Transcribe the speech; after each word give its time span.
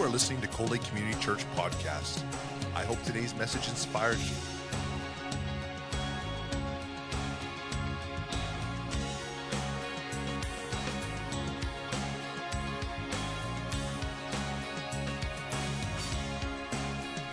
You 0.00 0.06
are 0.06 0.08
listening 0.08 0.40
to 0.40 0.48
Cold 0.48 0.70
Lake 0.70 0.82
Community 0.84 1.20
Church 1.20 1.44
podcast. 1.54 2.22
I 2.74 2.84
hope 2.84 3.02
today's 3.02 3.34
message 3.34 3.68
inspired 3.68 4.16
you. 4.16 4.34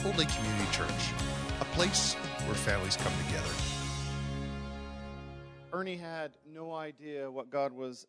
Cold 0.02 0.18
Lake 0.18 0.28
Community 0.28 0.70
Church, 0.74 0.90
a 1.62 1.66
place 1.74 2.16
where 2.16 2.56
families 2.56 2.98
come 2.98 3.14
together. 3.28 3.48
Ernie 5.72 5.96
had 5.96 6.34
no 6.46 6.74
idea 6.74 7.32
what 7.32 7.50
God 7.50 7.72
was 7.72 8.06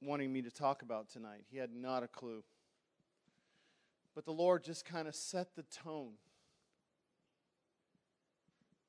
wanting 0.00 0.32
me 0.32 0.42
to 0.42 0.52
talk 0.52 0.82
about 0.82 1.08
tonight. 1.08 1.46
He 1.50 1.58
had 1.58 1.72
not 1.74 2.04
a 2.04 2.08
clue. 2.08 2.44
But 4.14 4.24
the 4.24 4.32
Lord 4.32 4.64
just 4.64 4.84
kind 4.84 5.06
of 5.06 5.14
set 5.14 5.54
the 5.54 5.62
tone. 5.62 6.14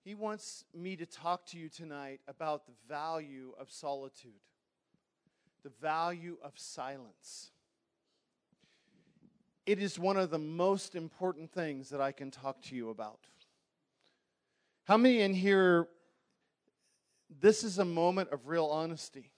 He 0.03 0.15
wants 0.15 0.63
me 0.73 0.95
to 0.95 1.05
talk 1.05 1.45
to 1.47 1.57
you 1.57 1.69
tonight 1.69 2.21
about 2.27 2.65
the 2.65 2.73
value 2.87 3.53
of 3.59 3.69
solitude, 3.69 4.31
the 5.63 5.71
value 5.81 6.37
of 6.41 6.53
silence. 6.55 7.51
It 9.65 9.79
is 9.79 9.99
one 9.99 10.17
of 10.17 10.31
the 10.31 10.39
most 10.39 10.95
important 10.95 11.51
things 11.51 11.89
that 11.89 12.01
I 12.01 12.11
can 12.11 12.31
talk 12.31 12.61
to 12.63 12.75
you 12.75 12.89
about. 12.89 13.19
How 14.85 14.97
many 14.97 15.21
in 15.21 15.35
here, 15.35 15.87
this 17.39 17.63
is 17.63 17.77
a 17.77 17.85
moment 17.85 18.29
of 18.31 18.47
real 18.47 18.65
honesty? 18.65 19.31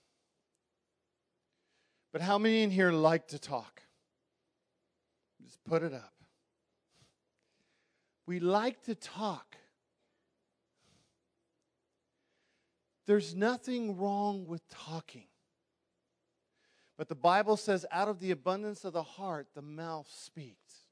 But 2.13 2.21
how 2.21 2.37
many 2.37 2.63
in 2.63 2.71
here 2.71 2.93
like 2.93 3.27
to 3.29 3.39
talk? 3.39 3.81
Just 5.51 5.65
put 5.65 5.83
it 5.83 5.93
up. 5.93 6.13
We 8.25 8.39
like 8.39 8.81
to 8.83 8.95
talk. 8.95 9.57
There's 13.05 13.35
nothing 13.35 13.97
wrong 13.97 14.45
with 14.47 14.65
talking. 14.69 15.25
But 16.97 17.09
the 17.09 17.15
Bible 17.15 17.57
says, 17.57 17.85
out 17.91 18.07
of 18.07 18.21
the 18.21 18.31
abundance 18.31 18.85
of 18.85 18.93
the 18.93 19.03
heart, 19.03 19.47
the 19.53 19.61
mouth 19.61 20.09
speaks. 20.09 20.85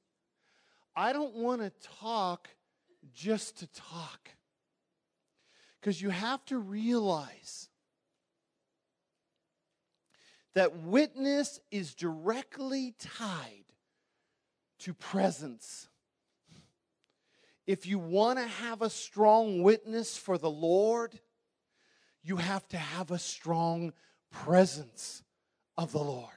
I 0.94 1.14
don't 1.14 1.36
want 1.36 1.62
to 1.62 1.72
talk 2.02 2.50
just 3.14 3.60
to 3.60 3.68
talk. 3.68 4.30
Because 5.80 6.02
you 6.02 6.10
have 6.10 6.44
to 6.48 6.58
realize 6.58 7.70
that 10.54 10.76
witness 10.80 11.62
is 11.72 11.96
directly 11.96 12.94
tied 13.00 13.69
to 14.80 14.94
presence. 14.94 15.88
If 17.68 17.86
you 17.86 18.00
want 18.00 18.40
to 18.40 18.48
have 18.48 18.82
a 18.82 18.90
strong 18.90 19.62
witness 19.62 20.18
for 20.18 20.38
the 20.38 20.50
Lord, 20.50 21.20
you 22.24 22.38
have 22.38 22.68
to 22.70 22.78
have 22.78 23.12
a 23.12 23.20
strong 23.20 23.94
presence 24.32 25.24
of 25.78 25.92
the 25.92 26.00
Lord. 26.00 26.32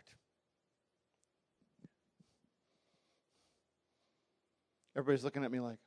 Everybody's 4.94 5.24
looking 5.24 5.42
at 5.42 5.50
me 5.50 5.60
like, 5.60 5.78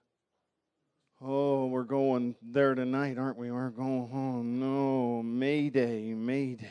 oh, 1.22 1.68
we're 1.68 1.84
going 1.84 2.36
there 2.42 2.74
tonight, 2.74 3.18
aren't 3.18 3.38
we? 3.38 3.52
We're 3.52 3.70
going, 3.70 4.10
oh 4.12 4.42
no, 4.42 5.22
Mayday, 5.24 6.14
Mayday. 6.14 6.68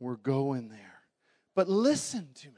We're 0.00 0.16
going 0.16 0.68
there. 0.68 1.02
But 1.54 1.68
listen 1.68 2.28
to 2.34 2.48
me. 2.48 2.57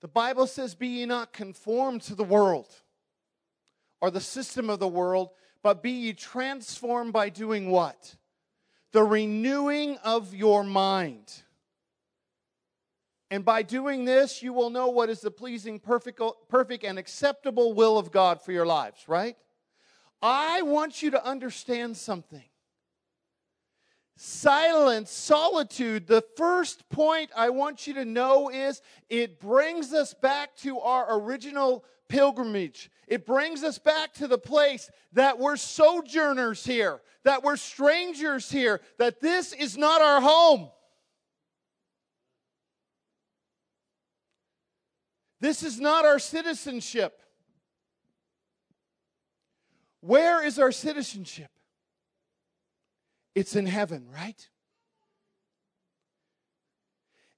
The 0.00 0.08
Bible 0.08 0.46
says, 0.46 0.74
Be 0.74 0.88
ye 0.88 1.06
not 1.06 1.32
conformed 1.32 2.02
to 2.02 2.14
the 2.14 2.24
world 2.24 2.68
or 4.00 4.10
the 4.10 4.20
system 4.20 4.70
of 4.70 4.78
the 4.78 4.88
world, 4.88 5.30
but 5.62 5.82
be 5.82 5.90
ye 5.90 6.12
transformed 6.12 7.12
by 7.12 7.28
doing 7.28 7.70
what? 7.70 8.16
The 8.92 9.02
renewing 9.02 9.98
of 9.98 10.34
your 10.34 10.62
mind. 10.64 11.42
And 13.30 13.44
by 13.44 13.62
doing 13.62 14.04
this, 14.04 14.42
you 14.42 14.52
will 14.52 14.70
know 14.70 14.88
what 14.88 15.10
is 15.10 15.20
the 15.20 15.30
pleasing, 15.30 15.78
perfect, 15.78 16.20
perfect, 16.48 16.84
and 16.84 16.98
acceptable 16.98 17.74
will 17.74 17.98
of 17.98 18.10
God 18.10 18.40
for 18.40 18.52
your 18.52 18.64
lives, 18.64 19.06
right? 19.06 19.36
I 20.22 20.62
want 20.62 21.02
you 21.02 21.10
to 21.10 21.24
understand 21.24 21.96
something. 21.96 22.44
Silence, 24.20 25.12
solitude, 25.12 26.08
the 26.08 26.24
first 26.36 26.88
point 26.88 27.30
I 27.36 27.50
want 27.50 27.86
you 27.86 27.94
to 27.94 28.04
know 28.04 28.50
is 28.50 28.82
it 29.08 29.38
brings 29.38 29.92
us 29.92 30.12
back 30.12 30.56
to 30.56 30.80
our 30.80 31.20
original 31.20 31.84
pilgrimage. 32.08 32.90
It 33.06 33.24
brings 33.24 33.62
us 33.62 33.78
back 33.78 34.14
to 34.14 34.26
the 34.26 34.36
place 34.36 34.90
that 35.12 35.38
we're 35.38 35.54
sojourners 35.56 36.64
here, 36.64 37.00
that 37.22 37.44
we're 37.44 37.56
strangers 37.56 38.50
here, 38.50 38.80
that 38.98 39.20
this 39.20 39.52
is 39.52 39.78
not 39.78 40.02
our 40.02 40.20
home. 40.20 40.68
This 45.40 45.62
is 45.62 45.78
not 45.78 46.04
our 46.04 46.18
citizenship. 46.18 47.22
Where 50.00 50.44
is 50.44 50.58
our 50.58 50.72
citizenship? 50.72 51.52
It's 53.38 53.54
in 53.54 53.66
heaven, 53.66 54.08
right? 54.12 54.48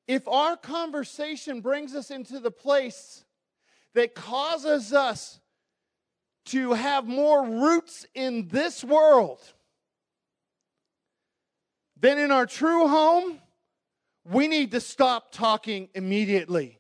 If 0.09 0.27
our 0.27 0.56
conversation 0.56 1.61
brings 1.61 1.94
us 1.94 2.11
into 2.11 2.41
the 2.41 2.50
place 2.50 3.27
that 3.93 4.15
causes 4.15 4.94
us 4.94 5.41
to 6.47 6.72
have 6.72 7.06
more 7.06 7.44
roots 7.44 8.06
in 8.15 8.49
this 8.49 8.83
world 8.83 9.43
than 12.00 12.16
in 12.16 12.31
our 12.31 12.47
true 12.47 12.89
home, 12.89 13.39
we 14.25 14.49
need 14.49 14.71
to 14.71 14.81
stop 14.81 15.33
talking 15.33 15.91
immediately 15.94 16.78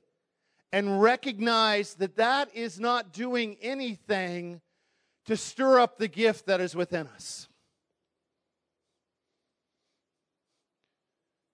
and 0.72 1.02
recognize 1.02 1.92
that 1.96 2.16
that 2.16 2.56
is 2.56 2.80
not 2.80 3.12
doing 3.12 3.58
anything 3.60 4.62
to 5.26 5.36
stir 5.36 5.78
up 5.78 5.98
the 5.98 6.08
gift 6.08 6.46
that 6.46 6.62
is 6.62 6.74
within 6.74 7.06
us. 7.08 7.49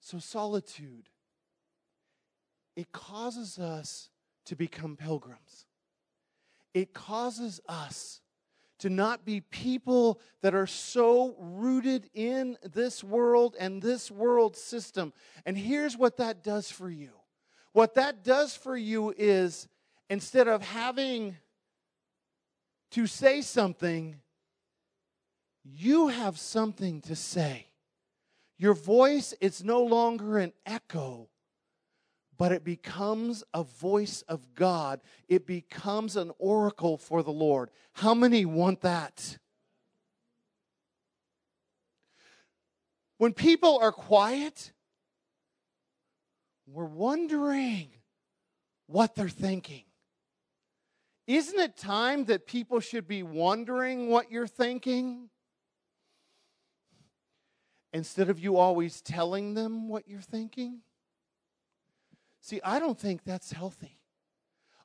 So, 0.07 0.21
solitude, 0.21 1.09
it 2.77 2.93
causes 2.93 3.59
us 3.59 4.09
to 4.45 4.55
become 4.55 4.95
pilgrims. 4.95 5.67
It 6.75 6.95
causes 6.95 7.61
us 7.69 8.21
to 8.79 8.89
not 8.89 9.25
be 9.25 9.41
people 9.41 10.21
that 10.43 10.55
are 10.55 10.69
so 10.69 11.35
rooted 11.41 12.09
in 12.15 12.57
this 12.63 13.03
world 13.03 13.57
and 13.59 13.83
this 13.83 14.09
world 14.09 14.57
system. 14.57 15.13
And 15.45 15.59
here's 15.59 15.97
what 15.97 16.19
that 16.19 16.45
does 16.45 16.71
for 16.71 16.89
you 16.89 17.11
what 17.73 17.95
that 17.95 18.23
does 18.23 18.55
for 18.55 18.77
you 18.77 19.13
is 19.19 19.67
instead 20.09 20.47
of 20.47 20.63
having 20.63 21.37
to 22.93 23.09
say 23.09 23.43
something, 23.43 24.21
you 25.65 26.07
have 26.07 26.39
something 26.39 27.01
to 27.01 27.17
say. 27.17 27.66
Your 28.59 28.75
voice 28.75 29.35
is 29.41 29.63
no 29.63 29.83
longer 29.83 30.39
an 30.39 30.53
echo, 30.65 31.29
but 32.39 32.53
it 32.53 32.65
becomes 32.65 33.45
a 33.53 33.63
voice 33.63 34.23
of 34.23 34.55
God. 34.55 35.01
It 35.29 35.47
becomes 35.47 36.17
an 36.17 36.33
oracle 36.39 36.97
for 36.97 37.23
the 37.23 37.33
Lord. 37.33 37.71
How 37.93 38.15
many 38.15 38.45
want 38.45 38.81
that? 38.81 39.39
When 43.19 43.33
people 43.33 43.79
are 43.79 43.93
quiet, 43.93 44.73
we're 46.67 46.85
wondering 46.85 47.89
what 48.87 49.15
they're 49.15 49.29
thinking. 49.29 49.85
Isn't 51.27 51.59
it 51.59 51.77
time 51.77 52.27
that 52.27 52.47
people 52.47 52.81
should 52.81 53.09
be 53.09 53.23
wondering 53.23 54.09
what 54.09 54.31
you're 54.31 54.47
thinking? 54.47 55.29
Instead 57.97 58.29
of 58.29 58.39
you 58.39 58.59
always 58.59 59.01
telling 59.01 59.55
them 59.55 59.89
what 59.89 60.07
you're 60.07 60.21
thinking? 60.21 60.81
See, 62.43 62.61
I 62.63 62.79
don't 62.79 62.99
think 62.99 63.25
that's 63.25 63.53
healthy. 63.53 63.97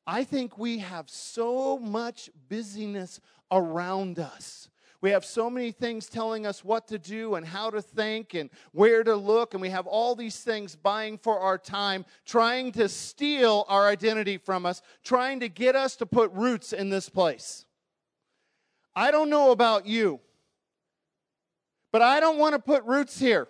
I 0.07 0.23
think 0.23 0.57
we 0.57 0.77
have 0.77 1.09
so 1.09 1.77
much 1.77 2.29
busyness 2.47 3.19
around 3.51 4.17
us. 4.17 4.69
We 5.01 5.09
have 5.09 5.25
so 5.25 5.49
many 5.49 5.73
things 5.73 6.07
telling 6.07 6.45
us 6.45 6.63
what 6.63 6.87
to 6.87 6.97
do 6.97 7.35
and 7.35 7.45
how 7.45 7.69
to 7.71 7.81
think 7.81 8.33
and 8.33 8.49
where 8.71 9.03
to 9.03 9.17
look, 9.17 9.53
and 9.53 9.61
we 9.61 9.71
have 9.71 9.87
all 9.87 10.15
these 10.15 10.39
things 10.39 10.77
buying 10.77 11.17
for 11.17 11.37
our 11.37 11.57
time, 11.57 12.05
trying 12.23 12.71
to 12.73 12.87
steal 12.87 13.65
our 13.67 13.89
identity 13.89 14.37
from 14.37 14.65
us, 14.65 14.81
trying 15.03 15.41
to 15.41 15.49
get 15.49 15.75
us 15.75 15.97
to 15.97 16.05
put 16.05 16.31
roots 16.31 16.71
in 16.71 16.89
this 16.89 17.09
place. 17.09 17.65
I 18.95 19.11
don't 19.11 19.29
know 19.29 19.51
about 19.51 19.85
you, 19.85 20.21
but 21.91 22.01
I 22.01 22.19
don't 22.19 22.37
want 22.37 22.53
to 22.53 22.59
put 22.59 22.83
roots 22.83 23.19
here. 23.19 23.47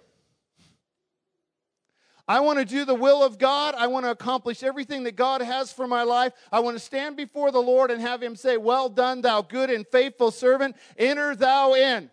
I 2.27 2.39
want 2.39 2.59
to 2.59 2.65
do 2.65 2.85
the 2.85 2.95
will 2.95 3.23
of 3.23 3.37
God. 3.37 3.75
I 3.75 3.87
want 3.87 4.05
to 4.05 4.11
accomplish 4.11 4.63
everything 4.63 5.03
that 5.03 5.15
God 5.15 5.41
has 5.41 5.73
for 5.73 5.87
my 5.87 6.03
life. 6.03 6.31
I 6.51 6.61
want 6.61 6.77
to 6.77 6.79
stand 6.79 7.17
before 7.17 7.51
the 7.51 7.61
Lord 7.61 7.91
and 7.91 8.01
have 8.01 8.23
Him 8.23 8.35
say, 8.35 8.57
Well 8.57 8.89
done, 8.89 9.21
thou 9.21 9.41
good 9.41 9.69
and 9.69 9.85
faithful 9.85 10.31
servant. 10.31 10.75
Enter 10.97 11.35
thou 11.35 11.73
in. 11.73 12.09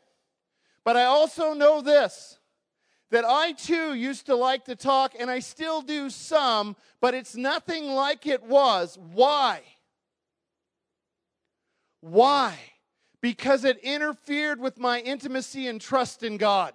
But 0.85 0.97
I 0.97 1.05
also 1.05 1.53
know 1.53 1.81
this 1.81 2.39
that 3.11 3.25
I 3.25 3.53
too 3.53 3.95
used 3.95 4.27
to 4.27 4.35
like 4.35 4.67
to 4.67 4.77
talk, 4.77 5.15
and 5.19 5.31
I 5.31 5.39
still 5.39 5.81
do 5.81 6.11
some, 6.11 6.77
but 7.01 7.15
it's 7.15 7.37
nothing 7.37 7.87
like 7.87 8.27
it 8.27 8.43
was. 8.43 8.99
Why? 9.13 9.63
Why? 12.01 12.59
Because 13.21 13.65
it 13.65 13.79
interfered 13.79 14.61
with 14.61 14.79
my 14.79 15.01
intimacy 15.01 15.67
and 15.67 15.81
trust 15.81 16.23
in 16.23 16.37
God. 16.37 16.75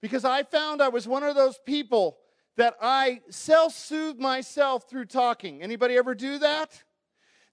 Because 0.00 0.24
I 0.24 0.42
found 0.42 0.82
I 0.82 0.88
was 0.88 1.08
one 1.08 1.22
of 1.22 1.34
those 1.34 1.58
people 1.64 2.18
that 2.56 2.74
I 2.82 3.20
self-soothe 3.30 4.18
myself 4.18 4.88
through 4.88 5.06
talking. 5.06 5.62
Anybody 5.62 5.96
ever 5.96 6.14
do 6.14 6.38
that? 6.38 6.82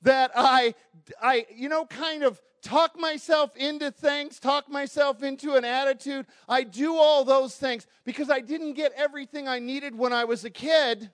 That 0.01 0.31
I 0.35 0.75
I 1.21 1.45
you 1.55 1.69
know 1.69 1.85
kind 1.85 2.23
of 2.23 2.41
talk 2.61 2.99
myself 2.99 3.55
into 3.55 3.91
things, 3.91 4.39
talk 4.39 4.69
myself 4.69 5.23
into 5.23 5.55
an 5.55 5.63
attitude. 5.63 6.25
I 6.47 6.63
do 6.63 6.95
all 6.95 7.23
those 7.23 7.55
things 7.55 7.87
because 8.05 8.29
I 8.29 8.39
didn't 8.39 8.73
get 8.73 8.91
everything 8.95 9.47
I 9.47 9.59
needed 9.59 9.95
when 9.95 10.13
I 10.13 10.25
was 10.25 10.43
a 10.43 10.49
kid. 10.49 11.11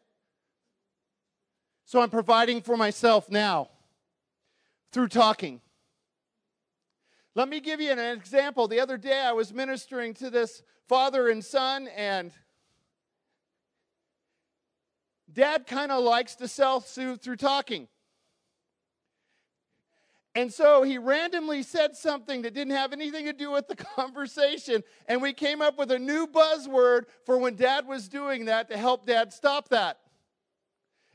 So 1.86 2.02
I'm 2.02 2.10
providing 2.10 2.62
for 2.62 2.76
myself 2.76 3.30
now 3.30 3.70
through 4.92 5.10
talking. 5.10 5.62
Let 7.36 7.50
me 7.50 7.60
give 7.60 7.82
you 7.82 7.92
an 7.92 8.00
example. 8.00 8.70
The 8.70 8.80
other 8.80 8.98
day 8.98 9.20
I 9.20 9.34
was 9.34 9.54
ministering 9.54 10.14
to 10.16 10.30
this 10.30 10.64
father 10.88 11.28
and 11.28 11.44
son, 11.44 11.90
and 11.90 12.32
dad 15.32 15.68
kind 15.68 15.92
of 15.92 16.02
likes 16.02 16.36
to 16.36 16.48
self 16.48 16.88
soothe 16.88 17.22
through 17.22 17.36
talking. 17.36 17.90
And 20.34 20.54
so 20.54 20.84
he 20.84 20.98
randomly 20.98 21.64
said 21.64 21.96
something 21.96 22.42
that 22.42 22.54
didn't 22.54 22.76
have 22.76 22.92
anything 22.92 23.26
to 23.26 23.34
do 23.34 23.52
with 23.52 23.68
the 23.68 23.76
conversation. 23.96 24.84
And 25.08 25.22
we 25.22 25.34
came 25.34 25.62
up 25.62 25.78
with 25.78 25.92
a 25.92 26.00
new 26.00 26.28
buzzword 26.28 27.04
for 27.26 27.38
when 27.38 27.56
dad 27.56 27.86
was 27.88 28.08
doing 28.10 28.46
that 28.46 28.70
to 28.70 28.78
help 28.78 29.06
dad 29.06 29.34
stop 29.34 29.70
that. 29.70 30.00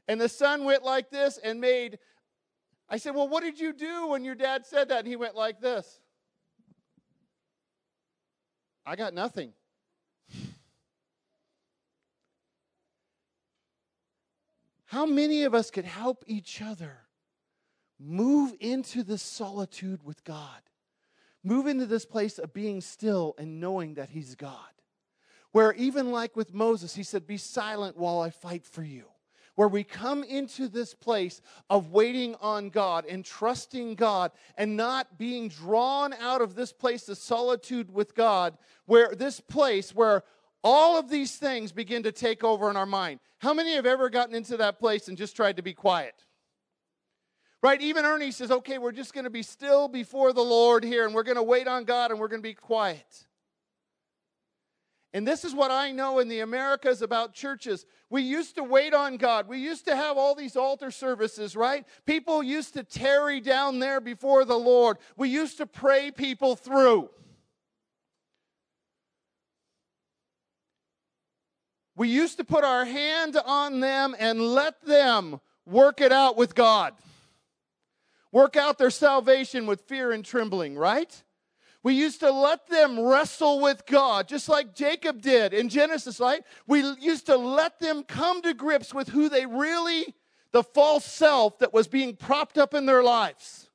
And 0.09 0.21
the 0.21 0.29
son 0.29 0.65
went 0.65 0.85
like 0.85 1.11
this 1.11 1.39
and 1.43 1.61
made, 1.61 1.99
I 2.91 2.99
said, 2.99 3.15
Well, 3.15 3.29
what 3.29 3.43
did 3.43 3.59
you 3.59 3.73
do 3.73 4.09
when 4.09 4.25
your 4.25 4.35
dad 4.35 4.67
said 4.67 4.91
that? 4.91 5.01
And 5.01 5.09
he 5.09 5.17
went 5.17 5.35
like 5.35 5.61
this. 5.61 6.01
I 8.85 8.97
got 8.97 9.15
nothing. 9.15 9.53
How 14.87 15.07
many 15.07 15.45
of 15.45 15.55
us 15.55 15.71
could 15.71 15.85
help 15.85 16.25
each 16.27 16.61
other 16.61 16.99
move 18.01 18.55
into 18.59 19.05
this 19.05 19.23
solitude 19.23 20.03
with 20.03 20.25
God? 20.25 20.63
Move 21.45 21.67
into 21.67 21.87
this 21.87 22.05
place 22.05 22.39
of 22.39 22.53
being 22.53 22.81
still 22.81 23.35
and 23.39 23.61
knowing 23.61 23.95
that 23.95 24.09
He's 24.11 24.35
God. 24.35 24.57
Where, 25.53 25.73
even 25.75 26.11
like 26.11 26.35
with 26.35 26.53
Moses, 26.53 26.97
He 26.97 27.05
said, 27.05 27.27
Be 27.27 27.37
silent 27.37 27.97
while 27.97 28.21
I 28.21 28.31
fight 28.31 28.67
for 28.67 28.83
you 28.83 29.05
where 29.61 29.69
we 29.69 29.85
come 29.85 30.25
into 30.25 30.69
this 30.69 30.95
place 30.95 31.43
of 31.69 31.91
waiting 31.91 32.35
on 32.41 32.71
God 32.71 33.05
and 33.05 33.23
trusting 33.23 33.95
God 33.95 34.33
and 34.57 34.75
not 34.75 35.19
being 35.19 35.51
drawn 35.51 36.15
out 36.15 36.41
of 36.41 36.55
this 36.55 36.73
place 36.73 37.11
of 37.11 37.19
solitude 37.19 37.93
with 37.93 38.15
God, 38.15 38.57
where 38.87 39.15
this 39.15 39.39
place 39.39 39.95
where 39.95 40.25
all 40.65 40.99
of 40.99 41.11
these 41.11 41.37
things 41.37 41.73
begin 41.73 42.03
to 42.05 42.11
take 42.11 42.43
over 42.43 42.71
in 42.71 42.77
our 42.79 42.87
mind. 42.87 43.21
How 43.37 43.53
many 43.53 43.75
have 43.75 43.85
ever 43.85 44.09
gotten 44.09 44.35
into 44.35 44.57
that 44.57 44.79
place 44.79 45.09
and 45.09 45.19
just 45.19 45.37
tried 45.37 45.59
to 45.59 45.63
be 45.63 45.75
quiet? 45.75 46.15
Right? 47.63 47.83
Even 47.83 48.07
Ernie 48.07 48.31
says, 48.31 48.51
okay, 48.51 48.79
we're 48.79 48.93
just 48.93 49.13
going 49.13 49.25
to 49.25 49.31
be 49.31 49.43
still 49.43 49.89
before 49.89 50.33
the 50.33 50.41
Lord 50.41 50.85
here 50.85 51.05
and 51.05 51.15
we're 51.15 51.23
going 51.23 51.37
to 51.37 51.43
wait 51.43 51.69
on 51.69 51.85
God 51.85 52.13
and 52.13 52.19
we're 52.19 52.29
going 52.29 52.41
to 52.41 52.49
be 52.49 52.55
quiet. 52.55 53.27
And 55.13 55.27
this 55.27 55.45
is 55.45 55.55
what 55.55 55.73
I 55.73 55.91
know 55.91 56.21
in 56.21 56.29
the 56.29 56.41
Americas 56.41 57.03
about 57.03 57.35
churches. 57.35 57.85
We 58.11 58.23
used 58.23 58.55
to 58.57 58.63
wait 58.63 58.95
on 58.95 59.17
God. 59.17 59.49
We 59.49 59.59
used 59.59 59.85
to 59.87 59.97
have 59.97 60.17
all 60.17 60.37
these 60.37 60.57
altar 60.57 60.93
services, 60.93 61.57
right? 61.57 61.85
People 62.07 62.45
used 62.45 62.75
to 62.75 62.85
tarry 62.85 63.41
down 63.41 63.81
there 63.81 64.01
before 64.01 64.45
the 64.45 64.59
Lord. 64.59 64.99
We 65.17 65.29
used 65.29 65.59
to 65.59 65.67
pray 65.67 66.13
people 66.13 66.55
through. 66.55 67.11
We 71.97 72.09
used 72.09 72.39
to 72.39 72.45
put 72.45 72.63
our 72.63 72.85
hand 72.85 73.37
on 73.45 73.81
them 73.81 74.15
and 74.19 74.41
let 74.41 74.81
them 74.87 75.41
work 75.67 76.01
it 76.01 76.13
out 76.13 76.37
with 76.37 76.55
God. 76.55 76.95
Work 78.33 78.57
out 78.57 78.79
their 78.79 78.91
salvation 78.91 79.67
with 79.67 79.83
fear 79.83 80.13
and 80.13 80.25
trembling, 80.25 80.77
right? 80.77 81.23
We 81.83 81.95
used 81.95 82.21
to 82.21 82.31
let 82.31 82.69
them 82.69 83.01
wrestle 83.01 83.61
with 83.61 83.87
God, 83.87 84.29
just 84.29 84.49
like 84.49 84.75
Jacob 84.75 85.23
did 85.23 85.55
in 85.55 85.71
Genesis, 85.71 86.21
right? 86.21 86.43
We 86.67 86.83
used 87.01 87.27
to 87.27 87.37
let 87.37 87.81
them 87.81 88.03
come 88.03 88.43
to 88.43 88.53
grips 88.53 88.93
with 88.93 89.09
who 89.09 89.31
they 89.31 89.47
really, 89.47 90.15
the 90.53 90.63
false 90.63 91.07
self 91.07 91.59
that 91.61 91.73
was 91.73 91.89
being 91.89 92.17
propped 92.17 92.59
up 92.59 92.75
in 92.75 92.85
their 92.85 93.03
lives. 93.03 93.71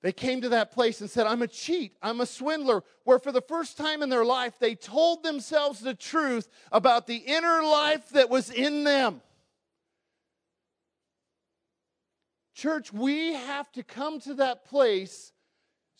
They 0.00 0.12
came 0.12 0.40
to 0.40 0.48
that 0.48 0.72
place 0.72 1.00
and 1.00 1.08
said, 1.08 1.26
I'm 1.26 1.42
a 1.42 1.46
cheat, 1.46 1.96
I'm 2.02 2.20
a 2.20 2.26
swindler, 2.26 2.82
where 3.04 3.20
for 3.20 3.30
the 3.30 3.42
first 3.42 3.76
time 3.76 4.02
in 4.02 4.08
their 4.08 4.24
life, 4.24 4.54
they 4.58 4.74
told 4.74 5.22
themselves 5.22 5.80
the 5.80 5.94
truth 5.94 6.48
about 6.72 7.06
the 7.06 7.16
inner 7.16 7.62
life 7.62 8.08
that 8.10 8.30
was 8.30 8.50
in 8.50 8.84
them. 8.84 9.20
Church, 12.54 12.92
we 12.92 13.34
have 13.34 13.70
to 13.72 13.82
come 13.82 14.18
to 14.20 14.34
that 14.34 14.64
place 14.64 15.32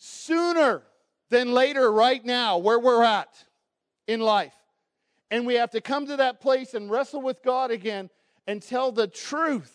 sooner 0.03 0.83
than 1.29 1.53
later, 1.53 1.89
right 1.89 2.23
now, 2.25 2.57
where 2.57 2.77
we're 2.77 3.03
at 3.03 3.29
in 4.05 4.19
life. 4.19 4.53
And 5.31 5.47
we 5.47 5.55
have 5.55 5.71
to 5.71 5.81
come 5.81 6.05
to 6.07 6.17
that 6.17 6.41
place 6.41 6.73
and 6.73 6.91
wrestle 6.91 7.21
with 7.21 7.41
God 7.41 7.71
again 7.71 8.09
and 8.45 8.61
tell 8.61 8.91
the 8.91 9.07
truth 9.07 9.73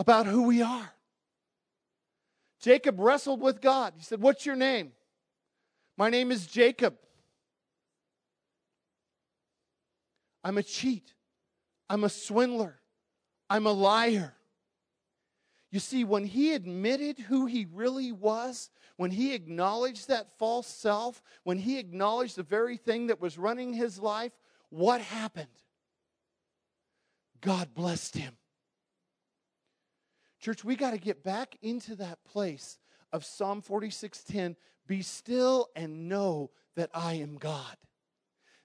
about 0.00 0.26
who 0.26 0.42
we 0.42 0.62
are. 0.62 0.92
Jacob 2.60 2.98
wrestled 2.98 3.40
with 3.40 3.60
God. 3.60 3.94
He 3.96 4.02
said, 4.02 4.20
What's 4.20 4.44
your 4.44 4.56
name? 4.56 4.90
My 5.96 6.10
name 6.10 6.32
is 6.32 6.46
Jacob. 6.46 6.96
I'm 10.42 10.58
a 10.58 10.62
cheat. 10.62 11.14
I'm 11.88 12.02
a 12.02 12.08
swindler. 12.08 12.80
I'm 13.48 13.66
a 13.66 13.72
liar. 13.72 14.34
You 15.70 15.80
see, 15.80 16.04
when 16.04 16.24
he 16.24 16.54
admitted 16.54 17.18
who 17.18 17.46
he 17.46 17.66
really 17.72 18.12
was, 18.12 18.70
when 18.96 19.10
he 19.10 19.34
acknowledged 19.34 20.08
that 20.08 20.38
false 20.38 20.66
self, 20.66 21.22
when 21.42 21.58
he 21.58 21.78
acknowledged 21.78 22.36
the 22.36 22.42
very 22.42 22.76
thing 22.76 23.08
that 23.08 23.20
was 23.20 23.36
running 23.36 23.72
his 23.72 23.98
life, 23.98 24.32
what 24.70 25.00
happened? 25.00 25.48
God 27.40 27.74
blessed 27.74 28.16
him. 28.16 28.36
Church, 30.40 30.64
we 30.64 30.76
got 30.76 30.92
to 30.92 30.98
get 30.98 31.24
back 31.24 31.56
into 31.62 31.96
that 31.96 32.24
place 32.24 32.78
of 33.12 33.24
Psalm 33.24 33.62
46:10, 33.62 34.56
be 34.86 35.02
still 35.02 35.68
and 35.74 36.08
know 36.08 36.50
that 36.76 36.90
I 36.94 37.14
am 37.14 37.36
God. 37.36 37.76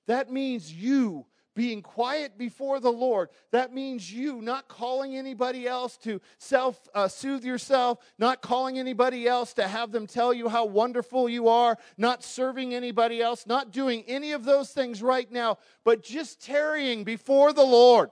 That 0.07 0.31
means 0.31 0.73
you 0.73 1.25
being 1.55 1.81
quiet 1.81 2.37
before 2.37 2.79
the 2.79 2.91
Lord. 2.91 3.29
That 3.51 3.73
means 3.73 4.11
you 4.11 4.41
not 4.41 4.67
calling 4.67 5.15
anybody 5.15 5.67
else 5.67 5.97
to 5.97 6.21
self 6.37 6.89
uh, 6.93 7.07
soothe 7.07 7.43
yourself, 7.43 7.99
not 8.17 8.41
calling 8.41 8.79
anybody 8.79 9.27
else 9.27 9.53
to 9.53 9.67
have 9.67 9.91
them 9.91 10.07
tell 10.07 10.33
you 10.33 10.49
how 10.49 10.65
wonderful 10.65 11.27
you 11.27 11.47
are, 11.47 11.77
not 11.97 12.23
serving 12.23 12.73
anybody 12.73 13.21
else, 13.21 13.45
not 13.45 13.71
doing 13.71 14.03
any 14.07 14.31
of 14.31 14.45
those 14.45 14.71
things 14.71 15.01
right 15.01 15.31
now, 15.31 15.57
but 15.83 16.03
just 16.03 16.41
tarrying 16.43 17.03
before 17.03 17.53
the 17.53 17.63
Lord. 17.63 18.11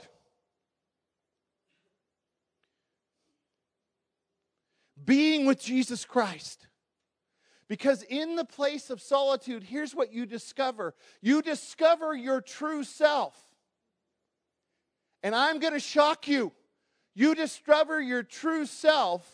Being 5.03 5.45
with 5.45 5.61
Jesus 5.61 6.05
Christ. 6.05 6.68
Because 7.69 8.01
in 8.03 8.35
the 8.35 8.43
place 8.43 8.89
of 8.89 8.99
solitude, 8.99 9.63
here's 9.63 9.93
what 9.95 10.11
you 10.11 10.25
discover 10.25 10.95
you 11.21 11.41
discover 11.41 12.15
your 12.15 12.41
true 12.41 12.83
self. 12.83 13.39
And 15.21 15.35
I'm 15.35 15.59
going 15.59 15.73
to 15.73 15.79
shock 15.79 16.27
you. 16.27 16.51
You 17.13 17.35
discover 17.35 18.01
your 18.01 18.23
true 18.23 18.65
self 18.65 19.29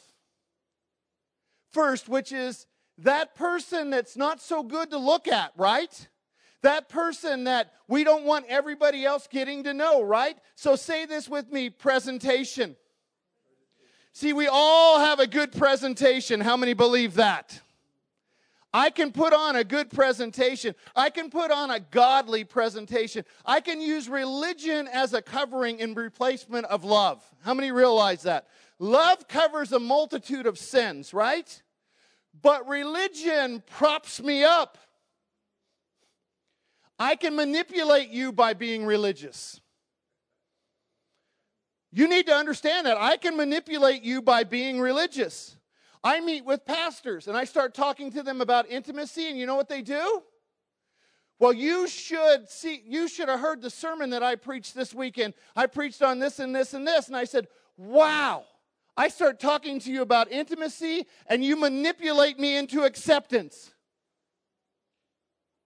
first, 1.71 2.09
which 2.09 2.31
is 2.31 2.67
that 2.99 3.35
person 3.35 3.89
that's 3.89 4.17
not 4.17 4.41
so 4.41 4.63
good 4.63 4.91
to 4.91 4.97
look 4.97 5.27
at, 5.27 5.51
right? 5.55 6.07
That 6.61 6.89
person 6.89 7.45
that 7.45 7.71
we 7.87 8.03
don't 8.03 8.25
want 8.25 8.45
everybody 8.49 9.05
else 9.05 9.27
getting 9.31 9.63
to 9.63 9.73
know, 9.73 10.01
right? 10.01 10.37
So 10.55 10.75
say 10.75 11.05
this 11.05 11.29
with 11.29 11.51
me 11.51 11.69
presentation. 11.69 12.75
See, 14.13 14.33
we 14.33 14.47
all 14.47 14.99
have 14.99 15.19
a 15.19 15.27
good 15.27 15.51
presentation. 15.51 16.41
How 16.41 16.57
many 16.57 16.73
believe 16.73 17.15
that? 17.15 17.61
I 18.75 18.89
can 18.89 19.13
put 19.13 19.31
on 19.31 19.55
a 19.55 19.63
good 19.63 19.89
presentation. 19.89 20.75
I 20.97 21.09
can 21.09 21.29
put 21.29 21.49
on 21.49 21.71
a 21.71 21.79
godly 21.79 22.43
presentation. 22.43 23.23
I 23.45 23.61
can 23.61 23.79
use 23.79 24.09
religion 24.09 24.89
as 24.91 25.13
a 25.13 25.21
covering 25.21 25.79
in 25.79 25.93
replacement 25.93 26.65
of 26.65 26.83
love. 26.83 27.23
How 27.45 27.53
many 27.53 27.71
realize 27.71 28.23
that? 28.23 28.49
Love 28.77 29.29
covers 29.29 29.71
a 29.71 29.79
multitude 29.79 30.45
of 30.45 30.57
sins, 30.57 31.13
right? 31.13 31.63
But 32.41 32.67
religion 32.67 33.63
props 33.65 34.21
me 34.21 34.43
up. 34.43 34.77
I 36.99 37.15
can 37.15 37.33
manipulate 37.33 38.09
you 38.09 38.33
by 38.33 38.55
being 38.55 38.85
religious. 38.85 39.61
You 41.93 42.09
need 42.09 42.25
to 42.25 42.35
understand 42.35 42.87
that. 42.87 42.97
I 42.97 43.15
can 43.15 43.37
manipulate 43.37 44.03
you 44.03 44.21
by 44.21 44.43
being 44.43 44.81
religious. 44.81 45.55
I 46.05 46.21
meet 46.21 46.45
with 46.45 46.65
pastors 46.65 47.27
and 47.27 47.35
I 47.35 47.45
start 47.45 47.73
talking 47.73 48.11
to 48.11 48.21
them 48.21 48.39
about 48.39 48.69
intimacy, 48.69 49.27
and 49.27 49.39
you 49.39 49.47
know 49.47 49.55
what 49.55 49.67
they 49.67 49.81
do? 49.81 50.21
Well, 51.39 51.51
you 51.51 51.87
should 51.87 52.47
see, 52.47 52.83
you 52.85 53.09
should 53.09 53.27
have 53.27 53.39
heard 53.39 53.61
the 53.61 53.71
sermon 53.71 54.11
that 54.11 54.21
I 54.21 54.35
preached 54.35 54.75
this 54.75 54.93
weekend. 54.93 55.33
I 55.55 55.65
preached 55.65 56.03
on 56.03 56.19
this 56.19 56.37
and 56.37 56.55
this 56.55 56.75
and 56.75 56.87
this, 56.87 57.07
and 57.07 57.17
I 57.17 57.23
said, 57.23 57.47
Wow. 57.75 58.45
I 58.95 59.09
start 59.09 59.41
talking 59.41 59.79
to 59.79 59.91
you 59.91 60.01
about 60.01 60.31
intimacy, 60.31 61.05
and 61.27 61.43
you 61.43 61.57
manipulate 61.57 62.39
me 62.39 62.55
into 62.55 62.83
acceptance. 62.83 63.73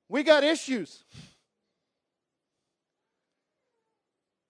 We 0.07 0.23
got 0.23 0.43
issues. 0.43 1.03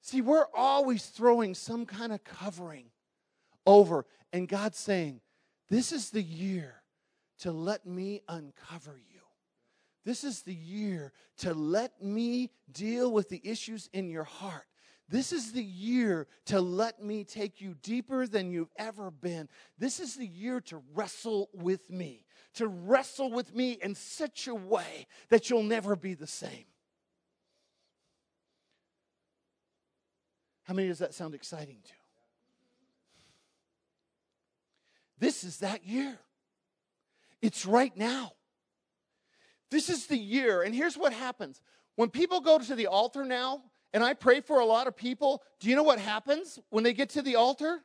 See, 0.02 0.22
we're 0.22 0.46
always 0.56 1.08
throwing 1.08 1.56
some 1.56 1.86
kind 1.86 2.14
of 2.14 2.24
covering 2.24 2.86
over, 3.66 4.06
and 4.32 4.48
God's 4.48 4.78
saying, 4.78 5.20
This 5.70 5.92
is 5.92 6.10
the 6.10 6.24
year 6.24 6.82
to 7.40 7.52
let 7.52 7.86
me 7.86 8.22
uncover 8.28 9.00
you. 9.12 9.22
This 10.06 10.24
is 10.24 10.42
the 10.42 10.54
year 10.54 11.14
to 11.40 11.54
let 11.54 12.02
me 12.02 12.52
deal 12.72 13.12
with 13.12 13.30
the 13.30 13.42
issues 13.44 13.90
in 13.94 14.10
your 14.10 14.24
heart. 14.24 14.66
This 15.08 15.34
is 15.34 15.52
the 15.52 15.64
year 15.64 16.28
to 16.46 16.62
let 16.62 17.04
me 17.04 17.24
take 17.24 17.62
you 17.62 17.76
deeper 17.82 18.28
than 18.28 18.52
you've 18.52 18.72
ever 18.78 19.10
been. 19.10 19.50
This 19.78 20.00
is 20.00 20.16
the 20.16 20.26
year 20.26 20.62
to 20.62 20.82
wrestle 20.94 21.50
with 21.54 21.90
me, 21.90 22.26
to 22.56 22.68
wrestle 22.68 23.32
with 23.32 23.56
me 23.56 23.78
in 23.82 23.96
such 23.96 24.48
a 24.48 24.54
way 24.54 25.08
that 25.30 25.50
you'll 25.50 25.64
never 25.64 25.96
be 25.96 26.14
the 26.14 26.28
same. 26.28 26.66
How 30.64 30.76
many 30.76 30.88
does 30.88 31.00
that 31.00 31.16
sound 31.16 31.34
exciting 31.34 31.78
to? 31.86 31.99
This 35.20 35.44
is 35.44 35.58
that 35.58 35.86
year. 35.86 36.18
It's 37.42 37.66
right 37.66 37.96
now. 37.96 38.32
This 39.70 39.90
is 39.90 40.08
the 40.08 40.18
year. 40.18 40.62
And 40.62 40.74
here's 40.74 40.98
what 40.98 41.14
happens 41.14 41.62
when 41.96 42.10
people 42.10 42.40
go 42.40 42.58
to 42.58 42.76
the 42.76 42.88
altar 42.88 43.26
now, 43.26 43.62
and 43.94 44.04
I 44.04 44.14
pray 44.14 44.42
for 44.42 44.60
a 44.60 44.66
lot 44.66 44.88
of 44.88 44.96
people, 44.96 45.44
do 45.60 45.70
you 45.70 45.76
know 45.76 45.84
what 45.84 46.00
happens 46.00 46.60
when 46.70 46.84
they 46.84 46.94
get 46.94 47.10
to 47.10 47.22
the 47.22 47.36
altar? 47.36 47.80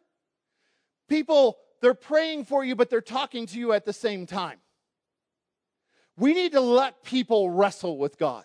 People, 1.09 1.59
they're 1.81 1.95
praying 1.95 2.45
for 2.45 2.65
you, 2.65 2.77
but 2.77 2.91
they're 2.91 3.01
talking 3.01 3.47
to 3.47 3.59
you 3.59 3.73
at 3.73 3.85
the 3.85 3.93
same 3.93 4.27
time. 4.27 4.59
We 6.17 6.33
need 6.33 6.53
to 6.53 6.61
let 6.61 7.03
people 7.03 7.51
wrestle 7.51 7.99
with 7.99 8.19
God. 8.19 8.45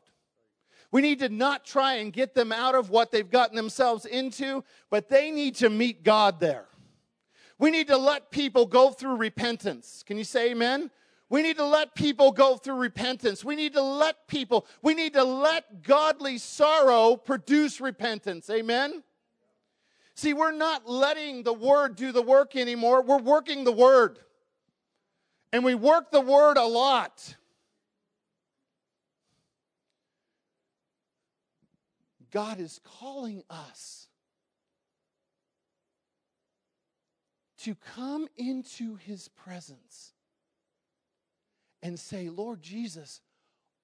We 0.92 1.02
need 1.02 1.20
to 1.20 1.30
not 1.30 1.66
try 1.66 1.96
and 1.96 2.12
get 2.12 2.34
them 2.34 2.52
out 2.52 2.74
of 2.74 2.90
what 2.90 3.12
they've 3.12 3.30
gotten 3.30 3.56
themselves 3.56 4.06
into, 4.06 4.64
but 4.90 5.08
they 5.08 5.30
need 5.30 5.56
to 5.58 5.70
meet 5.70 6.04
God 6.04 6.40
there. 6.40 6.69
We 7.60 7.72
need 7.72 7.88
to 7.88 7.98
let 7.98 8.32
people 8.32 8.66
go 8.66 8.90
through 8.92 9.18
repentance. 9.18 10.04
Can 10.08 10.18
you 10.18 10.24
say 10.24 10.52
amen? 10.52 10.90
We 11.30 11.44
need 11.44 11.58
to 11.58 11.66
let 11.66 11.94
people 11.94 12.32
go 12.32 12.56
through 12.56 12.76
repentance. 12.76 13.46
We 13.46 13.56
need 13.56 13.74
to 13.74 13.84
let 13.84 14.28
people, 14.28 14.66
we 14.82 14.96
need 14.96 15.14
to 15.14 15.24
let 15.24 15.84
godly 15.84 16.40
sorrow 16.40 17.18
produce 17.18 17.80
repentance. 17.80 18.50
Amen? 18.50 19.04
See, 20.16 20.34
we're 20.34 20.52
not 20.52 20.90
letting 20.90 21.44
the 21.44 21.54
word 21.54 21.96
do 21.96 22.12
the 22.12 22.22
work 22.22 22.56
anymore. 22.56 23.04
We're 23.04 23.20
working 23.20 23.64
the 23.64 23.72
word. 23.72 24.20
And 25.54 25.64
we 25.64 25.76
work 25.76 26.12
the 26.12 26.22
word 26.22 26.58
a 26.58 26.66
lot. 26.66 27.36
God 32.32 32.60
is 32.60 32.80
calling 32.84 33.44
us 33.50 34.09
to 37.60 37.76
come 37.96 38.28
into 38.38 38.96
his 38.96 39.28
presence 39.30 40.14
and 41.82 42.00
say, 42.00 42.30
Lord 42.30 42.62
Jesus, 42.62 43.22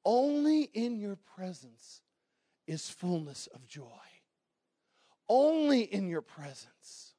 only 0.03 0.63
in 0.74 0.98
your 0.98 1.17
presence 1.36 2.01
is 2.67 2.89
fullness 2.89 3.48
of 3.53 3.67
joy. 3.67 3.84
Only 5.27 5.82
in 5.82 6.08
your 6.08 6.22
presence. 6.22 7.14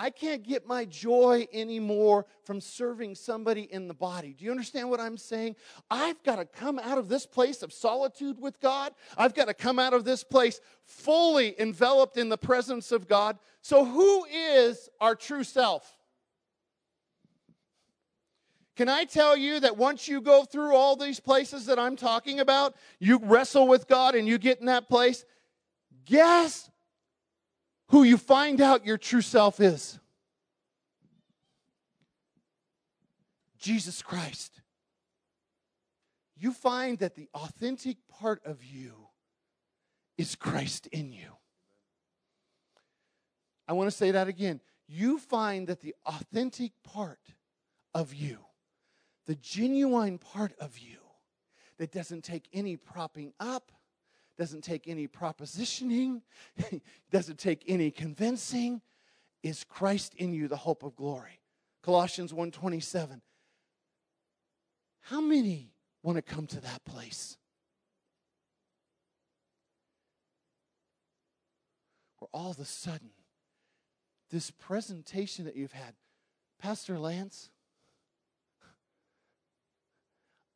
I 0.00 0.08
can't 0.08 0.42
get 0.42 0.66
my 0.66 0.86
joy 0.86 1.46
anymore 1.52 2.24
from 2.44 2.58
serving 2.62 3.16
somebody 3.16 3.70
in 3.70 3.86
the 3.86 3.92
body. 3.92 4.32
Do 4.32 4.46
you 4.46 4.50
understand 4.50 4.88
what 4.88 4.98
I'm 4.98 5.18
saying? 5.18 5.56
I've 5.90 6.22
got 6.22 6.36
to 6.36 6.46
come 6.46 6.78
out 6.78 6.96
of 6.96 7.10
this 7.10 7.26
place 7.26 7.62
of 7.62 7.70
solitude 7.70 8.40
with 8.40 8.58
God. 8.60 8.94
I've 9.18 9.34
got 9.34 9.48
to 9.48 9.54
come 9.54 9.78
out 9.78 9.92
of 9.92 10.06
this 10.06 10.24
place 10.24 10.58
fully 10.86 11.54
enveloped 11.60 12.16
in 12.16 12.30
the 12.30 12.38
presence 12.38 12.92
of 12.92 13.08
God. 13.08 13.38
So, 13.60 13.84
who 13.84 14.24
is 14.24 14.88
our 15.02 15.14
true 15.14 15.44
self? 15.44 15.98
Can 18.76 18.88
I 18.88 19.04
tell 19.04 19.36
you 19.36 19.60
that 19.60 19.76
once 19.76 20.08
you 20.08 20.22
go 20.22 20.44
through 20.44 20.76
all 20.76 20.96
these 20.96 21.20
places 21.20 21.66
that 21.66 21.78
I'm 21.78 21.96
talking 21.96 22.40
about, 22.40 22.74
you 23.00 23.20
wrestle 23.22 23.68
with 23.68 23.86
God 23.86 24.14
and 24.14 24.26
you 24.26 24.38
get 24.38 24.60
in 24.60 24.66
that 24.66 24.88
place, 24.88 25.26
guess 26.06 26.69
who 27.90 28.04
you 28.04 28.16
find 28.16 28.60
out 28.60 28.86
your 28.86 28.98
true 28.98 29.20
self 29.20 29.60
is 29.60 29.98
Jesus 33.58 34.00
Christ. 34.00 34.60
You 36.36 36.52
find 36.52 36.98
that 36.98 37.14
the 37.14 37.28
authentic 37.34 37.98
part 38.08 38.40
of 38.44 38.64
you 38.64 38.92
is 40.16 40.34
Christ 40.34 40.86
in 40.86 41.12
you. 41.12 41.36
I 43.68 43.74
want 43.74 43.90
to 43.90 43.96
say 43.96 44.10
that 44.12 44.26
again. 44.26 44.60
You 44.88 45.18
find 45.18 45.66
that 45.66 45.80
the 45.80 45.94
authentic 46.06 46.72
part 46.82 47.20
of 47.94 48.14
you, 48.14 48.38
the 49.26 49.34
genuine 49.36 50.18
part 50.18 50.52
of 50.58 50.78
you, 50.78 50.98
that 51.78 51.92
doesn't 51.92 52.24
take 52.24 52.48
any 52.52 52.76
propping 52.76 53.32
up, 53.38 53.70
doesn't 54.40 54.64
take 54.64 54.88
any 54.88 55.06
propositioning, 55.06 56.22
doesn't 57.10 57.38
take 57.38 57.62
any 57.68 57.90
convincing, 57.90 58.80
is 59.42 59.64
Christ 59.64 60.14
in 60.14 60.32
you, 60.32 60.48
the 60.48 60.56
hope 60.56 60.82
of 60.82 60.96
glory. 60.96 61.40
Colossians 61.82 62.32
1:27. 62.32 63.20
How 65.02 65.20
many 65.20 65.74
want 66.02 66.16
to 66.16 66.22
come 66.22 66.46
to 66.46 66.60
that 66.62 66.82
place? 66.86 67.36
Where 72.18 72.30
all 72.32 72.52
of 72.52 72.58
a 72.58 72.64
sudden, 72.64 73.10
this 74.30 74.50
presentation 74.50 75.44
that 75.44 75.54
you've 75.54 75.72
had, 75.72 75.94
Pastor 76.58 76.98
Lance, 76.98 77.50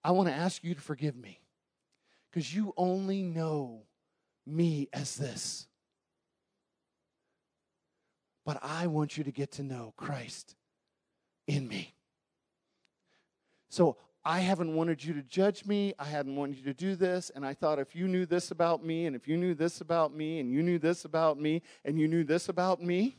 I 0.03 0.13
want 0.13 0.31
to 0.31 0.35
ask 0.35 0.65
you 0.65 0.75
to 0.75 0.81
forgive 0.81 1.17
me 1.17 1.44
because 2.35 2.53
you 2.53 2.75
only 2.77 3.23
know 3.23 3.83
me 4.45 4.89
as 4.93 5.15
this. 5.15 5.69
But 8.45 8.59
I 8.61 8.89
want 8.89 9.17
you 9.17 9.23
to 9.23 9.31
get 9.31 9.53
to 9.53 9.63
know 9.63 9.95
Christ 9.97 10.57
in 11.47 11.69
me. 11.69 11.95
So 13.71 13.99
I 14.25 14.41
haven't 14.41 14.75
wanted 14.75 15.05
you 15.05 15.15
to 15.15 15.23
judge 15.23 15.65
me. 15.65 15.95
I 15.97 16.07
hadn't 16.07 16.35
wanted 16.35 16.57
you 16.57 16.65
to 16.65 16.75
do 16.75 16.97
this. 16.97 17.31
And 17.33 17.47
I 17.47 17.55
thought 17.55 17.79
if 17.79 17.95
you 17.95 18.09
knew 18.09 18.27
this 18.27 18.51
about 18.51 18.85
me, 18.85 19.07
and 19.07 19.15
if 19.15 19.29
you 19.29 19.37
knew 19.37 19.55
this 19.55 19.81
about 19.81 20.13
me, 20.13 20.41
and 20.41 20.51
you 20.51 20.61
knew 20.61 20.81
this 20.81 21.05
about 21.05 21.39
me, 21.39 21.63
and 21.85 22.01
you 22.01 22.09
knew 22.09 22.25
this 22.25 22.49
about 22.49 22.83
me, 22.83 23.17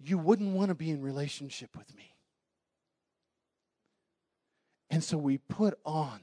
you 0.00 0.18
wouldn't 0.18 0.56
want 0.56 0.70
to 0.70 0.74
be 0.74 0.90
in 0.90 1.02
relationship 1.02 1.76
with 1.78 1.94
me. 1.94 2.16
And 4.90 5.04
so 5.04 5.16
we 5.16 5.38
put 5.38 5.78
on 5.84 6.18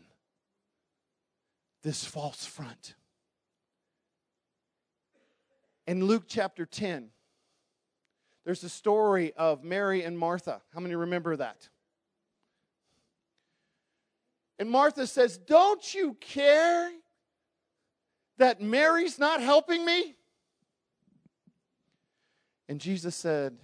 this 1.83 2.03
false 2.03 2.45
front. 2.45 2.95
In 5.87 6.05
Luke 6.05 6.23
chapter 6.27 6.65
10, 6.65 7.09
there's 8.45 8.63
a 8.63 8.69
story 8.69 9.33
of 9.33 9.63
Mary 9.63 10.03
and 10.03 10.17
Martha. 10.17 10.61
How 10.73 10.79
many 10.79 10.95
remember 10.95 11.35
that? 11.35 11.69
And 14.59 14.69
Martha 14.69 15.07
says, 15.07 15.37
Don't 15.37 15.93
you 15.93 16.15
care 16.19 16.91
that 18.37 18.61
Mary's 18.61 19.17
not 19.17 19.41
helping 19.41 19.83
me? 19.85 20.15
And 22.69 22.79
Jesus 22.79 23.15
said, 23.15 23.57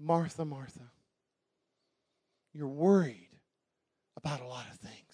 Martha, 0.00 0.44
Martha, 0.44 0.90
you're 2.52 2.66
worried 2.66 3.28
about 4.16 4.40
a 4.40 4.46
lot 4.46 4.66
of 4.72 4.78
things. 4.78 5.07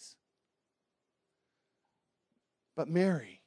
But 2.77 2.89
Mary 2.89 3.41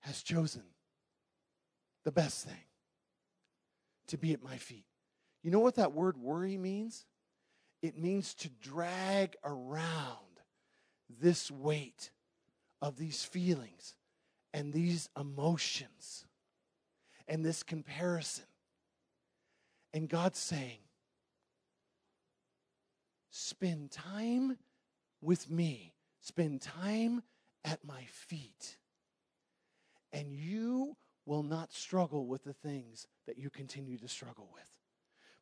has 0.00 0.22
chosen 0.22 0.62
the 2.04 2.12
best 2.12 2.46
thing 2.46 2.64
to 4.08 4.16
be 4.16 4.32
at 4.32 4.42
my 4.42 4.56
feet. 4.56 4.86
You 5.42 5.50
know 5.50 5.58
what 5.58 5.74
that 5.74 5.92
word 5.92 6.16
worry 6.16 6.56
means? 6.56 7.04
It 7.82 7.98
means 7.98 8.34
to 8.34 8.48
drag 8.48 9.36
around 9.44 10.40
this 11.20 11.50
weight 11.50 12.10
of 12.80 12.96
these 12.96 13.24
feelings 13.24 13.94
and 14.54 14.72
these 14.72 15.08
emotions 15.18 16.24
and 17.28 17.44
this 17.44 17.62
comparison. 17.62 18.44
And 19.92 20.08
God's 20.08 20.38
saying, 20.38 20.78
spend 23.30 23.90
time 23.90 24.56
with 25.20 25.50
me, 25.50 25.95
spend 26.26 26.60
time 26.60 27.22
at 27.64 27.84
my 27.84 28.02
feet, 28.10 28.76
and 30.12 30.32
you 30.32 30.96
will 31.24 31.44
not 31.44 31.72
struggle 31.72 32.26
with 32.26 32.42
the 32.42 32.52
things 32.52 33.06
that 33.26 33.38
you 33.38 33.48
continue 33.48 33.96
to 33.98 34.08
struggle 34.08 34.48
with. 34.52 34.62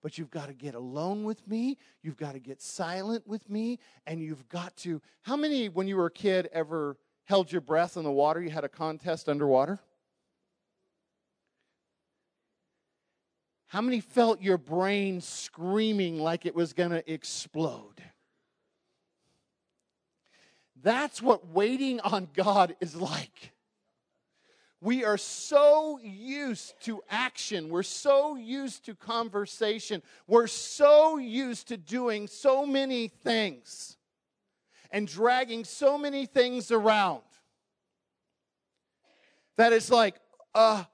But 0.02 0.18
you've 0.18 0.30
got 0.30 0.48
to 0.48 0.54
get 0.54 0.74
alone 0.74 1.24
with 1.24 1.46
me. 1.48 1.78
You've 2.02 2.18
got 2.18 2.32
to 2.32 2.38
get 2.38 2.60
silent 2.60 3.26
with 3.26 3.48
me. 3.48 3.78
And 4.06 4.20
you've 4.20 4.46
got 4.50 4.76
to. 4.78 5.00
How 5.22 5.36
many, 5.36 5.70
when 5.70 5.88
you 5.88 5.96
were 5.96 6.06
a 6.06 6.10
kid, 6.10 6.50
ever 6.52 6.98
held 7.24 7.50
your 7.50 7.62
breath 7.62 7.96
in 7.96 8.04
the 8.04 8.12
water? 8.12 8.42
You 8.42 8.50
had 8.50 8.64
a 8.64 8.68
contest 8.68 9.30
underwater? 9.30 9.78
How 13.68 13.80
many 13.80 14.00
felt 14.00 14.42
your 14.42 14.58
brain 14.58 15.22
screaming 15.22 16.18
like 16.18 16.44
it 16.44 16.54
was 16.54 16.74
going 16.74 16.90
to 16.90 17.10
explode? 17.10 17.93
That's 20.84 21.22
what 21.22 21.48
waiting 21.48 21.98
on 22.00 22.28
God 22.34 22.76
is 22.78 22.94
like. 22.94 23.52
We 24.82 25.02
are 25.02 25.16
so 25.16 25.98
used 26.02 26.74
to 26.82 27.02
action. 27.08 27.70
We're 27.70 27.82
so 27.82 28.36
used 28.36 28.84
to 28.84 28.94
conversation. 28.94 30.02
We're 30.26 30.46
so 30.46 31.16
used 31.16 31.68
to 31.68 31.78
doing 31.78 32.26
so 32.26 32.66
many 32.66 33.08
things 33.08 33.96
and 34.90 35.08
dragging 35.08 35.64
so 35.64 35.96
many 35.96 36.26
things 36.26 36.70
around 36.70 37.22
that 39.56 39.72
it's 39.72 39.90
like, 39.90 40.16
uh, 40.54 40.84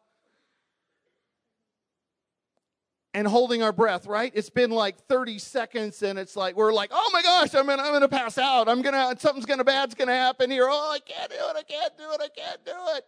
and 3.12 3.26
holding 3.26 3.62
our 3.62 3.72
breath, 3.72 4.06
right? 4.06 4.32
It's 4.34 4.50
been 4.50 4.70
like 4.70 4.98
30 5.06 5.38
seconds 5.38 6.02
and 6.02 6.18
it's 6.18 6.36
like, 6.36 6.56
we're 6.56 6.72
like, 6.72 6.90
oh 6.92 7.10
my 7.12 7.22
gosh, 7.22 7.54
I'm 7.54 7.66
gonna, 7.66 7.82
I'm 7.82 7.92
gonna 7.92 8.08
pass 8.08 8.38
out. 8.38 8.68
I'm 8.68 8.82
gonna, 8.82 9.14
something's 9.18 9.46
gonna 9.46 9.64
bad's 9.64 9.94
gonna 9.94 10.12
happen 10.12 10.50
here. 10.50 10.68
Oh, 10.70 10.92
I 10.92 11.00
can't 11.00 11.30
do 11.30 11.36
it, 11.36 11.56
I 11.56 11.62
can't 11.62 11.96
do 11.96 12.04
it, 12.12 12.20
I 12.20 12.28
can't 12.28 12.64
do 12.64 12.72
it. 12.96 13.04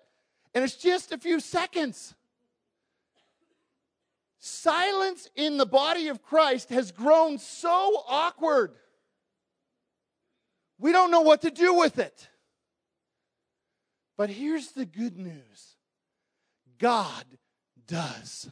And 0.55 0.65
it's 0.65 0.77
just 0.77 1.13
a 1.13 1.19
few 1.19 1.41
seconds. 1.41 2.15
Silence 4.41 5.29
in 5.37 5.57
the 5.57 5.67
body 5.67 6.09
of 6.09 6.21
Christ 6.21 6.71
has 6.71 6.91
grown 6.91 7.39
so 7.39 8.03
awkward. 8.09 8.75
We 10.79 10.91
don't 10.91 11.13
know 11.13 11.21
what 11.21 11.43
to 11.43 11.51
do 11.51 11.75
with 11.75 12.01
it. 12.01 12.29
But 14.17 14.31
here's 14.31 14.73
the 14.73 14.85
good 14.85 15.17
news 15.17 15.77
God 16.79 17.25
does. 17.87 18.51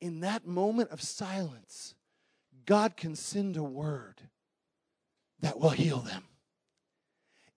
In 0.00 0.20
that 0.20 0.46
moment 0.46 0.90
of 0.90 1.02
silence, 1.02 1.94
God 2.66 2.96
can 2.96 3.14
send 3.16 3.56
a 3.56 3.62
word 3.62 4.20
that 5.40 5.58
will 5.58 5.70
heal 5.70 5.98
them. 5.98 6.24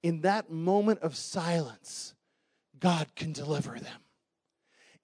In 0.03 0.21
that 0.21 0.51
moment 0.51 0.99
of 1.01 1.15
silence, 1.15 2.13
God 2.79 3.07
can 3.15 3.31
deliver 3.31 3.79
them. 3.79 4.01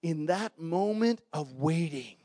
In 0.02 0.26
that 0.26 0.58
moment 0.58 1.20
of 1.32 1.54
waiting, 1.54 2.16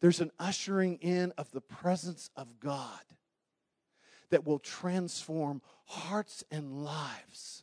there's 0.00 0.20
an 0.20 0.32
ushering 0.38 0.96
in 0.96 1.32
of 1.38 1.50
the 1.52 1.60
presence 1.60 2.30
of 2.36 2.58
God 2.58 3.00
that 4.30 4.46
will 4.46 4.58
transform 4.58 5.62
hearts 5.84 6.42
and 6.50 6.84
lives 6.84 7.62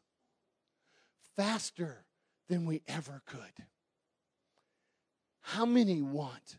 faster 1.36 2.06
than 2.48 2.66
we 2.66 2.82
ever 2.88 3.22
could. 3.26 3.66
How 5.42 5.66
many 5.66 6.02
want 6.02 6.58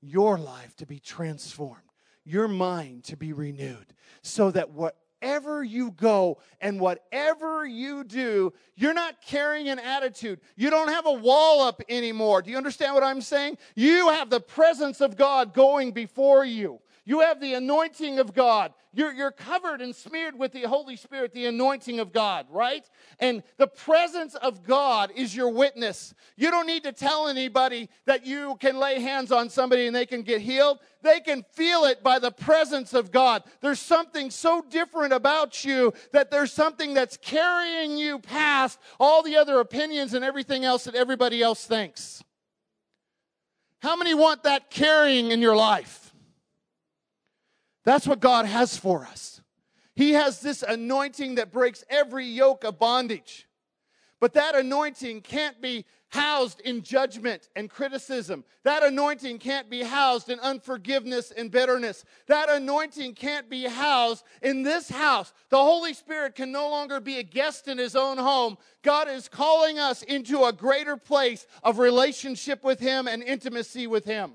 your 0.00 0.38
life 0.38 0.76
to 0.76 0.86
be 0.86 0.98
transformed, 0.98 1.82
your 2.24 2.48
mind 2.48 3.04
to 3.04 3.16
be 3.16 3.32
renewed, 3.32 3.94
so 4.22 4.50
that 4.50 4.70
wherever 4.70 5.62
you 5.62 5.90
go 5.90 6.38
and 6.60 6.80
whatever 6.80 7.66
you 7.66 8.04
do, 8.04 8.52
you're 8.76 8.94
not 8.94 9.20
carrying 9.20 9.68
an 9.68 9.78
attitude. 9.78 10.40
You 10.56 10.70
don't 10.70 10.88
have 10.88 11.06
a 11.06 11.12
wall 11.12 11.62
up 11.62 11.82
anymore. 11.88 12.42
Do 12.42 12.50
you 12.50 12.56
understand 12.56 12.94
what 12.94 13.02
I'm 13.02 13.20
saying? 13.20 13.58
You 13.74 14.08
have 14.10 14.30
the 14.30 14.40
presence 14.40 15.00
of 15.00 15.16
God 15.16 15.54
going 15.54 15.92
before 15.92 16.44
you. 16.44 16.80
You 17.08 17.20
have 17.20 17.40
the 17.40 17.54
anointing 17.54 18.18
of 18.18 18.34
God. 18.34 18.74
You're, 18.92 19.14
you're 19.14 19.30
covered 19.30 19.80
and 19.80 19.96
smeared 19.96 20.38
with 20.38 20.52
the 20.52 20.64
Holy 20.64 20.94
Spirit, 20.94 21.32
the 21.32 21.46
anointing 21.46 22.00
of 22.00 22.12
God, 22.12 22.44
right? 22.50 22.84
And 23.18 23.42
the 23.56 23.66
presence 23.66 24.34
of 24.34 24.62
God 24.62 25.10
is 25.16 25.34
your 25.34 25.48
witness. 25.48 26.12
You 26.36 26.50
don't 26.50 26.66
need 26.66 26.84
to 26.84 26.92
tell 26.92 27.28
anybody 27.28 27.88
that 28.04 28.26
you 28.26 28.56
can 28.60 28.78
lay 28.78 29.00
hands 29.00 29.32
on 29.32 29.48
somebody 29.48 29.86
and 29.86 29.96
they 29.96 30.04
can 30.04 30.20
get 30.20 30.42
healed. 30.42 30.80
They 31.00 31.20
can 31.20 31.46
feel 31.52 31.84
it 31.84 32.02
by 32.02 32.18
the 32.18 32.30
presence 32.30 32.92
of 32.92 33.10
God. 33.10 33.42
There's 33.62 33.80
something 33.80 34.30
so 34.30 34.62
different 34.68 35.14
about 35.14 35.64
you 35.64 35.94
that 36.12 36.30
there's 36.30 36.52
something 36.52 36.92
that's 36.92 37.16
carrying 37.16 37.96
you 37.96 38.18
past 38.18 38.78
all 39.00 39.22
the 39.22 39.36
other 39.36 39.60
opinions 39.60 40.12
and 40.12 40.22
everything 40.22 40.62
else 40.62 40.84
that 40.84 40.94
everybody 40.94 41.42
else 41.42 41.64
thinks. 41.64 42.22
How 43.80 43.96
many 43.96 44.12
want 44.12 44.42
that 44.42 44.68
carrying 44.68 45.30
in 45.30 45.40
your 45.40 45.56
life? 45.56 46.07
That's 47.88 48.06
what 48.06 48.20
God 48.20 48.44
has 48.44 48.76
for 48.76 49.06
us. 49.06 49.40
He 49.94 50.12
has 50.12 50.40
this 50.40 50.62
anointing 50.62 51.36
that 51.36 51.50
breaks 51.50 51.84
every 51.88 52.26
yoke 52.26 52.62
of 52.64 52.78
bondage. 52.78 53.48
But 54.20 54.34
that 54.34 54.54
anointing 54.54 55.22
can't 55.22 55.58
be 55.62 55.86
housed 56.08 56.60
in 56.60 56.82
judgment 56.82 57.48
and 57.56 57.70
criticism. 57.70 58.44
That 58.62 58.82
anointing 58.82 59.38
can't 59.38 59.70
be 59.70 59.84
housed 59.84 60.28
in 60.28 60.38
unforgiveness 60.40 61.30
and 61.30 61.50
bitterness. 61.50 62.04
That 62.26 62.50
anointing 62.50 63.14
can't 63.14 63.48
be 63.48 63.64
housed 63.64 64.22
in 64.42 64.64
this 64.64 64.90
house. 64.90 65.32
The 65.48 65.56
Holy 65.56 65.94
Spirit 65.94 66.34
can 66.34 66.52
no 66.52 66.68
longer 66.68 67.00
be 67.00 67.16
a 67.16 67.22
guest 67.22 67.68
in 67.68 67.78
his 67.78 67.96
own 67.96 68.18
home. 68.18 68.58
God 68.82 69.08
is 69.08 69.30
calling 69.30 69.78
us 69.78 70.02
into 70.02 70.44
a 70.44 70.52
greater 70.52 70.98
place 70.98 71.46
of 71.62 71.78
relationship 71.78 72.62
with 72.62 72.80
him 72.80 73.08
and 73.08 73.22
intimacy 73.22 73.86
with 73.86 74.04
him 74.04 74.34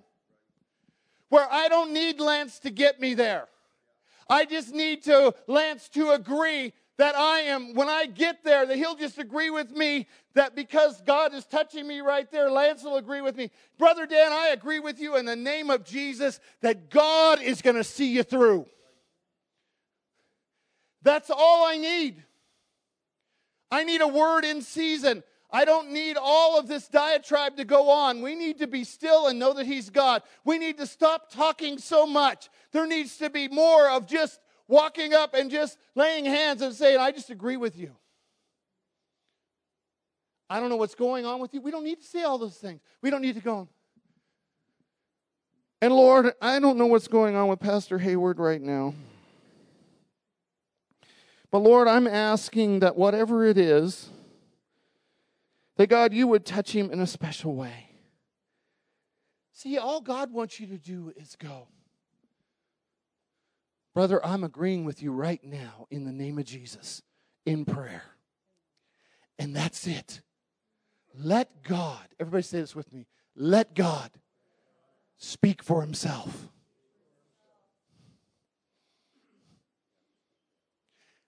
where 1.33 1.51
I 1.51 1.67
don't 1.67 1.93
need 1.93 2.19
Lance 2.19 2.59
to 2.59 2.69
get 2.69 3.01
me 3.01 3.15
there. 3.15 3.47
I 4.29 4.45
just 4.45 4.71
need 4.71 5.01
to 5.05 5.33
Lance 5.47 5.89
to 5.89 6.11
agree 6.11 6.73
that 6.97 7.15
I 7.15 7.39
am, 7.39 7.73
when 7.73 7.89
I 7.89 8.05
get 8.05 8.43
there, 8.43 8.67
that 8.67 8.77
he'll 8.77 8.95
just 8.95 9.17
agree 9.17 9.49
with 9.49 9.71
me 9.71 10.05
that 10.35 10.55
because 10.55 11.01
God 11.01 11.33
is 11.33 11.43
touching 11.47 11.87
me 11.87 12.01
right 12.01 12.31
there, 12.31 12.51
Lance 12.51 12.83
will 12.83 12.97
agree 12.97 13.21
with 13.21 13.35
me. 13.35 13.49
Brother 13.79 14.05
Dan, 14.05 14.31
I 14.31 14.49
agree 14.49 14.79
with 14.79 14.99
you 14.99 15.15
in 15.15 15.25
the 15.25 15.35
name 15.35 15.71
of 15.71 15.83
Jesus 15.83 16.39
that 16.61 16.91
God 16.91 17.41
is 17.41 17.63
going 17.63 17.77
to 17.77 17.83
see 17.83 18.13
you 18.13 18.21
through. 18.21 18.67
That's 21.01 21.31
all 21.31 21.65
I 21.65 21.77
need. 21.77 22.21
I 23.71 23.85
need 23.85 24.01
a 24.01 24.07
word 24.07 24.45
in 24.45 24.61
season. 24.61 25.23
I 25.55 25.65
don't 25.65 25.91
need 25.91 26.17
all 26.19 26.57
of 26.57 26.67
this 26.67 26.87
diatribe 26.87 27.57
to 27.57 27.63
go 27.63 27.91
on. 27.91 28.23
We 28.23 28.33
need 28.33 28.57
to 28.57 28.65
be 28.65 28.83
still 28.83 29.27
and 29.27 29.37
know 29.37 29.53
that 29.53 29.67
He's 29.67 29.91
God. 29.91 30.23
We 30.43 30.57
need 30.57 30.79
to 30.79 30.87
stop 30.87 31.29
talking 31.31 31.77
so 31.77 32.07
much. 32.07 32.49
There 32.71 32.87
needs 32.87 33.17
to 33.17 33.29
be 33.29 33.47
more 33.47 33.87
of 33.87 34.07
just 34.07 34.39
walking 34.67 35.13
up 35.13 35.35
and 35.35 35.51
just 35.51 35.77
laying 35.93 36.25
hands 36.25 36.63
and 36.63 36.73
saying, 36.73 36.97
I 36.97 37.11
just 37.11 37.29
agree 37.29 37.55
with 37.55 37.77
you. 37.77 37.91
I 40.49 40.59
don't 40.59 40.69
know 40.69 40.75
what's 40.75 40.95
going 40.95 41.23
on 41.23 41.39
with 41.39 41.53
you. 41.53 41.61
We 41.61 41.69
don't 41.69 41.83
need 41.83 42.01
to 42.01 42.07
say 42.07 42.23
all 42.23 42.39
those 42.39 42.57
things. 42.57 42.81
We 43.03 43.11
don't 43.11 43.21
need 43.21 43.35
to 43.35 43.41
go. 43.41 43.67
And 45.83 45.93
Lord, 45.93 46.33
I 46.41 46.59
don't 46.59 46.77
know 46.77 46.87
what's 46.87 47.07
going 47.07 47.35
on 47.35 47.47
with 47.47 47.59
Pastor 47.59 47.99
Hayward 47.99 48.39
right 48.39 48.61
now. 48.61 48.95
But 51.51 51.59
Lord, 51.59 51.87
I'm 51.87 52.07
asking 52.07 52.79
that 52.79 52.95
whatever 52.95 53.45
it 53.45 53.59
is, 53.59 54.09
that 55.77 55.87
God, 55.87 56.13
you 56.13 56.27
would 56.27 56.45
touch 56.45 56.71
him 56.71 56.91
in 56.91 56.99
a 56.99 57.07
special 57.07 57.55
way. 57.55 57.89
See, 59.51 59.77
all 59.77 60.01
God 60.01 60.31
wants 60.31 60.59
you 60.59 60.67
to 60.67 60.77
do 60.77 61.13
is 61.15 61.35
go. 61.35 61.67
Brother, 63.93 64.23
I'm 64.25 64.43
agreeing 64.43 64.85
with 64.85 65.03
you 65.03 65.11
right 65.11 65.43
now 65.43 65.87
in 65.91 66.05
the 66.05 66.11
name 66.11 66.39
of 66.39 66.45
Jesus 66.45 67.01
in 67.45 67.63
prayer. 67.63 68.03
And 69.37 69.55
that's 69.55 69.85
it. 69.85 70.21
Let 71.15 71.63
God, 71.63 72.07
everybody 72.19 72.43
say 72.43 72.59
this 72.59 72.75
with 72.75 72.91
me 72.91 73.05
Let 73.35 73.75
God 73.75 74.09
speak 75.17 75.61
for 75.61 75.81
himself. 75.81 76.49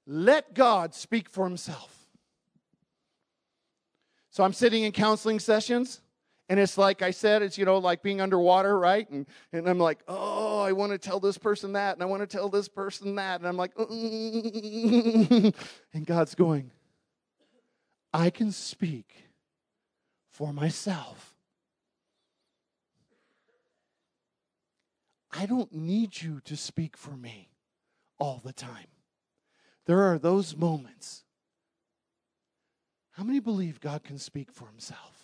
Let 0.07 0.53
God 0.53 0.93
speak 0.93 1.29
for 1.29 1.45
himself. 1.45 2.04
So 4.35 4.43
I'm 4.43 4.51
sitting 4.51 4.83
in 4.83 4.91
counseling 4.91 5.39
sessions, 5.39 6.01
and 6.49 6.59
it's 6.59 6.77
like 6.77 7.01
I 7.01 7.11
said, 7.11 7.41
it's, 7.41 7.57
you 7.57 7.63
know, 7.63 7.77
like 7.77 8.03
being 8.03 8.19
underwater, 8.19 8.77
right? 8.77 9.09
And, 9.09 9.25
and 9.53 9.65
I'm 9.65 9.79
like, 9.79 9.99
oh, 10.09 10.59
I 10.59 10.73
want 10.73 10.91
to 10.91 10.97
tell 10.97 11.21
this 11.21 11.37
person 11.37 11.71
that, 11.71 11.93
and 11.93 12.03
I 12.03 12.05
want 12.05 12.21
to 12.21 12.27
tell 12.27 12.49
this 12.49 12.67
person 12.67 13.15
that. 13.15 13.39
And 13.39 13.47
I'm 13.47 13.55
like, 13.55 13.71
and 15.93 16.05
God's 16.05 16.35
going, 16.35 16.71
I 18.13 18.29
can 18.29 18.51
speak 18.51 19.29
for 20.31 20.51
myself. 20.51 21.33
I 25.31 25.45
don't 25.45 25.71
need 25.71 26.21
you 26.21 26.41
to 26.43 26.57
speak 26.57 26.97
for 26.97 27.15
me 27.15 27.47
all 28.19 28.41
the 28.43 28.51
time. 28.51 28.87
There 29.85 30.01
are 30.01 30.19
those 30.19 30.57
moments. 30.57 31.24
How 33.15 33.23
many 33.23 33.39
believe 33.39 33.79
God 33.79 34.03
can 34.03 34.17
speak 34.17 34.51
for 34.51 34.67
himself? 34.67 35.15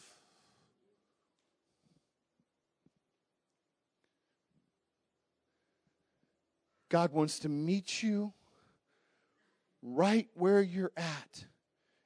God 6.88 7.12
wants 7.12 7.40
to 7.40 7.50
meet 7.50 8.02
you 8.02 8.32
right 9.82 10.30
where 10.36 10.62
you're 10.62 10.94
at. 10.96 11.46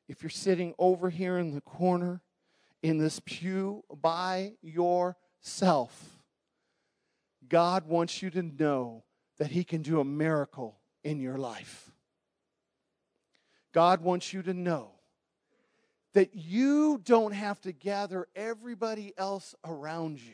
If 0.08 0.24
you're 0.24 0.32
sitting 0.32 0.74
over 0.80 1.12
here 1.12 1.38
in 1.38 1.54
the 1.54 1.62
corner 1.62 2.22
in 2.82 2.98
this 2.98 3.22
pew 3.24 3.84
by 4.02 4.54
yourself, 4.64 6.20
God 7.48 7.88
wants 7.88 8.24
you 8.24 8.32
to 8.32 8.42
know 8.42 9.04
that 9.38 9.52
He 9.52 9.64
can 9.64 9.84
do 9.84 10.00
a 10.00 10.06
miracle 10.06 10.80
in 11.04 11.20
your 11.20 11.38
life. 11.38 11.92
God 13.72 14.02
wants 14.02 14.34
you 14.34 14.42
to 14.42 14.54
know 14.54 14.95
that 16.16 16.34
you 16.34 16.98
don't 17.04 17.34
have 17.34 17.60
to 17.60 17.74
gather 17.74 18.26
everybody 18.38 19.14
else 19.18 19.54
around 19.66 20.18
you. 20.18 20.34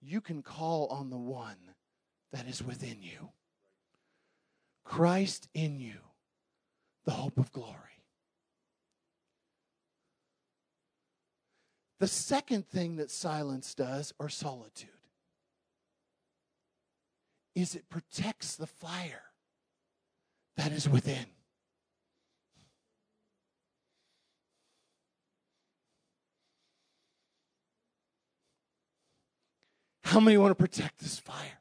You 0.00 0.22
can 0.22 0.42
call 0.42 0.86
on 0.86 1.10
the 1.10 1.18
one 1.18 1.58
that 2.32 2.48
is 2.48 2.62
within 2.62 3.02
you 3.02 3.28
Christ 4.84 5.48
in 5.54 5.78
you, 5.78 5.98
the 7.04 7.12
hope 7.12 7.38
of 7.38 7.52
glory. 7.52 7.76
The 12.00 12.08
second 12.08 12.66
thing 12.66 12.96
that 12.96 13.10
silence 13.10 13.74
does, 13.74 14.12
or 14.18 14.30
solitude, 14.30 14.88
is 17.54 17.74
it 17.74 17.90
protects 17.90 18.56
the 18.56 18.66
fire 18.66 19.22
that 20.56 20.72
is 20.72 20.88
within. 20.88 21.26
How 30.02 30.20
many 30.20 30.36
want 30.36 30.50
to 30.50 30.54
protect 30.54 30.98
this 30.98 31.18
fire? 31.18 31.58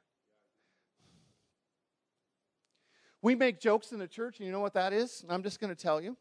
We 3.22 3.36
make 3.36 3.60
jokes 3.60 3.92
in 3.92 4.00
the 4.00 4.08
church, 4.08 4.40
and 4.40 4.48
you 4.48 4.52
know 4.52 4.60
what 4.60 4.74
that 4.74 4.94
is? 4.94 5.24
I'm 5.30 5.44
just 5.44 5.60
going 5.60 5.74
to 5.74 5.80
tell 5.80 6.02
you. 6.02 6.18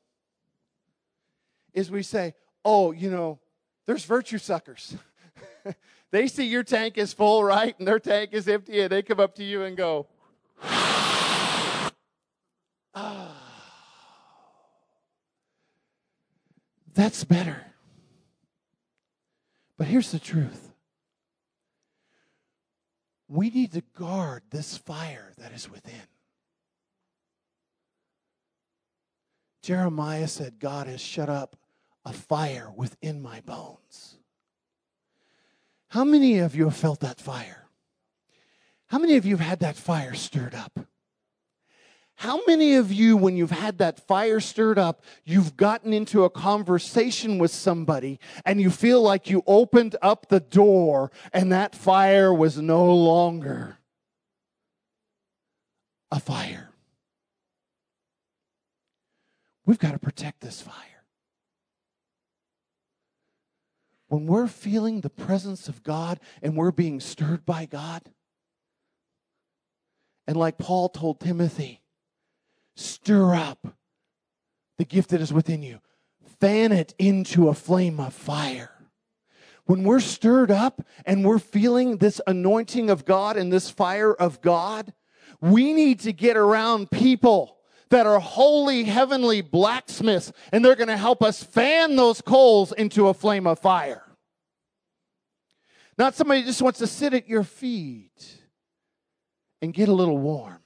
Is 1.73 1.91
we 1.91 2.03
say, 2.03 2.35
oh, 2.65 2.93
you 2.93 3.11
know, 3.11 3.39
there's 3.87 4.05
virtue 4.05 4.39
suckers. 4.39 4.97
they 6.11 6.27
see 6.27 6.45
your 6.45 6.63
tank 6.63 6.99
is 6.99 7.13
full, 7.13 7.43
right? 7.43 7.75
And 7.79 7.89
their 7.89 7.99
tank 7.99 8.31
is 8.33 8.49
empty, 8.49 8.81
and 8.81 8.91
they 8.91 9.03
come 9.03 9.21
up 9.21 9.35
to 9.37 9.45
you 9.45 9.63
and 9.63 9.77
go, 9.77 10.07
ah. 10.63 11.91
That's 16.93 17.25
better. 17.25 17.65
But 19.79 19.87
here's 19.87 20.13
the 20.13 20.19
truth 20.19 20.70
we 23.31 23.49
need 23.49 23.73
to 23.73 23.83
guard 23.97 24.43
this 24.51 24.77
fire 24.77 25.33
that 25.39 25.53
is 25.53 25.71
within. 25.71 25.95
Jeremiah 29.63 30.27
said, 30.27 30.59
God 30.59 30.89
has 30.89 31.01
shut 31.01 31.29
up 31.29 31.55
a 32.05 32.13
fire 32.13 32.73
within 32.75 33.23
my 33.23 33.41
bones. 33.43 34.17
How 35.89 36.03
many 36.03 36.39
of 36.39 36.57
you 36.57 36.65
have 36.65 36.77
felt 36.77 37.01
that 37.01 37.21
fire? 37.21 37.69
How 38.87 38.99
many 38.99 39.17
of 39.17 39.25
you 39.25 39.37
have 39.37 39.47
had 39.47 39.61
that 39.61 39.77
fire 39.77 40.15
stirred 40.15 40.55
up? 40.55 40.81
How 42.21 42.41
many 42.47 42.75
of 42.75 42.93
you, 42.93 43.17
when 43.17 43.35
you've 43.35 43.51
had 43.51 43.79
that 43.79 44.07
fire 44.07 44.41
stirred 44.41 44.79
up, 44.79 45.03
you've 45.25 45.57
gotten 45.57 45.95
into 45.95 46.25
a 46.25 46.29
conversation 46.29 47.39
with 47.39 47.51
somebody 47.51 48.21
and 48.45 48.61
you 48.61 48.69
feel 48.69 49.01
like 49.01 49.31
you 49.31 49.43
opened 49.47 49.97
up 50.03 50.29
the 50.29 50.41
door 50.41 51.11
and 51.33 51.51
that 51.51 51.75
fire 51.75 52.31
was 52.31 52.59
no 52.59 52.95
longer 52.95 53.79
a 56.11 56.21
fire? 56.21 56.75
We've 59.65 59.79
got 59.79 59.93
to 59.93 59.99
protect 59.99 60.43
this 60.43 60.61
fire. 60.61 60.75
when 64.09 64.27
we're 64.27 64.49
feeling 64.49 65.01
the 65.01 65.09
presence 65.09 65.69
of 65.69 65.85
God 65.85 66.21
and 66.43 66.55
we're 66.55 66.73
being 66.73 67.01
stirred 67.01 67.47
by 67.47 67.65
God, 67.65 68.03
and 70.27 70.37
like 70.37 70.59
Paul 70.59 70.89
told 70.89 71.21
Timothy, 71.21 71.80
stir 72.77 73.35
up 73.35 73.75
the 74.79 74.85
gift 74.85 75.11
that 75.11 75.21
is 75.21 75.33
within 75.33 75.63
you, 75.63 75.81
fan 76.41 76.73
it 76.73 76.95
into 76.99 77.49
a 77.49 77.55
flame 77.55 78.01
of 78.01 78.15
fire. 78.15 78.73
When 79.67 79.85
we're 79.85 80.01
stirred 80.01 80.51
up 80.51 80.83
and 81.05 81.25
we're 81.25 81.39
feeling 81.39 81.99
this 81.99 82.21
anointing 82.27 82.91
of 82.91 83.05
God 83.05 83.37
and 83.37 83.53
this 83.53 83.71
fire 83.71 84.13
of 84.13 84.41
God, 84.41 84.93
we 85.41 85.73
need 85.73 86.01
to 86.01 86.13
get 86.13 86.37
around 86.37 86.91
people 86.91 87.59
that 87.91 88.07
are 88.07 88.21
holy 88.21 88.85
heavenly 88.85 89.43
blacksmiths, 89.43 90.33
and 90.53 90.65
they're 90.65 90.77
going 90.77 90.89
to 90.89 90.97
help 90.97 91.23
us 91.23 91.43
fan 91.43 91.97
those 91.97 92.21
coals 92.21 92.73
into 92.73 93.09
a 93.09 93.15
flame 93.15 93.47
of 93.47 93.59
fire. 93.59 94.05
Not 95.99 96.15
somebody 96.15 96.43
just 96.45 96.63
wants 96.63 96.79
to 96.79 96.87
sit 96.87 97.13
at 97.13 97.29
your 97.29 97.45
feet 97.45 98.39
and 99.61 99.75
get 99.75 99.89
a 99.89 99.93
little 99.93 100.19
warm. 100.19 100.60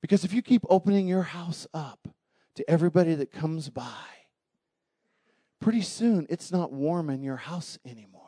Because 0.00 0.24
if 0.24 0.32
you 0.32 0.42
keep 0.42 0.62
opening 0.68 1.06
your 1.06 1.22
house 1.22 1.66
up 1.74 2.08
to 2.54 2.68
everybody 2.70 3.14
that 3.14 3.32
comes 3.32 3.68
by, 3.68 4.04
pretty 5.60 5.82
soon 5.82 6.26
it's 6.30 6.50
not 6.50 6.72
warm 6.72 7.10
in 7.10 7.22
your 7.22 7.36
house 7.36 7.78
anymore. 7.84 8.20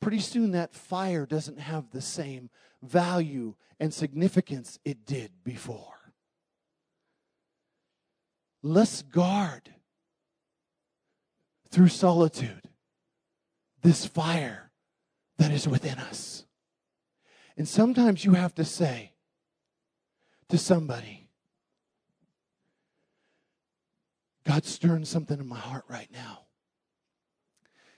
Pretty 0.00 0.20
soon 0.20 0.52
that 0.52 0.74
fire 0.74 1.26
doesn't 1.26 1.58
have 1.58 1.90
the 1.90 2.00
same 2.00 2.50
value 2.82 3.54
and 3.80 3.92
significance 3.92 4.78
it 4.84 5.04
did 5.04 5.30
before. 5.44 6.12
Let's 8.62 9.02
guard 9.02 9.74
through 11.70 11.88
solitude 11.88 12.62
this 13.82 14.06
fire 14.06 14.70
that 15.38 15.52
is 15.52 15.68
within 15.68 15.98
us. 15.98 16.44
And 17.56 17.68
sometimes 17.68 18.24
you 18.24 18.32
have 18.32 18.54
to 18.56 18.64
say 18.64 19.12
to 20.48 20.58
somebody, 20.58 21.28
God's 24.44 24.68
stirring 24.68 25.04
something 25.04 25.40
in 25.40 25.46
my 25.46 25.58
heart 25.58 25.84
right 25.88 26.08
now. 26.12 26.46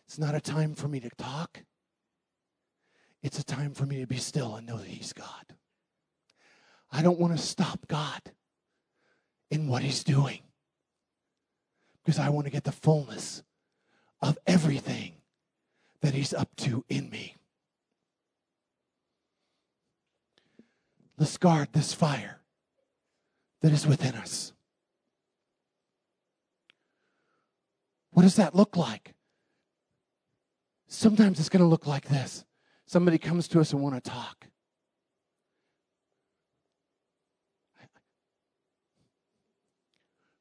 It's 0.06 0.18
not 0.18 0.34
a 0.34 0.40
time 0.40 0.74
for 0.74 0.88
me 0.88 1.00
to 1.00 1.10
talk. 1.18 1.62
It's 3.22 3.38
a 3.38 3.44
time 3.44 3.74
for 3.74 3.84
me 3.84 4.00
to 4.00 4.06
be 4.06 4.16
still 4.16 4.56
and 4.56 4.66
know 4.66 4.78
that 4.78 4.86
He's 4.86 5.12
God. 5.12 5.26
I 6.90 7.02
don't 7.02 7.18
want 7.18 7.36
to 7.36 7.42
stop 7.42 7.86
God 7.88 8.22
in 9.50 9.68
what 9.68 9.82
He's 9.82 10.02
doing 10.02 10.40
because 12.02 12.18
I 12.18 12.30
want 12.30 12.46
to 12.46 12.50
get 12.50 12.64
the 12.64 12.72
fullness 12.72 13.42
of 14.22 14.38
everything 14.46 15.12
that 16.00 16.14
He's 16.14 16.32
up 16.32 16.48
to 16.56 16.84
in 16.88 17.10
me. 17.10 17.36
Let's 21.18 21.36
guard 21.36 21.68
this 21.72 21.92
fire 21.92 22.37
that 23.60 23.72
is 23.72 23.86
within 23.86 24.14
us. 24.14 24.52
What 28.12 28.22
does 28.22 28.36
that 28.36 28.54
look 28.54 28.76
like? 28.76 29.14
Sometimes 30.88 31.38
it's 31.38 31.48
going 31.48 31.62
to 31.62 31.68
look 31.68 31.86
like 31.86 32.08
this. 32.08 32.44
Somebody 32.86 33.18
comes 33.18 33.46
to 33.48 33.60
us 33.60 33.72
and 33.72 33.82
want 33.82 34.02
to 34.02 34.10
talk. 34.10 34.46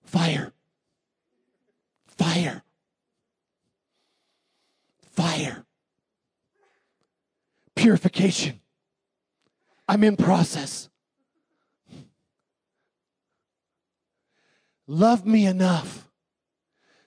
Fire. 0.06 0.54
Fire. 2.18 2.64
fire. 5.18 5.66
Purification. 7.76 8.62
I'm 9.88 10.04
in 10.04 10.16
process. 10.16 10.90
Love 14.88 15.26
me 15.26 15.46
enough 15.46 16.10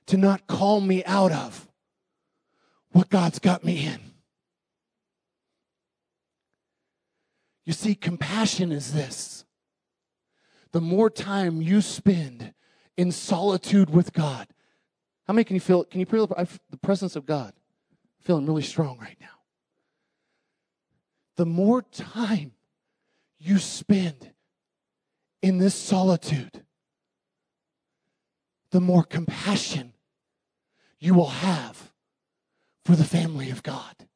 to 0.06 0.16
not 0.16 0.46
call 0.46 0.80
me 0.80 1.02
out 1.04 1.32
of 1.32 1.68
what 2.92 3.08
God's 3.08 3.38
got 3.38 3.64
me 3.64 3.86
in. 3.86 4.00
You 7.64 7.72
see, 7.72 7.94
compassion 7.94 8.72
is 8.72 8.92
this 8.92 9.44
the 10.72 10.80
more 10.80 11.10
time 11.10 11.60
you 11.62 11.80
spend 11.80 12.54
in 12.96 13.10
solitude 13.10 13.90
with 13.90 14.12
God. 14.12 14.46
How 15.26 15.34
many 15.34 15.44
can 15.44 15.54
you 15.54 15.60
feel? 15.60 15.84
Can 15.84 16.00
you 16.00 16.06
feel 16.06 16.26
the 16.26 16.76
presence 16.82 17.16
of 17.16 17.26
God? 17.26 17.52
Feeling 18.20 18.46
really 18.46 18.62
strong 18.62 18.98
right 18.98 19.16
now. 19.20 19.26
The 21.36 21.46
more 21.46 21.82
time 21.82 22.52
you 23.38 23.58
spend 23.58 24.32
in 25.42 25.58
this 25.58 25.74
solitude, 25.74 26.64
the 28.70 28.80
more 28.80 29.02
compassion 29.02 29.92
you 30.98 31.14
will 31.14 31.28
have 31.28 31.92
for 32.84 32.96
the 32.96 33.04
family 33.04 33.50
of 33.50 33.62
God. 33.62 34.06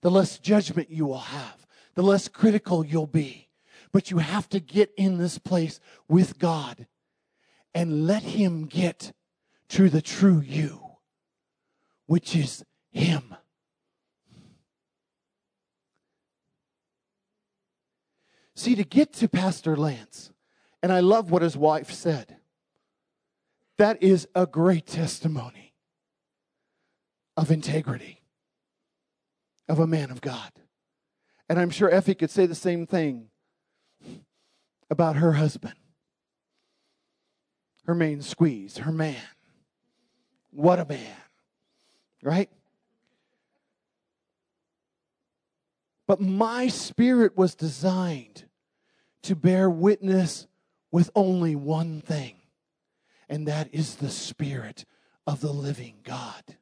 The 0.00 0.10
less 0.10 0.38
judgment 0.38 0.90
you 0.90 1.06
will 1.06 1.18
have, 1.18 1.66
the 1.94 2.02
less 2.02 2.28
critical 2.28 2.84
you'll 2.84 3.06
be. 3.06 3.48
But 3.92 4.10
you 4.10 4.18
have 4.18 4.48
to 4.50 4.60
get 4.60 4.92
in 4.96 5.18
this 5.18 5.38
place 5.38 5.80
with 6.08 6.38
God 6.38 6.86
and 7.74 8.06
let 8.06 8.22
Him 8.22 8.66
get 8.66 9.12
to 9.70 9.88
the 9.88 10.02
true 10.02 10.40
you, 10.40 10.80
which 12.06 12.36
is 12.36 12.64
Him. 12.90 13.34
See, 18.54 18.74
to 18.74 18.82
get 18.82 19.12
to 19.14 19.28
Pastor 19.28 19.76
Lance, 19.76 20.32
and 20.82 20.92
I 20.92 20.98
love 20.98 21.30
what 21.30 21.42
his 21.42 21.56
wife 21.56 21.92
said, 21.92 22.37
that 23.78 24.02
is 24.02 24.28
a 24.34 24.46
great 24.46 24.86
testimony 24.86 25.74
of 27.36 27.50
integrity 27.50 28.20
of 29.68 29.78
a 29.78 29.86
man 29.86 30.10
of 30.10 30.20
God. 30.20 30.50
And 31.48 31.58
I'm 31.58 31.70
sure 31.70 31.90
Effie 31.90 32.14
could 32.14 32.30
say 32.30 32.46
the 32.46 32.54
same 32.54 32.86
thing 32.86 33.28
about 34.90 35.16
her 35.16 35.32
husband. 35.32 35.74
Her 37.86 37.94
main 37.94 38.20
squeeze, 38.20 38.78
her 38.78 38.92
man. 38.92 39.16
What 40.50 40.78
a 40.78 40.84
man, 40.84 41.16
right? 42.22 42.50
But 46.06 46.20
my 46.20 46.68
spirit 46.68 47.36
was 47.36 47.54
designed 47.54 48.44
to 49.22 49.36
bear 49.36 49.68
witness 49.70 50.46
with 50.90 51.10
only 51.14 51.54
one 51.54 52.00
thing, 52.00 52.37
and 53.28 53.46
that 53.46 53.68
is 53.72 53.96
the 53.96 54.10
Spirit 54.10 54.84
of 55.26 55.40
the 55.40 55.52
living 55.52 55.96
God. 56.04 56.56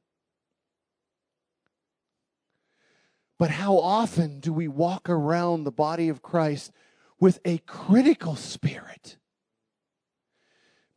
But 3.39 3.51
how 3.51 3.77
often 3.79 4.41
do 4.41 4.53
we 4.53 4.67
walk 4.67 5.09
around 5.09 5.65
the 5.65 5.71
body 5.71 6.09
of 6.09 6.23
Christ 6.23 6.73
with 7.21 7.39
a 7.45 7.59
critical 7.59 8.35
spirit? 8.35 9.19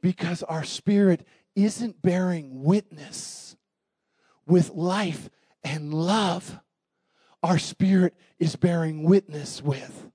Because 0.01 0.41
our 0.43 0.63
spirit 0.63 1.27
isn't 1.55 2.01
bearing 2.01 2.63
witness 2.63 3.57
with 4.45 4.69
life 4.69 5.29
and 5.63 5.93
love. 5.93 6.59
Our 7.43 7.59
spirit 7.59 8.15
is 8.39 8.55
bearing 8.55 9.03
witness 9.03 9.61
with 9.61 10.09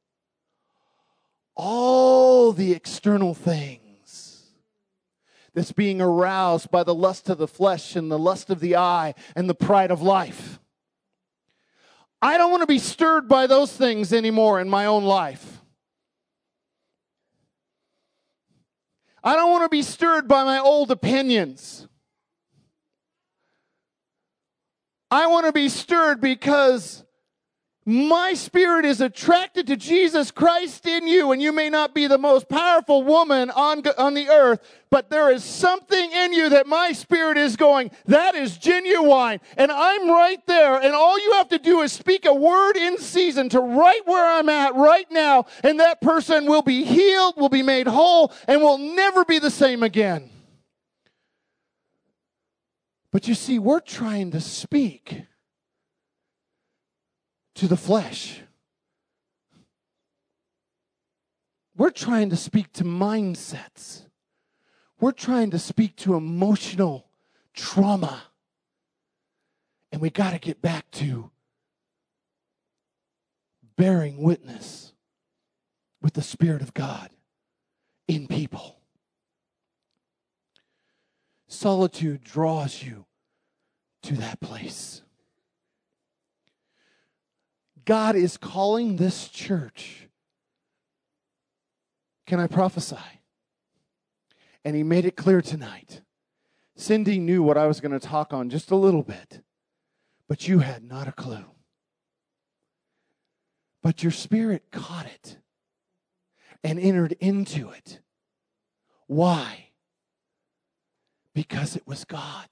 all 1.55 2.53
the 2.53 2.73
external 2.73 3.35
things 3.35 3.84
that's 5.55 5.73
being 5.73 6.01
aroused 6.01 6.71
by 6.71 6.83
the 6.83 6.95
lust 6.95 7.31
of 7.31 7.39
the 7.39 7.49
flesh 7.49 7.97
and 7.97 8.11
the 8.11 8.19
lust 8.19 8.51
of 8.51 8.61
the 8.61 8.77
eye 8.77 9.15
and 9.37 9.49
the 9.49 9.55
pride 9.55 9.91
of 9.91 10.03
life. 10.03 10.59
I 12.21 12.39
don't 12.39 12.51
want 12.51 12.63
to 12.63 12.67
be 12.67 12.79
stirred 12.79 13.29
by 13.29 13.47
those 13.47 13.73
things 13.75 14.13
anymore 14.13 14.61
in 14.61 14.69
my 14.69 14.87
own 14.87 15.05
life. 15.05 15.61
I 19.23 19.37
don't 19.37 19.51
want 19.51 19.65
to 19.65 19.69
be 19.69 19.83
stirred 19.83 20.27
by 20.27 20.45
my 20.45 20.59
old 20.59 20.91
opinions. 20.91 21.87
I 25.11 25.29
want 25.29 25.47
to 25.47 25.53
be 25.53 25.69
stirred 25.69 26.21
because 26.21 27.04
my 27.87 28.33
spirit 28.33 28.87
is 28.87 29.03
attracted 29.03 29.67
to 29.67 29.77
Jesus 29.77 30.31
Christ 30.31 30.87
in 30.87 31.07
you, 31.07 31.33
and 31.33 31.43
you 31.43 31.53
may 31.53 31.69
not 31.69 31.95
be 31.95 32.07
the 32.07 32.17
most 32.17 32.49
powerful 32.49 33.03
woman 33.03 33.51
on, 33.51 33.83
on 33.99 34.15
the 34.15 34.29
earth, 34.29 34.61
but 34.89 35.11
there 35.11 35.31
is 35.31 35.45
something 35.45 36.11
in 36.13 36.33
you 36.33 36.49
that 36.49 36.67
my 36.67 36.93
spirit 36.93 37.37
is 37.37 37.57
going, 37.57 37.91
that 38.07 38.35
is 38.35 38.57
genuine. 38.57 39.39
And 39.59 39.71
I'm 39.71 40.09
right 40.09 40.45
there, 40.47 40.77
and 40.77 40.95
all 40.95 41.19
you 41.19 41.33
have 41.33 41.51
to 41.51 41.59
do 41.59 41.83
is 41.83 41.93
speak 41.93 42.25
a 42.25 42.33
word 42.33 42.77
in 42.77 42.97
season 42.97 43.51
to 43.51 43.61
right 43.61 44.01
where 44.07 44.39
I'm 44.39 44.49
at 44.49 44.75
right 44.75 45.11
now, 45.11 45.45
and 45.63 45.81
that 45.81 46.01
person 46.01 46.47
will 46.47 46.63
be 46.63 46.85
healed, 46.85 47.37
will 47.37 47.51
be 47.51 47.63
made 47.63 47.87
whole, 47.87 48.33
and 48.49 48.63
will 48.63 48.79
never 48.79 49.27
be 49.27 49.39
the 49.39 49.51
same 49.51 49.83
again. 49.83 50.31
But 53.13 53.29
you 53.29 53.35
see, 53.35 53.59
we're 53.59 53.81
trying 53.81 54.31
to 54.31 54.41
speak 54.41 55.25
to 57.55 57.69
the 57.69 57.77
flesh. 57.77 58.41
We're 61.77 61.91
trying 61.91 62.31
to 62.31 62.37
speak 62.37 62.73
to 62.75 62.85
mindsets. 62.85 64.03
We're 65.01 65.13
trying 65.13 65.51
to 65.51 65.59
speak 65.59 65.97
to 65.97 66.15
emotional 66.15 67.09
trauma. 67.53 68.23
And 69.93 70.01
we 70.01 70.11
got 70.11 70.33
to 70.33 70.39
get 70.39 70.63
back 70.63 70.91
to 70.93 71.31
bearing 73.77 74.23
witness 74.23 74.93
with 76.01 76.15
the 76.15 76.23
Spirit 76.23 76.63
of 76.63 76.75
God 76.75 77.11
in 78.07 78.27
people. 78.27 78.77
Solitude 81.49 82.25
draws 82.25 82.83
you 82.83 83.07
to 84.03 84.15
that 84.17 84.41
place. 84.41 85.04
God 87.85 88.17
is 88.17 88.37
calling 88.37 88.97
this 88.97 89.29
church. 89.29 90.09
Can 92.27 92.41
I 92.41 92.47
prophesy? 92.47 92.97
And 94.65 94.75
he 94.75 94.83
made 94.83 95.05
it 95.05 95.17
clear 95.17 95.43
tonight. 95.43 96.01
Cindy 96.77 97.19
knew 97.19 97.43
what 97.43 97.59
I 97.59 97.67
was 97.67 97.81
going 97.81 97.93
to 97.93 98.01
talk 98.01 98.33
on 98.33 98.51
just 98.51 98.71
a 98.71 98.77
little 98.77 99.03
bit, 99.03 99.43
but 100.29 100.49
you 100.49 100.61
had 100.61 100.83
not 100.83 101.07
a 101.07 101.13
clue. 101.13 101.45
But 103.83 104.03
your 104.03 104.13
spirit 104.13 104.71
caught 104.73 105.07
it 105.07 105.37
and 106.65 106.81
entered 106.81 107.13
into 107.21 107.71
it. 107.71 108.01
Why? 109.07 109.69
Because 111.35 111.77
it 111.77 111.87
was 111.87 112.05
God. 112.05 112.49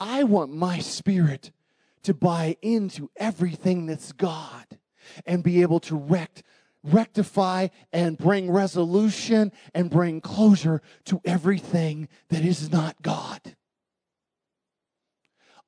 I 0.00 0.24
want 0.24 0.52
my 0.52 0.78
spirit 0.78 1.52
to 2.02 2.14
buy 2.14 2.56
into 2.62 3.10
everything 3.16 3.86
that's 3.86 4.12
God 4.12 4.78
and 5.26 5.42
be 5.42 5.62
able 5.62 5.80
to 5.80 5.96
rect, 5.96 6.42
rectify 6.82 7.68
and 7.92 8.18
bring 8.18 8.50
resolution 8.50 9.52
and 9.74 9.90
bring 9.90 10.20
closure 10.20 10.82
to 11.04 11.20
everything 11.24 12.08
that 12.28 12.44
is 12.44 12.70
not 12.70 13.00
God. 13.02 13.56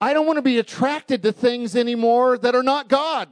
I 0.00 0.12
don't 0.12 0.26
want 0.26 0.36
to 0.36 0.42
be 0.42 0.58
attracted 0.58 1.22
to 1.22 1.32
things 1.32 1.76
anymore 1.76 2.36
that 2.38 2.54
are 2.54 2.62
not 2.62 2.88
God. 2.88 3.28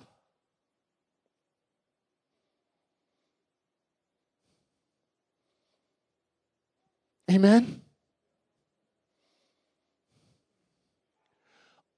Amen. 7.30 7.81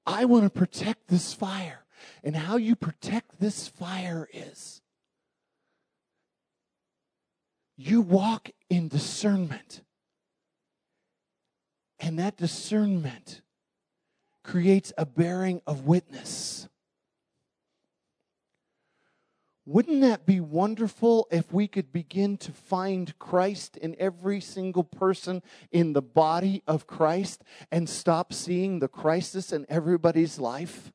I 0.06 0.24
want 0.24 0.44
to 0.44 0.50
protect 0.50 1.08
this 1.08 1.32
fire. 1.32 1.84
And 2.22 2.36
how 2.36 2.56
you 2.56 2.76
protect 2.76 3.40
this 3.40 3.68
fire 3.68 4.28
is 4.32 4.82
you 7.76 8.00
walk 8.00 8.50
in 8.70 8.88
discernment. 8.88 9.82
And 11.98 12.18
that 12.18 12.36
discernment 12.36 13.40
creates 14.42 14.92
a 14.98 15.06
bearing 15.06 15.62
of 15.66 15.86
witness. 15.86 16.68
Wouldn't 19.66 20.02
that 20.02 20.26
be 20.26 20.40
wonderful 20.40 21.26
if 21.30 21.50
we 21.50 21.68
could 21.68 21.90
begin 21.90 22.36
to 22.38 22.52
find 22.52 23.18
Christ 23.18 23.78
in 23.78 23.96
every 23.98 24.40
single 24.40 24.84
person 24.84 25.42
in 25.72 25.94
the 25.94 26.02
body 26.02 26.62
of 26.66 26.86
Christ 26.86 27.42
and 27.72 27.88
stop 27.88 28.34
seeing 28.34 28.78
the 28.78 28.88
crisis 28.88 29.52
in 29.52 29.64
everybody's 29.70 30.38
life? 30.38 30.92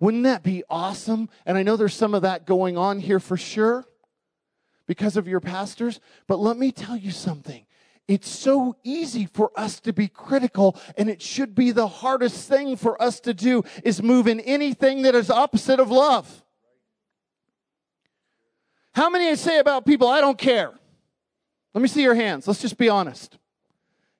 Wouldn't 0.00 0.24
that 0.24 0.42
be 0.42 0.64
awesome? 0.70 1.28
And 1.44 1.58
I 1.58 1.62
know 1.62 1.76
there's 1.76 1.94
some 1.94 2.14
of 2.14 2.22
that 2.22 2.46
going 2.46 2.78
on 2.78 3.00
here 3.00 3.20
for 3.20 3.36
sure 3.36 3.84
because 4.86 5.18
of 5.18 5.28
your 5.28 5.40
pastors, 5.40 6.00
but 6.26 6.38
let 6.38 6.56
me 6.56 6.72
tell 6.72 6.96
you 6.96 7.10
something. 7.10 7.66
It's 8.08 8.28
so 8.28 8.76
easy 8.82 9.26
for 9.26 9.50
us 9.56 9.80
to 9.80 9.92
be 9.92 10.08
critical, 10.08 10.76
and 10.96 11.08
it 11.08 11.22
should 11.22 11.54
be 11.54 11.70
the 11.70 11.88
hardest 11.88 12.48
thing 12.48 12.76
for 12.76 13.00
us 13.00 13.20
to 13.20 13.32
do 13.32 13.62
is 13.82 14.02
move 14.02 14.26
in 14.26 14.40
anything 14.40 15.02
that 15.02 15.14
is 15.14 15.30
opposite 15.30 15.80
of 15.80 15.90
love. 15.90 16.43
How 18.94 19.10
many 19.10 19.34
say 19.36 19.58
about 19.58 19.84
people, 19.84 20.06
I 20.06 20.20
don't 20.20 20.38
care? 20.38 20.72
Let 21.74 21.82
me 21.82 21.88
see 21.88 22.02
your 22.02 22.14
hands. 22.14 22.46
Let's 22.46 22.60
just 22.60 22.78
be 22.78 22.88
honest. 22.88 23.36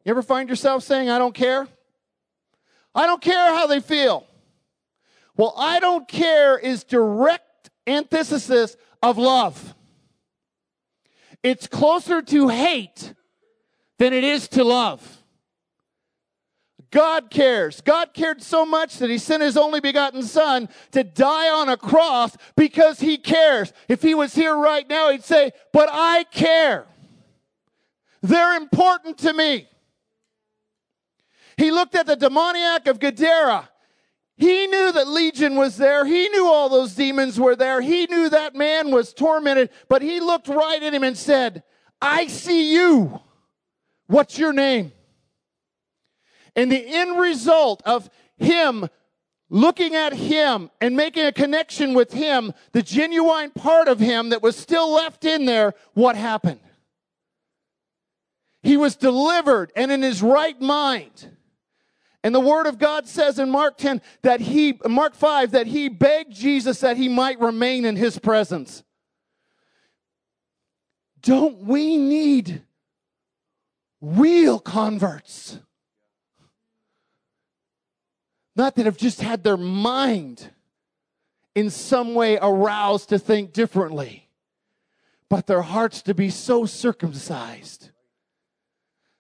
You 0.05 0.11
ever 0.11 0.23
find 0.23 0.49
yourself 0.49 0.83
saying, 0.83 1.09
I 1.09 1.19
don't 1.19 1.35
care? 1.35 1.69
I 2.95 3.07
don't 3.07 3.23
care 3.23 3.55
how 3.55 3.67
they 3.67 3.81
feel. 3.81 4.27
Well, 5.37 5.55
I 5.57 5.81
don't 5.81 6.07
care 6.09 6.59
is 6.59 6.85
direct 6.85 7.71
antithesis 7.87 8.77
of 9.03 9.17
love. 9.17 9.75
It's 11.43 11.67
closer 11.67 12.23
to 12.23 12.49
hate 12.49 13.15
than 13.99 14.13
it 14.13 14.25
is 14.25 14.49
to 14.49 14.65
love. 14.65 15.14
God 16.95 17.29
cares. 17.29 17.81
God 17.81 18.15
cared 18.15 18.41
so 18.41 18.65
much 18.65 18.99
that 18.99 19.11
he 19.11 19.19
sent 19.19 19.43
his 19.43 19.57
only 19.57 19.81
begotten 19.81 20.23
son 20.23 20.69
to 20.93 21.03
die 21.03 21.51
on 21.51 21.69
a 21.69 21.77
cross 21.77 22.37
because 22.57 23.01
he 23.01 23.19
cares. 23.19 23.73
If 23.89 24.01
he 24.01 24.15
was 24.15 24.33
here 24.33 24.57
right 24.57 24.89
now, 24.89 25.11
he'd 25.11 25.25
say, 25.25 25.51
But 25.73 25.89
I 25.91 26.23
care. 26.23 26.87
They're 28.23 28.57
important 28.57 29.19
to 29.19 29.33
me. 29.33 29.67
He 31.57 31.73
looked 31.73 31.97
at 31.97 32.07
the 32.07 32.15
demoniac 32.15 32.87
of 32.87 33.01
Gadara. 33.01 33.69
He 34.37 34.69
knew 34.69 34.93
that 34.93 35.09
Legion 35.09 35.57
was 35.57 35.77
there. 35.77 36.07
He 36.07 36.29
knew 36.29 36.47
all 36.47 36.69
those 36.69 36.95
demons 36.95 37.41
were 37.41 37.57
there. 37.57 37.81
He 37.81 38.07
knew 38.07 38.29
that 38.29 38.55
man 38.55 38.93
was 38.93 39.13
tormented, 39.13 39.71
but 39.89 40.01
he 40.01 40.21
looked 40.21 40.47
right 40.47 40.81
at 40.81 40.95
him 40.95 41.03
and 41.03 41.19
said, 41.19 41.65
I 42.01 42.29
see 42.29 42.73
you. 42.73 43.21
What's 44.07 44.39
your 44.39 44.53
name? 44.53 44.93
And 46.57 46.71
the 46.71 46.85
end 46.87 47.19
result 47.19 47.83
of 47.85 48.09
him 48.37 48.89
looking 49.51 49.95
at 49.95 50.13
him 50.13 50.71
and 50.81 50.97
making 50.97 51.27
a 51.27 51.33
connection 51.33 51.95
with 51.95 52.13
him, 52.13 52.53
the 52.73 52.83
genuine 52.83 53.51
part 53.51 53.89
of 53.89 54.01
him 54.01 54.31
that 54.31 54.43
was 54.43 54.57
still 54.57 54.93
left 54.93 55.25
in 55.25 55.45
there, 55.45 55.75
what 55.95 56.17
happened? 56.17 56.61
He 58.63 58.77
was 58.77 58.97
delivered 58.97 59.73
and 59.77 59.93
in 59.93 60.03
his 60.03 60.23
right 60.23 60.61
mind. 60.61 61.31
And 62.25 62.35
the 62.35 62.41
word 62.41 62.67
of 62.67 62.79
God 62.79 63.07
says 63.07 63.39
in 63.39 63.51
Mark 63.51 63.77
10 63.77 64.01
that 64.23 64.41
he, 64.41 64.79
Mark 64.89 65.15
5, 65.15 65.51
that 65.51 65.67
he 65.67 65.91
begged 65.91 66.35
Jesus 66.35 66.81
that 66.81 66.97
he 66.97 67.09
might 67.09 67.39
remain 67.39 67.85
in 67.85 67.97
his 67.97 68.19
presence. 68.19 68.83
Don't 71.21 71.59
we 71.65 71.99
need 71.99 72.63
real 74.01 74.59
converts? 74.59 75.59
Not 78.57 78.77
that 78.77 78.87
have 78.87 78.97
just 78.97 79.21
had 79.21 79.43
their 79.43 79.57
mind 79.57 80.51
in 81.55 81.71
some 81.71 82.15
way 82.15 82.39
aroused 82.41 83.09
to 83.11 83.19
think 83.19 83.53
differently, 83.53 84.29
but 85.29 85.47
their 85.47 85.63
hearts 85.63 86.03
to 86.03 86.15
be 86.15 86.31
so 86.31 86.67
circumcised 86.67 87.91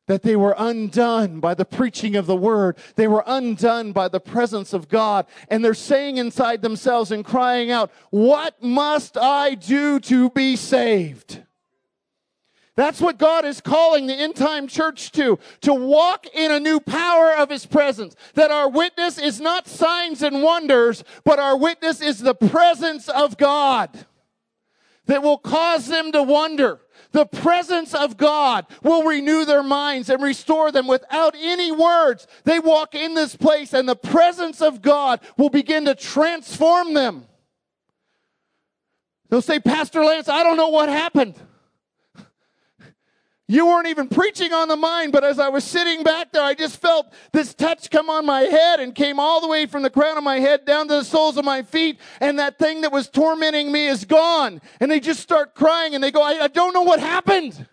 that 0.06 0.22
they 0.22 0.36
were 0.36 0.54
undone 0.58 1.40
by 1.40 1.54
the 1.54 1.64
preaching 1.64 2.14
of 2.16 2.26
the 2.26 2.36
word. 2.36 2.76
They 2.96 3.08
were 3.08 3.24
undone 3.26 3.92
by 3.92 4.08
the 4.08 4.20
presence 4.20 4.72
of 4.72 4.88
God. 4.88 5.26
And 5.48 5.64
they're 5.64 5.74
saying 5.74 6.18
inside 6.18 6.62
themselves 6.62 7.10
and 7.10 7.24
crying 7.24 7.70
out, 7.70 7.90
What 8.10 8.62
must 8.62 9.16
I 9.16 9.54
do 9.54 9.98
to 10.00 10.30
be 10.30 10.56
saved? 10.56 11.42
That's 12.76 13.00
what 13.00 13.18
God 13.18 13.44
is 13.44 13.60
calling 13.60 14.06
the 14.06 14.14
end 14.14 14.34
time 14.34 14.66
church 14.66 15.12
to, 15.12 15.38
to 15.60 15.72
walk 15.72 16.26
in 16.34 16.50
a 16.50 16.58
new 16.58 16.80
power 16.80 17.32
of 17.32 17.50
His 17.50 17.66
presence. 17.66 18.16
That 18.34 18.50
our 18.50 18.68
witness 18.68 19.16
is 19.16 19.40
not 19.40 19.68
signs 19.68 20.22
and 20.22 20.42
wonders, 20.42 21.04
but 21.24 21.38
our 21.38 21.56
witness 21.56 22.00
is 22.00 22.18
the 22.18 22.34
presence 22.34 23.08
of 23.08 23.36
God 23.38 24.06
that 25.06 25.22
will 25.22 25.38
cause 25.38 25.86
them 25.86 26.10
to 26.12 26.22
wonder. 26.22 26.80
The 27.12 27.26
presence 27.26 27.94
of 27.94 28.16
God 28.16 28.66
will 28.82 29.04
renew 29.04 29.44
their 29.44 29.62
minds 29.62 30.10
and 30.10 30.20
restore 30.20 30.72
them 30.72 30.88
without 30.88 31.36
any 31.38 31.70
words. 31.70 32.26
They 32.42 32.58
walk 32.58 32.96
in 32.96 33.14
this 33.14 33.36
place 33.36 33.72
and 33.72 33.88
the 33.88 33.94
presence 33.94 34.60
of 34.60 34.82
God 34.82 35.20
will 35.36 35.50
begin 35.50 35.84
to 35.84 35.94
transform 35.94 36.92
them. 36.92 37.26
They'll 39.28 39.42
say, 39.42 39.60
Pastor 39.60 40.04
Lance, 40.04 40.28
I 40.28 40.42
don't 40.42 40.56
know 40.56 40.70
what 40.70 40.88
happened. 40.88 41.36
You 43.54 43.66
weren't 43.66 43.86
even 43.86 44.08
preaching 44.08 44.52
on 44.52 44.66
the 44.66 44.74
mind, 44.74 45.12
but 45.12 45.22
as 45.22 45.38
I 45.38 45.48
was 45.48 45.62
sitting 45.62 46.02
back 46.02 46.32
there, 46.32 46.42
I 46.42 46.54
just 46.54 46.80
felt 46.80 47.12
this 47.30 47.54
touch 47.54 47.88
come 47.88 48.10
on 48.10 48.26
my 48.26 48.40
head 48.40 48.80
and 48.80 48.92
came 48.92 49.20
all 49.20 49.40
the 49.40 49.46
way 49.46 49.66
from 49.66 49.84
the 49.84 49.90
crown 49.90 50.18
of 50.18 50.24
my 50.24 50.40
head 50.40 50.64
down 50.64 50.88
to 50.88 50.94
the 50.94 51.04
soles 51.04 51.36
of 51.36 51.44
my 51.44 51.62
feet. 51.62 52.00
And 52.18 52.40
that 52.40 52.58
thing 52.58 52.80
that 52.80 52.90
was 52.90 53.08
tormenting 53.08 53.70
me 53.70 53.86
is 53.86 54.04
gone. 54.04 54.60
And 54.80 54.90
they 54.90 54.98
just 54.98 55.20
start 55.20 55.54
crying 55.54 55.94
and 55.94 56.02
they 56.02 56.10
go, 56.10 56.20
I, 56.20 56.42
I 56.42 56.48
don't 56.48 56.74
know 56.74 56.82
what 56.82 56.98
happened. 56.98 57.68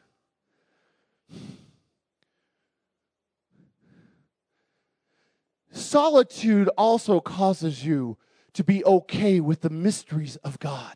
Solitude 5.72 6.70
also 6.78 7.20
causes 7.20 7.84
you 7.84 8.20
to 8.54 8.63
be 8.63 8.86
okay 8.86 9.39
with 9.39 9.62
the 9.62 9.72
mysteries 9.72 10.36
of 10.44 10.60
God, 10.60 10.96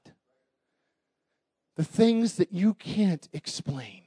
the 1.76 1.84
things 1.84 2.36
that 2.36 2.54
you 2.54 2.76
can't 2.76 3.28
explain. 3.34 4.05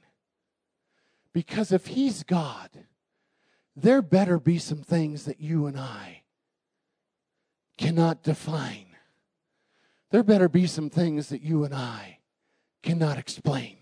Because 1.33 1.71
if 1.71 1.87
He's 1.87 2.23
God, 2.23 2.69
there 3.75 4.01
better 4.01 4.39
be 4.39 4.57
some 4.57 4.81
things 4.81 5.25
that 5.25 5.39
you 5.39 5.65
and 5.67 5.79
I 5.79 6.23
cannot 7.77 8.23
define. 8.23 8.87
There 10.11 10.23
better 10.23 10.49
be 10.49 10.67
some 10.67 10.89
things 10.89 11.29
that 11.29 11.41
you 11.41 11.63
and 11.63 11.73
I 11.73 12.19
cannot 12.81 13.17
explain. 13.17 13.77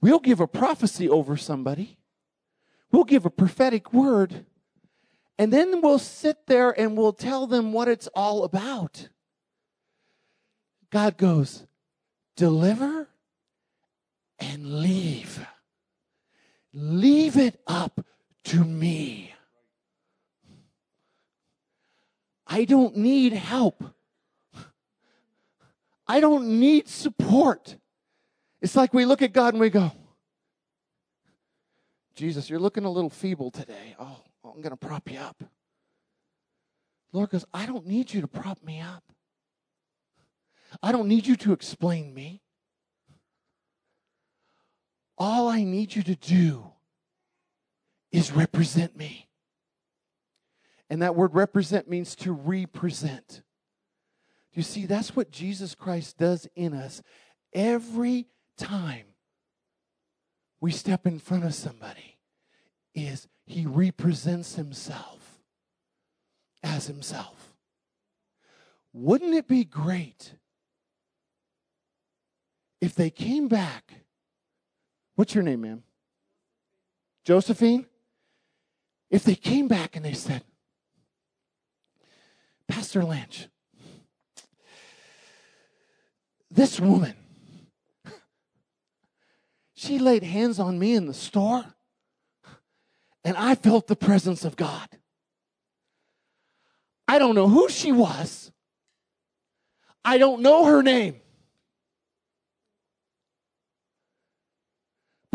We'll 0.00 0.20
give 0.20 0.40
a 0.40 0.46
prophecy 0.46 1.08
over 1.08 1.36
somebody. 1.36 1.98
We'll 2.92 3.04
give 3.04 3.26
a 3.26 3.30
prophetic 3.30 3.92
word. 3.92 4.46
And 5.38 5.52
then 5.52 5.80
we'll 5.80 5.98
sit 5.98 6.46
there 6.46 6.70
and 6.78 6.96
we'll 6.96 7.12
tell 7.12 7.46
them 7.46 7.72
what 7.72 7.88
it's 7.88 8.06
all 8.14 8.44
about. 8.44 9.08
God 10.90 11.16
goes, 11.16 11.66
deliver 12.36 13.08
and 14.38 14.80
leave. 14.80 15.44
Leave 16.72 17.36
it 17.36 17.60
up 17.66 18.04
to 18.44 18.64
me. 18.64 19.32
I 22.46 22.64
don't 22.64 22.96
need 22.96 23.32
help. 23.32 23.82
I 26.06 26.20
don't 26.20 26.60
need 26.60 26.88
support. 26.88 27.76
It's 28.60 28.76
like 28.76 28.94
we 28.94 29.04
look 29.04 29.22
at 29.22 29.32
God 29.32 29.54
and 29.54 29.60
we 29.60 29.70
go, 29.70 29.90
Jesus, 32.14 32.48
you're 32.48 32.60
looking 32.60 32.84
a 32.84 32.90
little 32.90 33.10
feeble 33.10 33.50
today. 33.50 33.96
Oh, 33.98 34.20
I'm 34.44 34.62
going 34.62 34.70
to 34.70 34.76
prop 34.76 35.10
you 35.10 35.18
up. 35.18 35.42
Lord 37.12 37.30
goes, 37.30 37.44
I 37.52 37.66
don't 37.66 37.86
need 37.86 38.12
you 38.14 38.20
to 38.20 38.28
prop 38.28 38.62
me 38.62 38.80
up. 38.80 39.02
I 40.82 40.92
don't 40.92 41.08
need 41.08 41.26
you 41.26 41.36
to 41.36 41.52
explain 41.52 42.14
me. 42.14 42.42
All 45.18 45.48
I 45.48 45.64
need 45.64 45.94
you 45.94 46.02
to 46.02 46.14
do 46.14 46.64
is 48.12 48.32
represent 48.32 48.96
me. 48.96 49.28
And 50.88 51.02
that 51.02 51.16
word 51.16 51.34
represent 51.34 51.88
means 51.88 52.14
to 52.16 52.32
represent. 52.32 53.42
You 54.52 54.62
see, 54.62 54.86
that's 54.86 55.16
what 55.16 55.30
Jesus 55.30 55.74
Christ 55.74 56.18
does 56.18 56.48
in 56.54 56.74
us 56.74 57.02
every 57.52 58.26
time 58.56 59.04
we 60.60 60.70
step 60.70 61.06
in 61.06 61.18
front 61.18 61.44
of 61.44 61.54
somebody 61.54 62.18
is 62.94 63.28
he 63.44 63.66
represents 63.66 64.54
himself 64.54 65.38
as 66.62 66.86
himself. 66.86 67.54
Wouldn't 68.92 69.34
it 69.34 69.46
be 69.46 69.64
great 69.64 70.34
if 72.80 72.94
they 72.94 73.10
came 73.10 73.48
back, 73.48 73.92
what's 75.14 75.34
your 75.34 75.44
name, 75.44 75.62
ma'am? 75.62 75.82
Josephine? 77.24 77.86
if 79.10 79.24
they 79.24 79.34
came 79.34 79.68
back 79.68 79.96
and 79.96 80.04
they 80.04 80.12
said, 80.12 80.42
Pastor 82.68 83.04
Lynch, 83.04 83.48
this 86.50 86.80
woman, 86.80 87.14
she 89.74 89.98
laid 89.98 90.22
hands 90.22 90.58
on 90.58 90.78
me 90.78 90.94
in 90.94 91.06
the 91.06 91.14
store 91.14 91.64
and 93.24 93.36
I 93.36 93.54
felt 93.54 93.86
the 93.86 93.96
presence 93.96 94.44
of 94.44 94.56
God. 94.56 94.88
I 97.08 97.18
don't 97.18 97.34
know 97.34 97.48
who 97.48 97.68
she 97.68 97.92
was. 97.92 98.50
I 100.04 100.18
don't 100.18 100.42
know 100.42 100.64
her 100.64 100.82
name. 100.82 101.20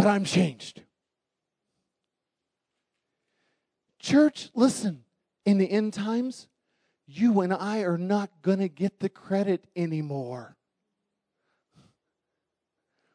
But 0.01 0.09
I'm 0.09 0.23
changed. 0.23 0.81
Church, 3.99 4.49
listen, 4.55 5.03
in 5.45 5.59
the 5.59 5.69
end 5.69 5.93
times, 5.93 6.47
you 7.05 7.41
and 7.41 7.53
I 7.53 7.81
are 7.81 7.99
not 7.99 8.31
going 8.41 8.57
to 8.57 8.67
get 8.67 8.99
the 8.99 9.09
credit 9.09 9.67
anymore. 9.75 10.57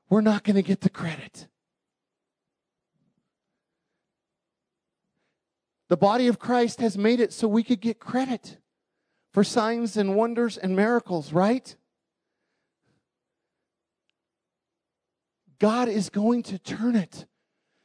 We're 0.09 0.20
not 0.20 0.45
going 0.45 0.55
to 0.55 0.62
get 0.62 0.82
the 0.82 0.89
credit. 0.89 1.49
The 5.89 5.97
body 5.97 6.28
of 6.28 6.39
Christ 6.39 6.78
has 6.78 6.97
made 6.97 7.18
it 7.18 7.32
so 7.32 7.49
we 7.49 7.64
could 7.64 7.80
get 7.80 7.99
credit 7.99 8.59
for 9.32 9.43
signs 9.43 9.97
and 9.97 10.14
wonders 10.14 10.57
and 10.57 10.76
miracles, 10.76 11.32
right? 11.32 11.74
God 15.59 15.88
is 15.88 16.11
going 16.11 16.42
to 16.44 16.59
turn 16.59 16.96
it 16.96 17.26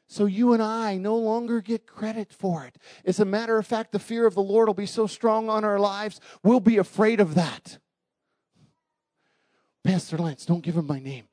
so 0.07 0.26
you 0.26 0.51
and 0.51 0.61
I 0.61 0.97
no 0.97 1.15
longer 1.15 1.61
get 1.61 1.88
credit 1.88 2.34
for 2.34 2.65
it. 2.65 2.76
As 3.05 3.19
a 3.19 3.26
matter 3.26 3.57
of 3.57 3.65
fact, 3.65 3.93
the 3.93 3.99
fear 3.99 4.26
of 4.26 4.36
the 4.36 4.41
Lord 4.41 4.67
will 4.67 4.74
be 4.74 4.86
so 4.86 5.07
strong 5.07 5.49
on 5.49 5.63
our 5.63 5.80
lives, 5.80 6.19
we'll 6.43 6.59
be 6.59 6.78
afraid 6.78 7.22
of 7.22 7.36
that. 7.36 7.80
Pastor 9.84 10.17
Lance, 10.17 10.45
don't 10.45 10.63
give 10.63 10.76
him 10.76 10.86
my 10.86 10.99
name. 10.99 11.26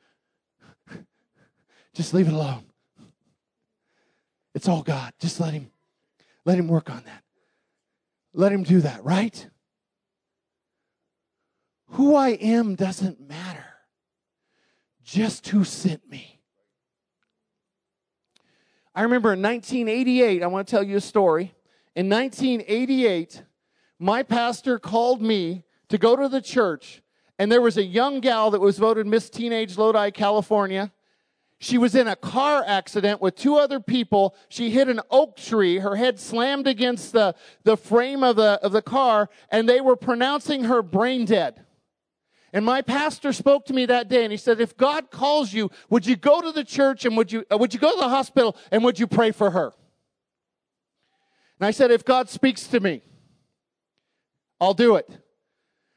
Just 1.95 2.15
leave 2.15 2.29
it 2.29 2.35
alone. 2.35 2.65
It's 4.55 4.69
all 4.69 4.83
God. 4.83 5.13
Just 5.19 5.41
let 5.41 5.53
him 5.53 5.71
let 6.45 6.59
him 6.59 6.69
work 6.69 6.89
on 6.89 7.03
that. 7.05 7.25
Let 8.33 8.53
him 8.53 8.63
do 8.63 8.81
that, 8.81 9.05
right? 9.05 9.49
Who 11.89 12.15
I 12.15 12.31
am 12.31 12.75
doesn't 12.75 13.21
matter. 13.21 13.68
Just 15.09 15.49
who 15.49 15.65
sent 15.65 16.07
me. 16.11 16.39
I 18.95 19.05
remember 19.05 19.33
in 19.33 19.41
1988, 19.41 20.43
I 20.43 20.47
want 20.49 20.69
to 20.69 20.71
tell 20.71 20.83
you 20.83 20.99
a 20.99 21.01
story. 21.01 21.55
In 21.97 22.11
1988, 22.11 23.43
my 23.99 24.23
pastor 24.23 24.79
called 24.79 25.23
me 25.23 25.65
to 25.89 25.97
go 25.97 26.15
to 26.15 26.29
the 26.29 26.43
church, 26.43 27.01
and 27.39 27.51
there 27.51 27.63
was 27.63 27.79
a 27.79 27.83
young 27.83 28.21
gal 28.21 28.51
that 28.51 28.61
was 28.61 28.77
voted 28.77 29.07
Miss 29.07 29.31
Teenage 29.31 29.79
Lodi, 29.79 30.11
California. 30.11 30.93
She 31.59 31.79
was 31.79 31.95
in 31.95 32.07
a 32.07 32.15
car 32.15 32.63
accident 32.67 33.23
with 33.23 33.35
two 33.35 33.57
other 33.57 33.81
people. 33.81 34.37
She 34.51 34.69
hit 34.69 34.89
an 34.89 35.01
oak 35.11 35.39
tree. 35.39 35.79
Her 35.79 35.97
head 35.97 36.21
slammed 36.21 36.67
against 36.67 37.15
the, 37.15 37.35
the 37.65 37.79
frame 37.79 38.23
of 38.23 38.37
the, 38.37 38.61
of 38.63 38.73
the 38.73 38.83
car, 38.83 39.31
and 39.51 39.67
they 39.67 39.81
were 39.81 39.97
pronouncing 39.97 40.65
her 40.65 40.83
brain 40.83 41.25
dead. 41.25 41.65
And 42.53 42.65
my 42.65 42.81
pastor 42.81 43.33
spoke 43.33 43.67
to 43.67 43.75
me 43.75 43.87
that 43.87 44.09
day 44.09 44.25
and 44.25 44.33
he 44.33 44.39
said, 44.39 44.61
if 44.61 44.77
God 44.77 45.11
calls 45.11 45.53
you, 45.53 45.71
would 45.91 46.07
you 46.07 46.17
go 46.17 46.41
to 46.41 46.51
the 46.51 46.65
church 46.65 47.05
and 47.05 47.17
would 47.17 47.31
you, 47.31 47.45
uh, 47.53 47.59
would 47.59 47.75
you 47.75 47.81
go 47.81 47.93
to 47.93 48.01
the 48.01 48.09
hospital 48.09 48.57
and 48.71 48.83
would 48.85 48.99
you 48.99 49.07
pray 49.07 49.33
for 49.33 49.51
her? 49.51 49.73
And 51.61 51.67
I 51.67 51.73
said, 51.73 51.91
if 51.91 52.05
God 52.05 52.29
speaks 52.29 52.67
to 52.69 52.81
me, 52.81 53.03
I'll 54.61 54.75
do 54.75 54.97
it. 54.97 55.09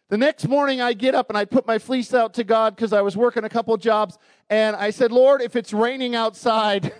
The 0.09 0.17
next 0.17 0.47
morning, 0.47 0.81
I 0.81 0.91
get 0.91 1.15
up 1.15 1.29
and 1.29 1.37
I 1.37 1.45
put 1.45 1.65
my 1.65 1.79
fleece 1.79 2.13
out 2.13 2.33
to 2.33 2.43
God 2.43 2.75
because 2.75 2.91
I 2.91 3.01
was 3.01 3.15
working 3.15 3.45
a 3.45 3.49
couple 3.49 3.75
jobs. 3.77 4.17
And 4.49 4.75
I 4.75 4.89
said, 4.89 5.11
Lord, 5.11 5.41
if 5.41 5.55
it's 5.55 5.71
raining 5.71 6.15
outside, 6.15 6.93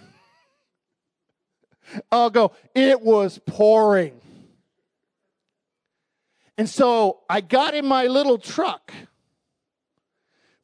I'll 2.11 2.29
go. 2.29 2.53
It 2.73 3.01
was 3.01 3.37
pouring. 3.45 4.21
And 6.57 6.69
so 6.69 7.19
I 7.29 7.41
got 7.41 7.73
in 7.73 7.85
my 7.85 8.05
little 8.05 8.37
truck, 8.37 8.93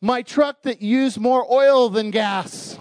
my 0.02 0.22
truck 0.22 0.64
that 0.64 0.82
used 0.82 1.20
more 1.20 1.46
oil 1.52 1.90
than 1.90 2.12
gas 2.12 2.78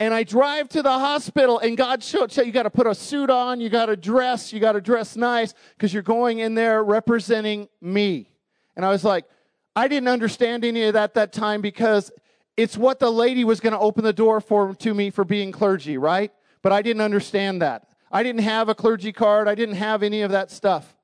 and 0.00 0.12
I 0.12 0.24
drive 0.24 0.68
to 0.70 0.82
the 0.82 0.90
hospital, 0.90 1.60
and 1.60 1.76
God 1.76 2.02
showed, 2.02 2.36
you 2.36 2.50
got 2.50 2.64
to 2.64 2.70
put 2.70 2.86
a 2.86 2.94
suit 2.94 3.30
on, 3.30 3.60
you 3.60 3.68
got 3.68 3.86
to 3.86 3.96
dress, 3.96 4.52
you 4.52 4.58
got 4.58 4.72
to 4.72 4.80
dress 4.80 5.16
nice, 5.16 5.54
because 5.76 5.94
you're 5.94 6.02
going 6.02 6.40
in 6.40 6.54
there 6.54 6.82
representing 6.82 7.68
me. 7.80 8.28
And 8.76 8.84
I 8.84 8.90
was 8.90 9.04
like, 9.04 9.24
I 9.76 9.86
didn't 9.86 10.08
understand 10.08 10.64
any 10.64 10.82
of 10.84 10.94
that 10.94 11.14
that 11.14 11.32
time 11.32 11.60
because 11.60 12.10
it's 12.56 12.76
what 12.76 12.98
the 12.98 13.10
lady 13.10 13.44
was 13.44 13.60
going 13.60 13.72
to 13.72 13.78
open 13.78 14.04
the 14.04 14.12
door 14.12 14.40
for 14.40 14.74
to 14.74 14.94
me 14.94 15.10
for 15.10 15.24
being 15.24 15.52
clergy, 15.52 15.96
right? 15.96 16.32
But 16.60 16.72
I 16.72 16.82
didn't 16.82 17.02
understand 17.02 17.62
that. 17.62 17.88
I 18.10 18.22
didn't 18.22 18.42
have 18.42 18.68
a 18.68 18.74
clergy 18.74 19.12
card. 19.12 19.48
I 19.48 19.54
didn't 19.54 19.76
have 19.76 20.02
any 20.02 20.22
of 20.22 20.32
that 20.32 20.50
stuff. 20.50 20.94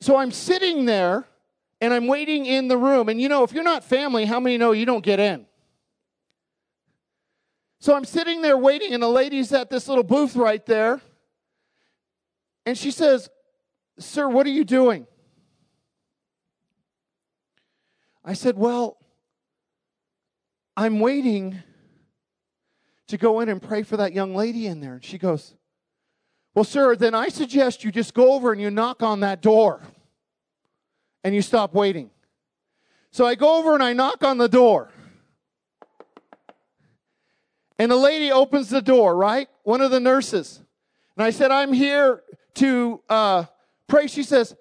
So 0.00 0.16
I'm 0.16 0.30
sitting 0.30 0.84
there 0.84 1.26
and 1.84 1.92
I'm 1.92 2.06
waiting 2.06 2.46
in 2.46 2.68
the 2.68 2.78
room. 2.78 3.10
And 3.10 3.20
you 3.20 3.28
know, 3.28 3.44
if 3.44 3.52
you're 3.52 3.62
not 3.62 3.84
family, 3.84 4.24
how 4.24 4.40
many 4.40 4.56
know 4.56 4.72
you 4.72 4.86
don't 4.86 5.04
get 5.04 5.20
in? 5.20 5.44
So 7.78 7.94
I'm 7.94 8.06
sitting 8.06 8.40
there 8.40 8.56
waiting, 8.56 8.94
and 8.94 9.02
the 9.02 9.08
lady's 9.08 9.52
at 9.52 9.68
this 9.68 9.86
little 9.86 10.02
booth 10.02 10.34
right 10.34 10.64
there. 10.64 11.02
And 12.64 12.78
she 12.78 12.90
says, 12.90 13.28
Sir, 13.98 14.26
what 14.26 14.46
are 14.46 14.50
you 14.50 14.64
doing? 14.64 15.06
I 18.24 18.32
said, 18.32 18.56
Well, 18.56 18.96
I'm 20.78 21.00
waiting 21.00 21.62
to 23.08 23.18
go 23.18 23.40
in 23.40 23.50
and 23.50 23.60
pray 23.60 23.82
for 23.82 23.98
that 23.98 24.14
young 24.14 24.34
lady 24.34 24.66
in 24.66 24.80
there. 24.80 24.94
And 24.94 25.04
she 25.04 25.18
goes, 25.18 25.54
Well, 26.54 26.64
sir, 26.64 26.96
then 26.96 27.14
I 27.14 27.28
suggest 27.28 27.84
you 27.84 27.92
just 27.92 28.14
go 28.14 28.32
over 28.32 28.52
and 28.52 28.60
you 28.60 28.70
knock 28.70 29.02
on 29.02 29.20
that 29.20 29.42
door 29.42 29.82
and 31.24 31.34
you 31.34 31.42
stop 31.42 31.74
waiting. 31.74 32.10
So 33.10 33.26
I 33.26 33.34
go 33.34 33.58
over 33.58 33.74
and 33.74 33.82
I 33.82 33.94
knock 33.94 34.22
on 34.22 34.38
the 34.38 34.48
door. 34.48 34.90
And 37.78 37.90
the 37.90 37.96
lady 37.96 38.30
opens 38.30 38.70
the 38.70 38.82
door, 38.82 39.16
right? 39.16 39.48
One 39.64 39.80
of 39.80 39.90
the 39.90 40.00
nurses. 40.00 40.60
And 41.16 41.24
I 41.24 41.30
said, 41.30 41.50
I'm 41.50 41.72
here 41.72 42.22
to 42.54 43.00
uh, 43.08 43.44
pray. 43.88 44.06
She 44.06 44.22
says, 44.22 44.54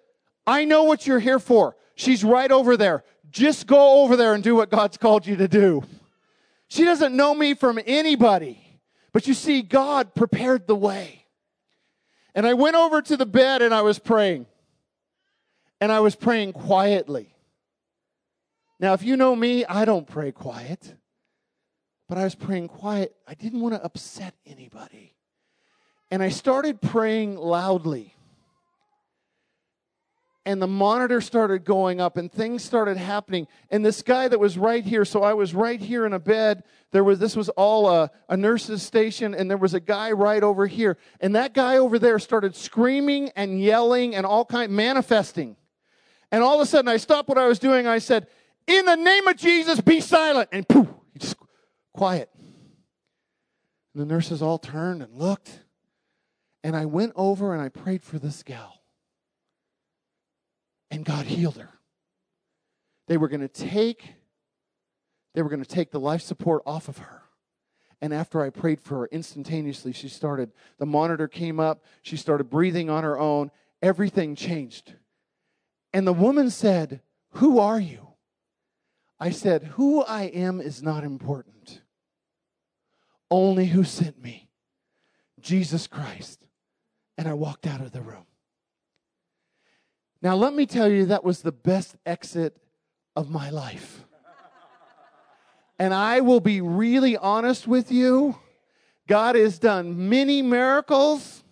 I 0.47 0.66
know 0.66 0.84
what 0.84 1.05
you're 1.05 1.20
here 1.20 1.39
for. 1.39 1.76
She's 1.95 2.24
right 2.24 2.51
over 2.51 2.76
there. 2.76 3.03
Just 3.30 3.68
go 3.68 4.03
over 4.03 4.16
there 4.16 4.34
and 4.34 4.43
do 4.43 4.55
what 4.55 4.72
God's 4.72 4.97
called 4.97 5.28
you 5.28 5.36
to 5.36 5.47
do. 5.47 5.84
She 6.68 6.86
doesn't 6.86 7.16
know 7.16 7.36
me 7.36 7.53
from 7.53 7.80
anybody. 7.86 8.59
But 9.11 9.28
you 9.28 9.36
see, 9.36 9.61
God 9.61 10.16
prepared 10.16 10.66
the 10.66 10.76
way. 10.76 11.26
And 12.34 12.47
I 12.47 12.55
went 12.55 12.76
over 12.76 13.01
to 13.01 13.16
the 13.16 13.28
bed 13.28 13.61
and 13.61 13.74
I 13.74 13.82
was 13.82 13.99
praying. 13.99 14.47
And 15.84 15.91
I 15.91 15.99
was 15.99 16.15
praying 16.15 16.53
quietly. 16.53 17.36
Now, 18.79 18.93
if 18.93 19.03
you 19.03 19.17
know 19.17 19.36
me, 19.36 19.65
I 19.65 19.84
don't 19.84 20.07
pray 20.07 20.31
quiet 20.31 20.95
but 22.13 22.17
I 22.17 22.25
was 22.25 22.36
praying 22.36 22.67
quiet. 22.67 23.15
I 23.27 23.34
didn't 23.34 23.61
want 23.61 23.73
to 23.73 23.84
upset 23.84 24.36
anybody. 24.45 25.15
And 26.11 26.21
I 26.21 26.29
started 26.29 26.79
praying 26.79 27.38
loudly. 27.38 28.15
And 30.45 30.61
the 30.61 30.67
monitor 30.67 31.21
started 31.21 31.63
going 31.63 31.99
up 31.99 32.17
and 32.17 32.31
things 32.31 32.63
started 32.63 32.97
happening. 32.97 33.47
And 33.71 33.84
this 33.84 34.03
guy 34.03 34.27
that 34.27 34.39
was 34.39 34.59
right 34.59 34.86
here, 34.86 35.05
so 35.05 35.23
I 35.23 35.34
was 35.34 35.55
right 35.55 35.79
here 35.79 36.05
in 36.05 36.13
a 36.13 36.19
bed. 36.19 36.63
There 36.91 37.03
was 37.03 37.17
this 37.17 37.36
was 37.36 37.49
all 37.49 37.89
a, 37.89 38.11
a 38.29 38.38
nurse's 38.38 38.84
station, 38.84 39.34
and 39.34 39.49
there 39.49 39.57
was 39.57 39.73
a 39.73 39.79
guy 39.79 40.11
right 40.11 40.43
over 40.43 40.67
here. 40.67 40.97
And 41.19 41.36
that 41.36 41.55
guy 41.55 41.77
over 41.77 41.97
there 41.97 42.19
started 42.19 42.55
screaming 42.55 43.31
and 43.36 43.59
yelling 43.59 44.13
and 44.13 44.23
all 44.23 44.45
kind 44.45 44.71
manifesting. 44.71 45.55
And 46.34 46.41
all 46.41 46.55
of 46.55 46.61
a 46.61 46.65
sudden 46.65 46.89
I 46.89 46.97
stopped 46.97 47.29
what 47.29 47.38
I 47.38 47.47
was 47.47 47.59
doing. 47.59 47.86
I 47.86 47.99
said, 47.99 48.25
In 48.65 48.86
the 48.86 48.95
name 48.95 49.27
of 49.27 49.38
Jesus, 49.38 49.79
be 49.79 50.01
silent. 50.01 50.49
And 50.51 50.67
poof, 50.67 50.88
just 51.15 51.36
quiet. 51.93 52.27
And 53.93 54.01
the 54.01 54.05
nurses 54.07 54.41
all 54.41 54.57
turned 54.57 55.03
and 55.03 55.13
looked. 55.15 55.59
And 56.63 56.75
I 56.75 56.86
went 56.86 57.13
over 57.15 57.53
and 57.53 57.61
I 57.61 57.69
prayed 57.69 58.03
for 58.03 58.17
this 58.17 58.41
gal. 58.41 58.81
And 60.89 61.05
God 61.05 61.27
healed 61.27 61.57
her. 61.57 61.69
They 63.07 63.17
were 63.17 63.27
going 63.27 63.41
to 63.41 63.47
take 63.47 64.15
they 65.36 65.41
were 65.41 65.49
going 65.49 65.63
to 65.63 65.69
take 65.69 65.91
the 65.91 65.99
life 65.99 66.21
support 66.21 66.63
off 66.65 66.88
of 66.88 66.99
her. 66.99 67.21
And 68.01 68.13
after 68.13 68.41
I 68.41 68.49
prayed 68.49 68.79
for 68.79 68.99
her, 68.99 69.09
instantaneously 69.11 69.93
she 69.93 70.09
started, 70.09 70.51
the 70.77 70.86
monitor 70.86 71.27
came 71.27 71.59
up, 71.59 71.84
she 72.01 72.17
started 72.17 72.49
breathing 72.51 72.89
on 72.89 73.03
her 73.03 73.17
own, 73.19 73.49
everything 73.81 74.36
changed. 74.36 74.93
And 75.94 76.08
the 76.08 76.14
woman 76.14 76.50
said, 76.50 77.02
Who 77.34 77.60
are 77.60 77.80
you? 77.80 78.08
I 79.20 79.30
said, 79.30 79.64
Who 79.76 80.04
I 80.04 80.24
am 80.24 80.60
is 80.60 80.82
not 80.82 81.04
important 81.04 81.82
only 83.30 83.66
who 83.66 83.84
sent 83.84 84.22
me 84.22 84.48
Jesus 85.41 85.88
Christ. 85.88 86.46
And 87.18 87.28
I 87.28 87.34
walked 87.34 87.68
out 87.68 87.82
of 87.82 87.91
the 87.91 88.02
room. 88.02 88.26
Now, 90.22 90.36
let 90.36 90.54
me 90.54 90.66
tell 90.66 90.88
you, 90.88 91.08
that 91.08 91.24
was 91.24 91.41
the 91.41 91.52
best 91.52 91.96
exit 92.06 92.58
of 93.16 93.30
my 93.30 93.50
life. 93.50 94.06
And 95.78 95.94
I 95.94 96.22
will 96.22 96.39
be 96.39 96.62
really 96.62 97.18
honest 97.18 97.68
with 97.68 97.91
you. 97.91 98.38
God 99.08 99.36
has 99.36 99.60
done 99.60 100.10
many 100.10 100.41
miracles. 100.41 101.43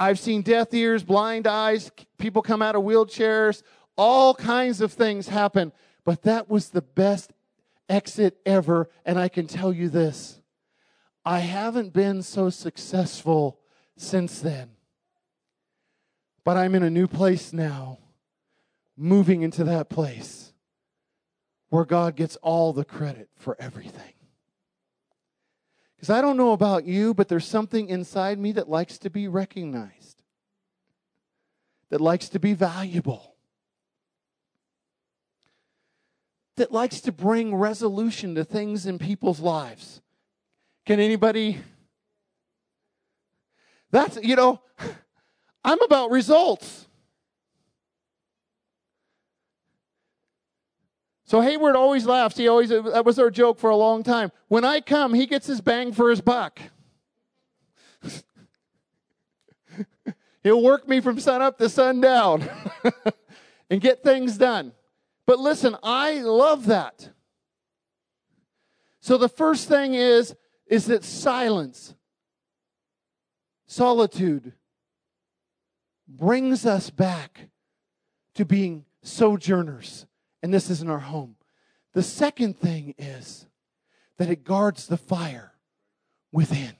I've 0.00 0.18
seen 0.18 0.42
deaf 0.42 0.72
ears, 0.72 1.02
blind 1.02 1.46
eyes, 1.46 1.90
people 2.18 2.42
come 2.42 2.62
out 2.62 2.76
of 2.76 2.82
wheelchairs, 2.82 3.62
all 3.96 4.34
kinds 4.34 4.80
of 4.80 4.92
things 4.92 5.28
happen. 5.28 5.72
But 6.04 6.22
that 6.22 6.48
was 6.48 6.70
the 6.70 6.82
best 6.82 7.32
exit 7.88 8.38
ever. 8.46 8.88
And 9.04 9.18
I 9.18 9.28
can 9.28 9.46
tell 9.46 9.72
you 9.72 9.88
this 9.88 10.40
I 11.24 11.40
haven't 11.40 11.92
been 11.92 12.22
so 12.22 12.48
successful 12.48 13.60
since 13.96 14.40
then. 14.40 14.70
But 16.44 16.56
I'm 16.56 16.74
in 16.74 16.82
a 16.82 16.90
new 16.90 17.06
place 17.06 17.52
now, 17.52 17.98
moving 18.96 19.42
into 19.42 19.64
that 19.64 19.90
place 19.90 20.52
where 21.68 21.84
God 21.84 22.16
gets 22.16 22.36
all 22.36 22.72
the 22.72 22.84
credit 22.84 23.28
for 23.36 23.56
everything. 23.60 24.14
Because 25.98 26.10
I 26.10 26.20
don't 26.20 26.36
know 26.36 26.52
about 26.52 26.84
you, 26.84 27.12
but 27.12 27.28
there's 27.28 27.46
something 27.46 27.88
inside 27.88 28.38
me 28.38 28.52
that 28.52 28.68
likes 28.68 28.98
to 28.98 29.10
be 29.10 29.26
recognized, 29.26 30.22
that 31.90 32.00
likes 32.00 32.28
to 32.28 32.38
be 32.38 32.54
valuable, 32.54 33.34
that 36.54 36.70
likes 36.70 37.00
to 37.00 37.10
bring 37.10 37.56
resolution 37.56 38.36
to 38.36 38.44
things 38.44 38.86
in 38.86 38.98
people's 39.00 39.40
lives. 39.40 40.00
Can 40.86 41.00
anybody? 41.00 41.58
That's, 43.90 44.18
you 44.22 44.36
know, 44.36 44.60
I'm 45.64 45.82
about 45.82 46.12
results. 46.12 46.87
So 51.28 51.42
Hayward 51.42 51.76
always 51.76 52.06
laughs. 52.06 52.38
He 52.38 52.48
always 52.48 52.70
that 52.70 53.04
was 53.04 53.18
our 53.18 53.30
joke 53.30 53.58
for 53.58 53.68
a 53.68 53.76
long 53.76 54.02
time. 54.02 54.32
When 54.48 54.64
I 54.64 54.80
come, 54.80 55.12
he 55.12 55.26
gets 55.26 55.46
his 55.46 55.60
bang 55.60 55.92
for 55.92 56.08
his 56.08 56.22
buck. 56.22 56.58
He'll 60.42 60.62
work 60.62 60.88
me 60.88 61.00
from 61.00 61.20
sun 61.20 61.42
up 61.42 61.58
to 61.58 61.68
sundown 61.68 62.48
and 63.70 63.78
get 63.78 64.02
things 64.02 64.38
done. 64.38 64.72
But 65.26 65.38
listen, 65.38 65.76
I 65.82 66.20
love 66.22 66.64
that. 66.64 67.10
So 69.00 69.18
the 69.18 69.28
first 69.28 69.68
thing 69.68 69.92
is 69.92 70.34
is 70.66 70.86
that 70.86 71.04
silence, 71.04 71.94
solitude 73.66 74.54
brings 76.08 76.64
us 76.64 76.88
back 76.88 77.50
to 78.32 78.46
being 78.46 78.86
sojourners 79.02 80.06
and 80.42 80.52
this 80.52 80.70
isn't 80.70 80.90
our 80.90 80.98
home. 80.98 81.36
The 81.94 82.02
second 82.02 82.58
thing 82.58 82.94
is 82.98 83.46
that 84.18 84.30
it 84.30 84.44
guards 84.44 84.86
the 84.86 84.96
fire 84.96 85.52
within. 86.32 86.76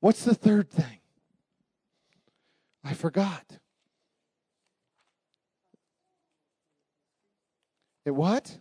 What's 0.00 0.24
the 0.24 0.34
third 0.34 0.70
thing? 0.70 0.98
I 2.84 2.92
forgot. 2.92 3.58
It 8.04 8.10
what? 8.10 8.58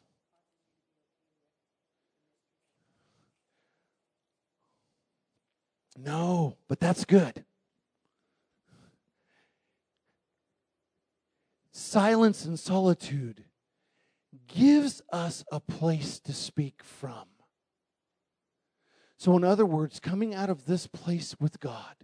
No, 5.98 6.58
but 6.68 6.80
that's 6.80 7.06
good. 7.06 7.44
Silence 11.94 12.44
and 12.44 12.60
solitude 12.60 13.44
gives 14.48 15.04
us 15.12 15.46
a 15.52 15.60
place 15.60 16.20
to 16.20 16.34
speak 16.34 16.82
from. 16.84 17.26
So, 19.16 19.38
in 19.38 19.44
other 19.44 19.66
words, 19.68 20.00
coming 20.00 20.34
out 20.34 20.50
of 20.50 20.66
this 20.66 20.88
place 20.88 21.36
with 21.40 21.60
God, 21.60 21.96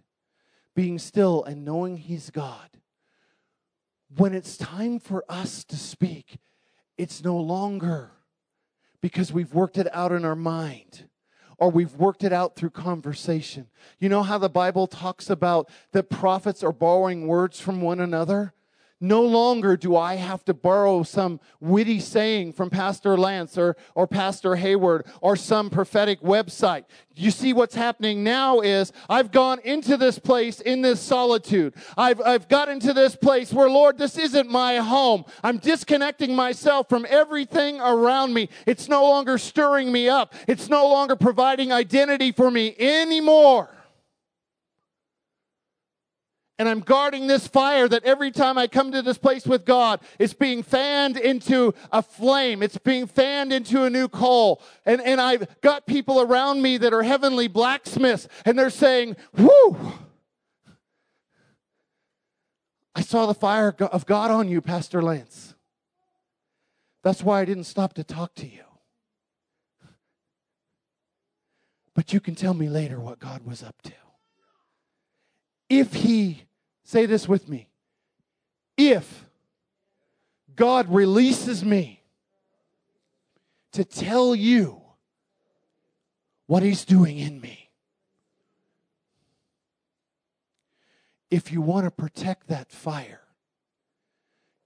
being 0.76 1.00
still 1.00 1.42
and 1.42 1.64
knowing 1.64 1.96
He's 1.96 2.30
God, 2.30 2.68
when 4.16 4.32
it's 4.32 4.56
time 4.56 5.00
for 5.00 5.24
us 5.28 5.64
to 5.64 5.76
speak, 5.76 6.38
it's 6.96 7.24
no 7.24 7.36
longer 7.36 8.12
because 9.00 9.32
we've 9.32 9.54
worked 9.54 9.76
it 9.76 9.92
out 9.92 10.12
in 10.12 10.24
our 10.24 10.36
mind 10.36 11.08
or 11.58 11.68
we've 11.68 11.96
worked 11.96 12.22
it 12.22 12.32
out 12.32 12.54
through 12.54 12.70
conversation. 12.70 13.66
You 13.98 14.08
know 14.08 14.22
how 14.22 14.38
the 14.38 14.48
Bible 14.48 14.86
talks 14.86 15.28
about 15.28 15.68
that 15.90 16.08
prophets 16.08 16.62
are 16.62 16.72
borrowing 16.72 17.26
words 17.26 17.58
from 17.58 17.80
one 17.80 17.98
another? 17.98 18.54
No 19.02 19.22
longer 19.22 19.78
do 19.78 19.96
I 19.96 20.16
have 20.16 20.44
to 20.44 20.52
borrow 20.52 21.02
some 21.02 21.40
witty 21.58 22.00
saying 22.00 22.52
from 22.52 22.68
Pastor 22.68 23.16
Lance 23.16 23.56
or, 23.56 23.76
or 23.94 24.06
Pastor 24.06 24.56
Hayward 24.56 25.06
or 25.22 25.36
some 25.36 25.70
prophetic 25.70 26.20
website. 26.20 26.84
You 27.16 27.30
see 27.30 27.54
what's 27.54 27.74
happening 27.74 28.22
now 28.22 28.60
is 28.60 28.92
I've 29.08 29.32
gone 29.32 29.58
into 29.64 29.96
this 29.96 30.18
place 30.18 30.60
in 30.60 30.82
this 30.82 31.00
solitude. 31.00 31.74
I've, 31.96 32.20
I've 32.20 32.46
got 32.48 32.68
into 32.68 32.92
this 32.92 33.16
place 33.16 33.54
where, 33.54 33.70
Lord, 33.70 33.96
this 33.96 34.18
isn't 34.18 34.50
my 34.50 34.76
home. 34.76 35.24
I'm 35.42 35.56
disconnecting 35.56 36.36
myself 36.36 36.90
from 36.90 37.06
everything 37.08 37.80
around 37.80 38.34
me. 38.34 38.50
It's 38.66 38.86
no 38.86 39.02
longer 39.04 39.38
stirring 39.38 39.90
me 39.90 40.10
up. 40.10 40.34
It's 40.46 40.68
no 40.68 40.86
longer 40.88 41.16
providing 41.16 41.72
identity 41.72 42.32
for 42.32 42.50
me 42.50 42.76
anymore 42.78 43.70
and 46.60 46.68
I'm 46.68 46.80
guarding 46.80 47.26
this 47.26 47.46
fire 47.46 47.88
that 47.88 48.04
every 48.04 48.30
time 48.30 48.58
I 48.58 48.66
come 48.66 48.92
to 48.92 49.00
this 49.00 49.16
place 49.16 49.46
with 49.46 49.64
God, 49.64 49.98
it's 50.18 50.34
being 50.34 50.62
fanned 50.62 51.16
into 51.16 51.72
a 51.90 52.02
flame. 52.02 52.62
It's 52.62 52.76
being 52.76 53.06
fanned 53.06 53.50
into 53.50 53.84
a 53.84 53.88
new 53.88 54.08
coal. 54.08 54.60
And, 54.84 55.00
and 55.00 55.22
I've 55.22 55.48
got 55.62 55.86
people 55.86 56.20
around 56.20 56.60
me 56.60 56.76
that 56.76 56.92
are 56.92 57.02
heavenly 57.02 57.48
blacksmiths, 57.48 58.28
and 58.44 58.58
they're 58.58 58.68
saying, 58.68 59.16
Whoo! 59.38 59.94
I 62.94 63.00
saw 63.00 63.24
the 63.24 63.32
fire 63.32 63.74
of 63.80 64.04
God 64.04 64.30
on 64.30 64.46
you, 64.50 64.60
Pastor 64.60 65.00
Lance. 65.00 65.54
That's 67.02 67.22
why 67.22 67.40
I 67.40 67.46
didn't 67.46 67.64
stop 67.64 67.94
to 67.94 68.04
talk 68.04 68.34
to 68.34 68.46
you. 68.46 68.64
But 71.94 72.12
you 72.12 72.20
can 72.20 72.34
tell 72.34 72.52
me 72.52 72.68
later 72.68 73.00
what 73.00 73.18
God 73.18 73.46
was 73.46 73.62
up 73.62 73.80
to. 73.84 73.92
If 75.70 75.94
He 75.94 76.42
Say 76.90 77.06
this 77.06 77.28
with 77.28 77.48
me. 77.48 77.68
If 78.76 79.24
God 80.56 80.92
releases 80.92 81.64
me 81.64 82.02
to 83.70 83.84
tell 83.84 84.34
you 84.34 84.82
what 86.48 86.64
He's 86.64 86.84
doing 86.84 87.20
in 87.20 87.40
me, 87.40 87.70
if 91.30 91.52
you 91.52 91.60
want 91.60 91.84
to 91.84 91.92
protect 91.92 92.48
that 92.48 92.72
fire, 92.72 93.20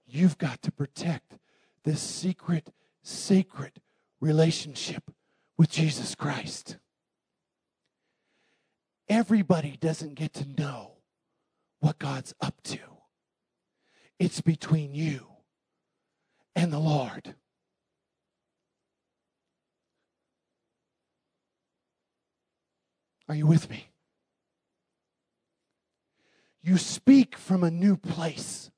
you've 0.07 0.39
got 0.39 0.63
to 0.63 0.71
protect 0.71 1.37
this 1.83 2.01
secret, 2.01 2.73
sacred 3.03 3.73
relationship 4.19 5.11
with 5.59 5.69
Jesus 5.69 6.15
Christ. 6.15 6.77
Everybody 9.07 9.77
doesn't 9.79 10.15
get 10.15 10.33
to 10.33 10.49
know 10.59 10.94
what 11.85 11.99
God's 11.99 12.33
up 12.41 12.59
to. 12.63 12.79
It's 14.17 14.41
between 14.41 14.95
you 14.95 15.27
and 16.55 16.73
the 16.73 16.79
Lord. 16.79 17.35
Are 23.29 23.35
you 23.35 23.45
with 23.45 23.69
me? 23.69 23.91
You 26.63 26.79
speak 26.79 27.37
from 27.37 27.63
a 27.63 27.69
new 27.69 27.97
place 27.97 28.71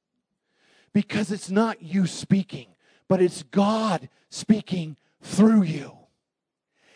because 0.94 1.32
it's 1.32 1.50
not 1.50 1.82
you 1.82 2.08
speaking, 2.08 2.68
but 3.08 3.22
it's 3.22 3.42
God 3.42 4.10
speaking 4.30 4.98
through 5.22 5.62
you. 5.62 5.94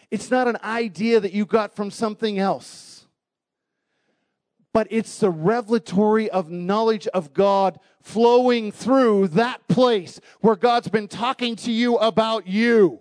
It's 0.09 0.29
not 0.29 0.49
an 0.49 0.57
idea 0.61 1.21
that 1.21 1.31
you 1.31 1.45
got 1.45 1.73
from 1.73 1.89
something 1.89 2.37
else 2.37 3.00
but 4.73 4.87
it's 4.89 5.19
the 5.19 5.29
revelatory 5.29 6.29
of 6.29 6.49
knowledge 6.49 7.07
of 7.07 7.33
God 7.33 7.79
flowing 8.01 8.71
through 8.71 9.27
that 9.29 9.67
place 9.67 10.19
where 10.39 10.55
God's 10.55 10.87
been 10.87 11.07
talking 11.07 11.55
to 11.57 11.71
you 11.71 11.97
about 11.97 12.47
you, 12.47 12.99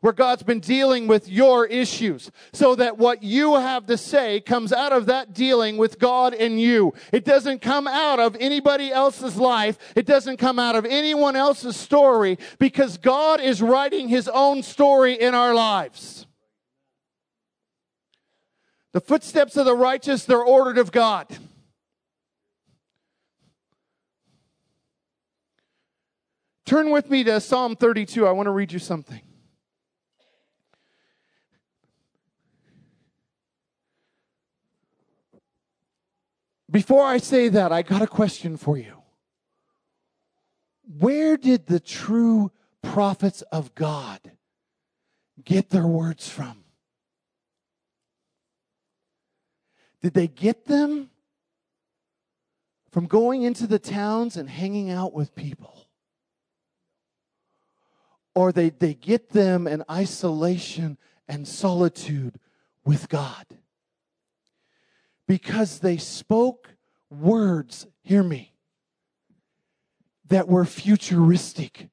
where 0.00 0.12
God's 0.12 0.42
been 0.42 0.60
dealing 0.60 1.06
with 1.06 1.28
your 1.28 1.66
issues, 1.66 2.30
so 2.52 2.74
that 2.74 2.98
what 2.98 3.22
you 3.22 3.54
have 3.54 3.86
to 3.86 3.96
say 3.96 4.40
comes 4.40 4.72
out 4.72 4.92
of 4.92 5.06
that 5.06 5.32
dealing 5.34 5.76
with 5.76 5.98
God 5.98 6.34
and 6.34 6.60
you. 6.60 6.92
It 7.12 7.24
doesn't 7.24 7.62
come 7.62 7.86
out 7.86 8.18
of 8.18 8.36
anybody 8.40 8.90
else's 8.90 9.36
life. 9.36 9.78
It 9.94 10.06
doesn't 10.06 10.38
come 10.38 10.58
out 10.58 10.76
of 10.76 10.84
anyone 10.84 11.36
else's 11.36 11.76
story 11.76 12.38
because 12.58 12.98
God 12.98 13.40
is 13.40 13.62
writing 13.62 14.08
his 14.08 14.28
own 14.28 14.62
story 14.62 15.14
in 15.14 15.34
our 15.34 15.54
lives. 15.54 16.23
The 18.94 19.00
footsteps 19.00 19.56
of 19.56 19.64
the 19.64 19.74
righteous, 19.74 20.24
they're 20.24 20.40
ordered 20.40 20.78
of 20.78 20.92
God. 20.92 21.26
Turn 26.64 26.90
with 26.90 27.10
me 27.10 27.24
to 27.24 27.40
Psalm 27.40 27.74
32. 27.74 28.24
I 28.24 28.30
want 28.30 28.46
to 28.46 28.52
read 28.52 28.72
you 28.72 28.78
something. 28.78 29.20
Before 36.70 37.04
I 37.04 37.18
say 37.18 37.48
that, 37.48 37.72
I 37.72 37.82
got 37.82 38.00
a 38.00 38.06
question 38.06 38.56
for 38.56 38.78
you. 38.78 39.02
Where 40.86 41.36
did 41.36 41.66
the 41.66 41.80
true 41.80 42.52
prophets 42.80 43.42
of 43.50 43.74
God 43.74 44.20
get 45.44 45.70
their 45.70 45.86
words 45.86 46.28
from? 46.28 46.63
Did 50.04 50.12
they 50.12 50.28
get 50.28 50.66
them 50.66 51.08
from 52.90 53.06
going 53.06 53.40
into 53.40 53.66
the 53.66 53.78
towns 53.78 54.36
and 54.36 54.50
hanging 54.50 54.90
out 54.90 55.14
with 55.14 55.34
people? 55.34 55.88
Or 58.34 58.52
they, 58.52 58.68
they 58.68 58.92
get 58.92 59.30
them 59.30 59.66
in 59.66 59.82
isolation 59.90 60.98
and 61.26 61.48
solitude 61.48 62.38
with 62.84 63.08
God? 63.08 63.46
Because 65.26 65.78
they 65.78 65.96
spoke 65.96 66.74
words, 67.08 67.86
hear 68.02 68.22
me, 68.22 68.52
that 70.28 70.48
were 70.48 70.66
futuristic. 70.66 71.88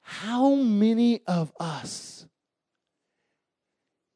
How 0.00 0.54
many 0.54 1.22
of 1.26 1.52
us 1.58 2.17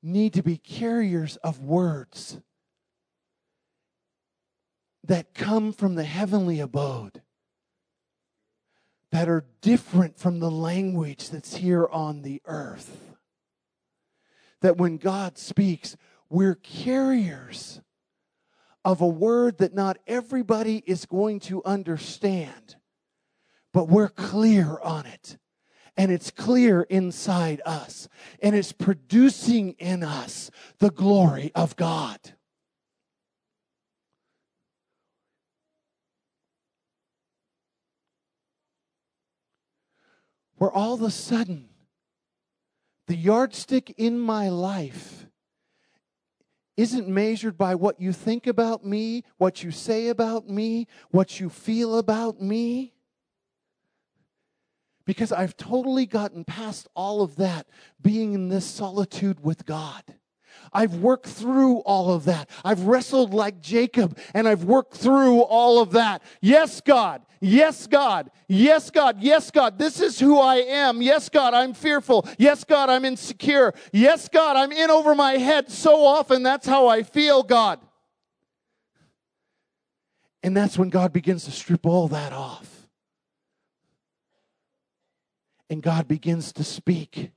need 0.02 0.34
to 0.34 0.42
be 0.42 0.56
carriers 0.56 1.36
of 1.36 1.60
words 1.60 2.40
that 5.04 5.34
come 5.34 5.72
from 5.72 5.94
the 5.94 6.04
heavenly 6.04 6.60
abode, 6.60 7.22
that 9.10 9.28
are 9.28 9.44
different 9.60 10.18
from 10.18 10.40
the 10.40 10.50
language 10.50 11.30
that's 11.30 11.56
here 11.56 11.86
on 11.86 12.22
the 12.22 12.40
earth? 12.46 13.16
That 14.60 14.76
when 14.76 14.96
God 14.96 15.38
speaks, 15.38 15.96
we're 16.30 16.54
carriers 16.54 17.80
of 18.84 19.00
a 19.00 19.06
word 19.06 19.58
that 19.58 19.74
not 19.74 19.98
everybody 20.06 20.82
is 20.86 21.04
going 21.04 21.40
to 21.40 21.62
understand, 21.64 22.76
but 23.72 23.88
we're 23.88 24.08
clear 24.08 24.78
on 24.82 25.06
it. 25.06 25.36
And 25.96 26.10
it's 26.10 26.30
clear 26.30 26.82
inside 26.82 27.60
us. 27.66 28.08
And 28.42 28.56
it's 28.56 28.72
producing 28.72 29.72
in 29.72 30.02
us 30.02 30.50
the 30.78 30.90
glory 30.90 31.52
of 31.54 31.76
God. 31.76 32.18
Where 40.56 40.70
all 40.70 40.94
of 40.94 41.02
a 41.02 41.10
sudden, 41.10 41.68
the 43.08 43.16
yardstick 43.16 43.94
in 43.98 44.18
my 44.18 44.48
life 44.48 45.26
isn't 46.76 47.08
measured 47.08 47.58
by 47.58 47.74
what 47.74 48.00
you 48.00 48.12
think 48.12 48.46
about 48.46 48.84
me, 48.84 49.24
what 49.36 49.62
you 49.62 49.70
say 49.70 50.08
about 50.08 50.48
me, 50.48 50.86
what 51.10 51.38
you 51.38 51.50
feel 51.50 51.98
about 51.98 52.40
me. 52.40 52.94
Because 55.04 55.32
I've 55.32 55.56
totally 55.56 56.06
gotten 56.06 56.44
past 56.44 56.88
all 56.94 57.22
of 57.22 57.36
that 57.36 57.66
being 58.00 58.34
in 58.34 58.48
this 58.48 58.64
solitude 58.64 59.42
with 59.44 59.66
God. 59.66 60.02
I've 60.72 60.96
worked 60.96 61.26
through 61.26 61.78
all 61.78 62.10
of 62.12 62.24
that. 62.26 62.48
I've 62.64 62.82
wrestled 62.82 63.34
like 63.34 63.60
Jacob 63.60 64.18
and 64.34 64.48
I've 64.48 64.64
worked 64.64 64.94
through 64.94 65.40
all 65.40 65.80
of 65.80 65.92
that. 65.92 66.22
Yes, 66.40 66.80
God. 66.80 67.22
Yes, 67.40 67.86
God. 67.86 68.30
Yes, 68.48 68.90
God. 68.90 69.20
Yes, 69.20 69.50
God. 69.50 69.78
This 69.78 70.00
is 70.00 70.18
who 70.18 70.38
I 70.38 70.56
am. 70.56 71.02
Yes, 71.02 71.28
God. 71.28 71.54
I'm 71.54 71.74
fearful. 71.74 72.26
Yes, 72.38 72.64
God. 72.64 72.88
I'm 72.88 73.04
insecure. 73.04 73.74
Yes, 73.92 74.28
God. 74.28 74.56
I'm 74.56 74.72
in 74.72 74.90
over 74.90 75.14
my 75.14 75.32
head 75.32 75.70
so 75.70 76.04
often. 76.04 76.42
That's 76.42 76.66
how 76.66 76.86
I 76.86 77.02
feel, 77.02 77.42
God. 77.42 77.80
And 80.42 80.56
that's 80.56 80.78
when 80.78 80.88
God 80.88 81.12
begins 81.12 81.44
to 81.44 81.50
strip 81.50 81.86
all 81.86 82.08
that 82.08 82.32
off. 82.32 82.81
And 85.72 85.82
God 85.82 86.06
begins 86.06 86.52
to 86.52 86.64
speak. 86.64 87.30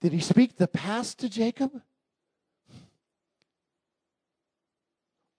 Did 0.00 0.12
he 0.12 0.18
speak 0.18 0.56
the 0.56 0.66
past 0.66 1.20
to 1.20 1.28
Jacob? 1.28 1.70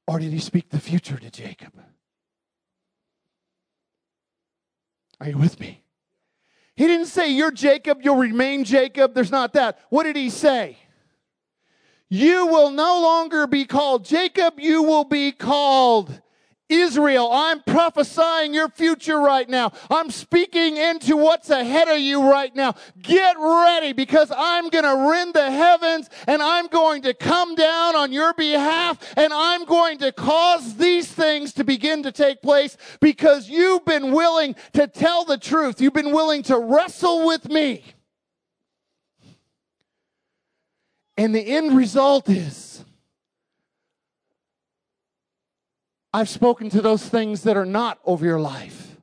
Or 0.07 0.19
did 0.19 0.31
he 0.31 0.39
speak 0.39 0.69
the 0.69 0.79
future 0.79 1.17
to 1.17 1.29
Jacob? 1.29 1.73
Are 5.19 5.27
you 5.27 5.37
with 5.37 5.59
me? 5.59 5.83
He 6.77 6.87
didn't 6.87 7.07
say, 7.07 7.29
You're 7.29 7.51
Jacob, 7.51 7.99
you'll 8.03 8.15
remain 8.15 8.63
Jacob. 8.63 9.13
There's 9.13 9.29
not 9.29 9.51
that. 9.51 9.79
What 9.89 10.03
did 10.03 10.15
he 10.15 10.29
say? 10.29 10.77
You 12.07 12.47
will 12.47 12.71
no 12.71 13.01
longer 13.01 13.47
be 13.47 13.65
called 13.65 14.05
Jacob, 14.05 14.61
you 14.61 14.81
will 14.81 15.03
be 15.03 15.33
called 15.33 16.21
Israel, 16.69 17.29
I'm 17.31 17.61
prophesying 17.63 18.53
your 18.53 18.67
future 18.67 19.19
right 19.19 19.47
now. 19.47 19.71
I'm 19.89 20.11
speaking 20.11 20.75
into 20.75 21.15
what's 21.15 21.49
ahead 21.49 21.87
of 21.87 21.99
you 21.99 22.29
right 22.29 22.53
now. 22.53 22.75
Get 23.01 23.37
ready 23.39 23.93
because 23.93 24.31
I'm 24.35 24.69
going 24.69 24.83
to 24.83 25.09
rend 25.09 25.33
the 25.33 25.49
heavens 25.49 26.09
and 26.27 26.41
I'm 26.41 26.67
going 26.67 27.03
to 27.03 27.13
come 27.13 27.55
down 27.55 27.95
on 27.95 28.11
your 28.11 28.33
behalf 28.33 29.13
and 29.15 29.31
I'm 29.33 29.63
going 29.63 29.99
to 29.99 30.11
cause 30.11 30.75
these 30.75 31.07
things 31.07 31.53
to 31.53 31.63
begin 31.63 32.03
to 32.03 32.11
take 32.11 32.41
place 32.41 32.75
because 32.99 33.49
you've 33.49 33.85
been 33.85 34.11
willing 34.11 34.55
to 34.73 34.87
tell 34.87 35.23
the 35.23 35.37
truth. 35.37 35.79
You've 35.79 35.93
been 35.93 36.11
willing 36.11 36.43
to 36.43 36.59
wrestle 36.59 37.25
with 37.25 37.49
me. 37.49 37.83
And 41.15 41.33
the 41.33 41.41
end 41.41 41.75
result 41.75 42.29
is 42.29 42.66
I've 46.17 46.29
spoken 46.29 46.71
to 46.71 46.81
those 46.81 47.07
things 47.07 47.43
that 47.43 47.57
are 47.57 47.63
not 47.63 47.99
over 48.03 48.25
your 48.25 48.39
life 48.39 48.97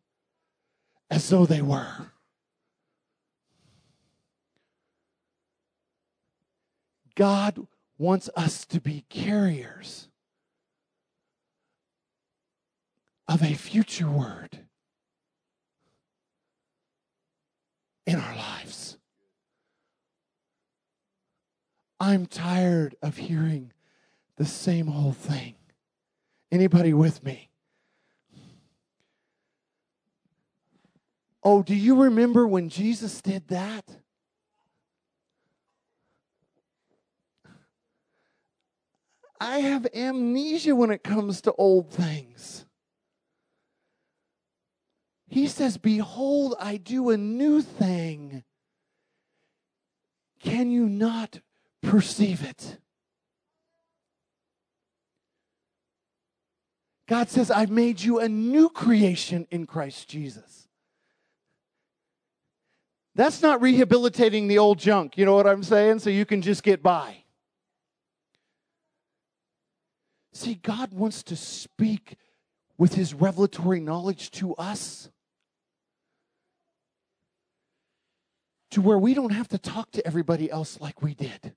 as 1.09 1.29
though 1.29 1.47
they 1.47 1.63
were. 1.63 2.11
God 7.15 7.69
wants 7.99 8.29
us 8.35 8.65
to 8.65 8.81
be 8.81 9.05
carriers 9.11 10.09
of 13.29 13.45
a 13.45 13.55
future 13.55 14.11
word 14.11 14.67
in 18.09 18.17
our 18.17 18.35
lives. 18.35 18.99
I'm 22.01 22.27
tired 22.27 22.97
of 23.01 23.19
hearing 23.19 23.73
the 24.35 24.45
same 24.45 24.89
old 24.89 25.17
thing. 25.17 25.55
Anybody 26.55 26.95
with 26.95 27.25
me? 27.25 27.51
Oh, 31.43 31.65
do 31.65 31.75
you 31.75 32.05
remember 32.05 32.47
when 32.47 32.69
Jesus 32.69 33.21
did 33.21 33.49
that? 33.49 33.85
I 39.41 39.59
have 39.59 39.89
amnesia 39.93 40.77
when 40.77 40.93
it 40.93 41.03
comes 41.03 41.41
to 41.41 41.53
old 41.55 41.93
things. 41.93 42.65
He 45.27 45.49
says, 45.49 45.77
Behold, 45.77 46.55
I 46.61 46.77
do 46.77 47.11
a 47.11 47.17
new 47.17 47.63
thing. 47.63 48.45
Can 50.39 50.71
you 50.71 50.89
not 50.89 51.41
perceive 51.83 52.45
it? 52.45 52.79
God 57.15 57.31
says, 57.31 57.49
I've 57.49 57.71
made 57.71 58.01
you 58.01 58.19
a 58.19 58.29
new 58.29 58.69
creation 58.69 59.47
in 59.53 59.67
Christ 59.67 60.09
Jesus. 60.09 60.67
That's 63.15 63.41
not 63.41 63.63
rehabilitating 63.63 64.49
the 64.49 64.59
old 64.59 64.81
junk, 64.81 65.17
you 65.17 65.25
know 65.25 65.37
what 65.37 65.47
I'm 65.47 65.63
saying? 65.63 66.01
So 66.01 66.11
you 66.11 66.27
can 66.27 66.43
just 66.43 66.65
get 66.65 66.83
by. 66.83 67.19
See, 70.33 70.55
God 70.57 70.93
wants 70.93 71.23
to 71.23 71.37
speak 71.37 72.17
with 72.79 72.95
his 72.95 73.15
revelatory 73.15 73.79
knowledge 73.79 74.33
to 74.33 74.57
us 74.57 75.09
to 78.73 78.83
where 78.83 78.99
we 78.99 79.15
don't 79.15 79.31
have 79.31 79.47
to 79.51 79.59
talk 79.59 79.93
to 79.93 80.05
everybody 80.05 80.51
else 80.51 80.81
like 80.81 81.01
we 81.01 81.15
did 81.15 81.55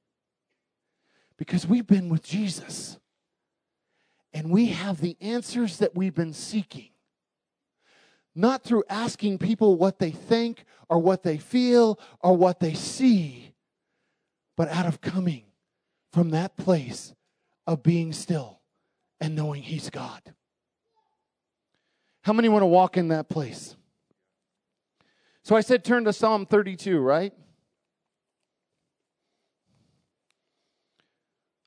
because 1.35 1.65
we've 1.65 1.87
been 1.87 2.09
with 2.09 2.21
Jesus 2.21 2.99
and 4.33 4.51
we 4.51 4.67
have 4.67 5.01
the 5.01 5.17
answers 5.21 5.77
that 5.77 5.95
we've 5.95 6.15
been 6.15 6.33
seeking. 6.33 6.89
Not 8.35 8.63
through 8.63 8.83
asking 8.89 9.39
people 9.39 9.77
what 9.77 9.99
they 9.99 10.11
think 10.11 10.65
or 10.89 10.99
what 10.99 11.23
they 11.23 11.37
feel 11.37 11.99
or 12.19 12.37
what 12.37 12.59
they 12.59 12.73
see, 12.73 13.53
but 14.55 14.69
out 14.69 14.85
of 14.85 15.01
coming 15.01 15.45
from 16.11 16.29
that 16.31 16.55
place 16.55 17.13
of 17.65 17.81
being 17.81 18.13
still 18.13 18.61
and 19.19 19.35
knowing 19.35 19.63
He's 19.63 19.89
God. 19.89 20.21
How 22.21 22.33
many 22.33 22.49
want 22.49 22.61
to 22.61 22.67
walk 22.67 22.97
in 22.97 23.07
that 23.07 23.29
place? 23.29 23.75
So 25.43 25.55
I 25.55 25.61
said 25.61 25.83
turn 25.83 26.03
to 26.03 26.13
Psalm 26.13 26.45
32, 26.45 26.99
right? 26.99 27.33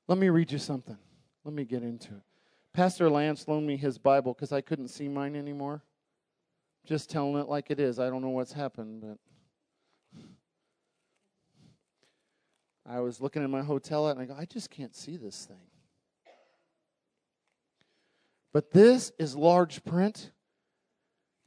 Let 0.07 0.17
me 0.17 0.29
read 0.29 0.51
you 0.51 0.57
something. 0.59 0.97
Let 1.43 1.53
me 1.53 1.65
get 1.65 1.81
into 1.81 2.13
it. 2.13 2.21
Pastor 2.73 3.09
Lance 3.09 3.47
loaned 3.47 3.67
me 3.67 3.75
his 3.75 3.97
Bible 3.97 4.33
because 4.33 4.51
I 4.53 4.61
couldn't 4.61 4.87
see 4.87 5.09
mine 5.09 5.35
anymore. 5.35 5.83
Just 6.85 7.09
telling 7.09 7.39
it 7.39 7.49
like 7.49 7.69
it 7.69 7.79
is. 7.79 7.99
I 7.99 8.09
don't 8.09 8.21
know 8.21 8.29
what's 8.29 8.53
happened, 8.53 9.01
but 9.01 9.17
I 12.89 13.01
was 13.01 13.21
looking 13.21 13.43
in 13.43 13.51
my 13.51 13.61
hotel 13.61 14.07
and 14.07 14.19
I 14.19 14.25
go, 14.25 14.35
I 14.37 14.45
just 14.45 14.69
can't 14.69 14.95
see 14.95 15.17
this 15.17 15.45
thing. 15.45 15.57
But 18.53 18.71
this 18.71 19.11
is 19.19 19.35
large 19.35 19.83
print. 19.83 20.31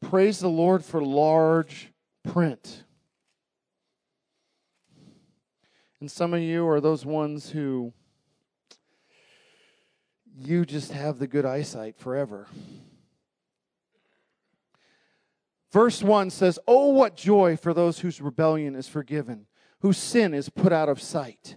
Praise 0.01 0.41
the 0.41 0.49
Lord 0.49 0.85
for 0.85 1.03
large 1.03 1.93
print. 2.23 2.85
And 6.01 6.11
some 6.11 6.35
of 6.35 6.41
you 6.41 6.69
are 6.69 6.81
those 6.81 7.07
ones 7.07 7.51
who 7.51 7.93
you 10.37 10.65
just 10.65 10.93
have 10.93 11.19
the 11.19 11.27
good 11.27 11.45
eyesight 11.45 11.97
forever. 11.99 12.47
Verse 15.73 16.03
1 16.03 16.31
says, 16.31 16.59
Oh, 16.67 16.89
what 16.89 17.17
joy 17.17 17.57
for 17.57 17.75
those 17.75 18.01
whose 18.01 18.21
rebellion 18.21 18.75
is 18.75 18.89
forgiven, 18.89 19.47
whose 19.81 19.99
sin 19.99 20.35
is 20.35 20.49
put 20.49 20.73
out 20.73 20.89
of 20.89 21.01
sight. 21.01 21.57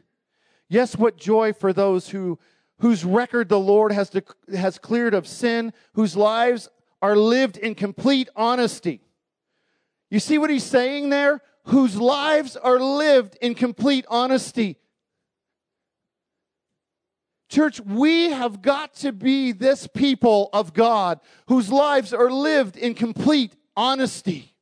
Yes, 0.69 0.97
what 0.97 1.17
joy 1.17 1.53
for 1.53 1.71
those 1.71 2.09
who, 2.09 2.39
whose 2.79 3.05
record 3.05 3.49
the 3.49 3.59
Lord 3.59 3.91
has, 3.91 4.09
de- 4.09 4.23
has 4.55 4.79
cleared 4.79 5.13
of 5.13 5.27
sin, 5.27 5.71
whose 5.93 6.15
lives 6.17 6.67
are 7.01 7.15
lived 7.15 7.57
in 7.57 7.75
complete 7.75 8.27
honesty. 8.35 9.01
You 10.09 10.19
see 10.19 10.37
what 10.37 10.49
he's 10.49 10.63
saying 10.63 11.09
there? 11.09 11.41
Whose 11.65 11.97
lives 11.97 12.55
are 12.55 12.79
lived 12.79 13.37
in 13.41 13.55
complete 13.55 14.05
honesty. 14.09 14.77
Church, 17.49 17.79
we 17.79 18.31
have 18.31 18.61
got 18.61 18.93
to 18.95 19.11
be 19.11 19.53
this 19.53 19.87
people 19.87 20.49
of 20.51 20.73
God 20.73 21.19
whose 21.47 21.71
lives 21.71 22.13
are 22.13 22.29
lived 22.29 22.75
in 22.75 22.93
complete 22.93 23.53
honesty. 23.75 24.53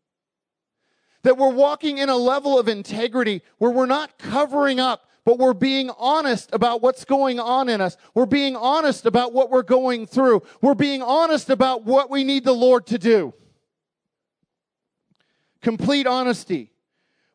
That 1.23 1.37
we're 1.37 1.53
walking 1.53 1.97
in 1.97 2.09
a 2.09 2.15
level 2.15 2.59
of 2.59 2.67
integrity 2.67 3.41
where 3.57 3.71
we're 3.71 3.87
not 3.87 4.19
covering 4.19 4.79
up, 4.79 5.09
but 5.25 5.39
we're 5.39 5.55
being 5.55 5.89
honest 5.97 6.51
about 6.53 6.83
what's 6.83 7.03
going 7.03 7.39
on 7.39 7.69
in 7.69 7.81
us. 7.81 7.97
We're 8.13 8.27
being 8.27 8.55
honest 8.55 9.07
about 9.07 9.33
what 9.33 9.49
we're 9.49 9.63
going 9.63 10.05
through. 10.05 10.43
We're 10.61 10.75
being 10.75 11.01
honest 11.01 11.49
about 11.49 11.83
what 11.83 12.11
we 12.11 12.23
need 12.23 12.43
the 12.43 12.53
Lord 12.53 12.85
to 12.87 12.99
do. 12.99 13.33
Complete 15.63 16.05
honesty. 16.05 16.71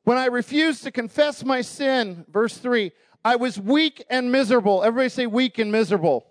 When 0.05 0.17
I 0.17 0.27
refuse 0.27 0.81
to 0.83 0.93
confess 0.93 1.45
my 1.45 1.61
sin, 1.61 2.25
verse 2.31 2.57
3, 2.57 2.93
I 3.25 3.37
was 3.37 3.59
weak 3.59 4.05
and 4.09 4.33
miserable. 4.33 4.83
Everybody 4.83 5.09
say 5.11 5.27
weak 5.27 5.59
and 5.59 5.71
miserable. 5.71 6.27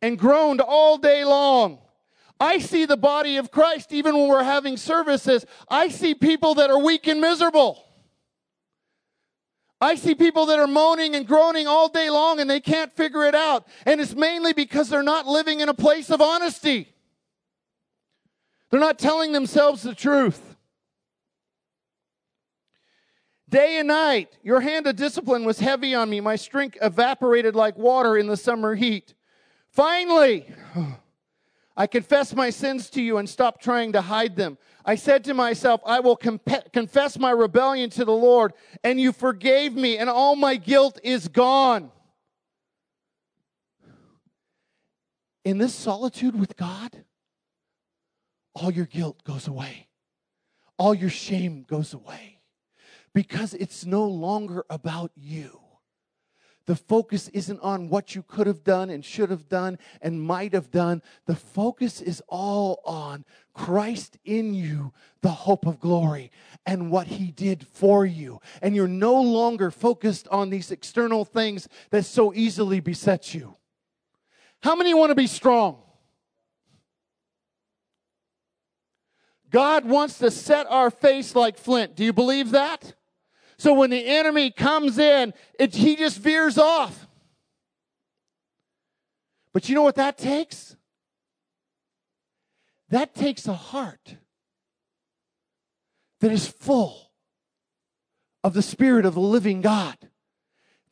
And 0.00 0.18
groaned 0.18 0.60
all 0.60 0.98
day 0.98 1.24
long. 1.24 1.78
I 2.40 2.58
see 2.58 2.84
the 2.84 2.96
body 2.96 3.36
of 3.36 3.50
Christ 3.50 3.92
even 3.92 4.16
when 4.16 4.28
we're 4.28 4.44
having 4.44 4.76
services. 4.76 5.44
I 5.68 5.88
see 5.88 6.14
people 6.14 6.54
that 6.54 6.70
are 6.70 6.78
weak 6.78 7.08
and 7.08 7.20
miserable. 7.20 7.84
I 9.80 9.94
see 9.96 10.14
people 10.14 10.46
that 10.46 10.58
are 10.58 10.66
moaning 10.66 11.14
and 11.14 11.26
groaning 11.26 11.66
all 11.66 11.88
day 11.88 12.10
long 12.10 12.40
and 12.40 12.48
they 12.48 12.60
can't 12.60 12.92
figure 12.92 13.24
it 13.24 13.34
out. 13.34 13.66
And 13.86 14.00
it's 14.00 14.14
mainly 14.14 14.52
because 14.52 14.88
they're 14.88 15.02
not 15.02 15.26
living 15.26 15.60
in 15.60 15.68
a 15.68 15.74
place 15.74 16.10
of 16.10 16.20
honesty. 16.20 16.94
They're 18.70 18.80
not 18.80 18.98
telling 18.98 19.32
themselves 19.32 19.82
the 19.82 19.94
truth. 19.94 20.47
Day 23.48 23.78
and 23.78 23.88
night, 23.88 24.36
your 24.42 24.60
hand 24.60 24.86
of 24.86 24.96
discipline 24.96 25.44
was 25.44 25.58
heavy 25.58 25.94
on 25.94 26.10
me. 26.10 26.20
My 26.20 26.36
strength 26.36 26.76
evaporated 26.82 27.56
like 27.56 27.78
water 27.78 28.16
in 28.16 28.26
the 28.26 28.36
summer 28.36 28.74
heat. 28.74 29.14
Finally, 29.70 30.46
I 31.76 31.86
confessed 31.86 32.36
my 32.36 32.50
sins 32.50 32.90
to 32.90 33.00
you 33.00 33.16
and 33.16 33.28
stopped 33.28 33.62
trying 33.62 33.92
to 33.92 34.02
hide 34.02 34.36
them. 34.36 34.58
I 34.84 34.96
said 34.96 35.24
to 35.24 35.34
myself, 35.34 35.80
I 35.86 36.00
will 36.00 36.16
confess 36.16 37.18
my 37.18 37.30
rebellion 37.30 37.88
to 37.90 38.04
the 38.04 38.12
Lord, 38.12 38.52
and 38.82 39.00
you 39.00 39.12
forgave 39.12 39.74
me, 39.74 39.96
and 39.96 40.10
all 40.10 40.34
my 40.34 40.56
guilt 40.56 40.98
is 41.02 41.28
gone. 41.28 41.90
In 45.44 45.58
this 45.58 45.74
solitude 45.74 46.38
with 46.38 46.56
God, 46.56 47.04
all 48.54 48.70
your 48.70 48.86
guilt 48.86 49.22
goes 49.24 49.46
away, 49.46 49.88
all 50.78 50.94
your 50.94 51.10
shame 51.10 51.64
goes 51.66 51.94
away 51.94 52.37
because 53.18 53.52
it's 53.54 53.84
no 53.84 54.04
longer 54.04 54.64
about 54.70 55.10
you. 55.16 55.58
The 56.66 56.76
focus 56.76 57.26
isn't 57.30 57.58
on 57.62 57.88
what 57.88 58.14
you 58.14 58.22
could 58.22 58.46
have 58.46 58.62
done 58.62 58.90
and 58.90 59.04
should 59.04 59.30
have 59.30 59.48
done 59.48 59.76
and 60.00 60.22
might 60.22 60.52
have 60.52 60.70
done. 60.70 61.02
The 61.26 61.34
focus 61.34 62.00
is 62.00 62.22
all 62.28 62.80
on 62.84 63.24
Christ 63.54 64.18
in 64.24 64.54
you, 64.54 64.92
the 65.20 65.32
hope 65.32 65.66
of 65.66 65.80
glory, 65.80 66.30
and 66.64 66.92
what 66.92 67.08
he 67.08 67.32
did 67.32 67.66
for 67.66 68.06
you. 68.06 68.40
And 68.62 68.76
you're 68.76 68.86
no 68.86 69.20
longer 69.20 69.72
focused 69.72 70.28
on 70.28 70.50
these 70.50 70.70
external 70.70 71.24
things 71.24 71.68
that 71.90 72.04
so 72.04 72.32
easily 72.32 72.78
beset 72.78 73.34
you. 73.34 73.56
How 74.62 74.76
many 74.76 74.94
want 74.94 75.10
to 75.10 75.16
be 75.16 75.26
strong? 75.26 75.82
God 79.50 79.86
wants 79.86 80.18
to 80.18 80.30
set 80.30 80.68
our 80.70 80.92
face 80.92 81.34
like 81.34 81.58
flint. 81.58 81.96
Do 81.96 82.04
you 82.04 82.12
believe 82.12 82.52
that? 82.52 82.94
So 83.58 83.74
when 83.74 83.90
the 83.90 84.06
enemy 84.06 84.50
comes 84.50 84.98
in, 84.98 85.34
it, 85.58 85.74
he 85.74 85.96
just 85.96 86.18
veers 86.18 86.58
off. 86.58 87.06
But 89.52 89.68
you 89.68 89.74
know 89.74 89.82
what 89.82 89.96
that 89.96 90.16
takes? 90.16 90.76
That 92.90 93.14
takes 93.14 93.48
a 93.48 93.54
heart 93.54 94.16
that 96.20 96.30
is 96.30 96.46
full 96.46 97.10
of 98.44 98.54
the 98.54 98.62
Spirit 98.62 99.04
of 99.04 99.14
the 99.14 99.20
living 99.20 99.60
God. 99.60 99.96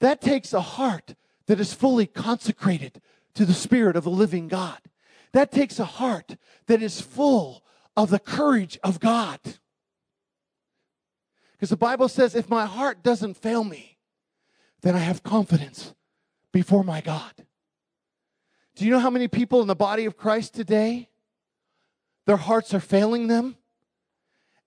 That 0.00 0.20
takes 0.20 0.52
a 0.52 0.60
heart 0.60 1.14
that 1.46 1.60
is 1.60 1.72
fully 1.72 2.06
consecrated 2.06 3.00
to 3.34 3.44
the 3.44 3.54
Spirit 3.54 3.96
of 3.96 4.04
the 4.04 4.10
living 4.10 4.48
God. 4.48 4.80
That 5.32 5.52
takes 5.52 5.78
a 5.78 5.84
heart 5.84 6.36
that 6.66 6.82
is 6.82 7.00
full 7.00 7.62
of 7.96 8.10
the 8.10 8.18
courage 8.18 8.78
of 8.82 9.00
God. 9.00 9.38
Because 11.56 11.70
the 11.70 11.76
Bible 11.76 12.08
says, 12.08 12.34
if 12.34 12.50
my 12.50 12.66
heart 12.66 13.02
doesn't 13.02 13.34
fail 13.34 13.64
me, 13.64 13.96
then 14.82 14.94
I 14.94 14.98
have 14.98 15.22
confidence 15.22 15.94
before 16.52 16.84
my 16.84 17.00
God. 17.00 17.32
Do 18.74 18.84
you 18.84 18.90
know 18.90 18.98
how 18.98 19.08
many 19.08 19.26
people 19.26 19.62
in 19.62 19.66
the 19.66 19.74
body 19.74 20.04
of 20.04 20.18
Christ 20.18 20.54
today, 20.54 21.08
their 22.26 22.36
hearts 22.36 22.74
are 22.74 22.80
failing 22.80 23.28
them? 23.28 23.56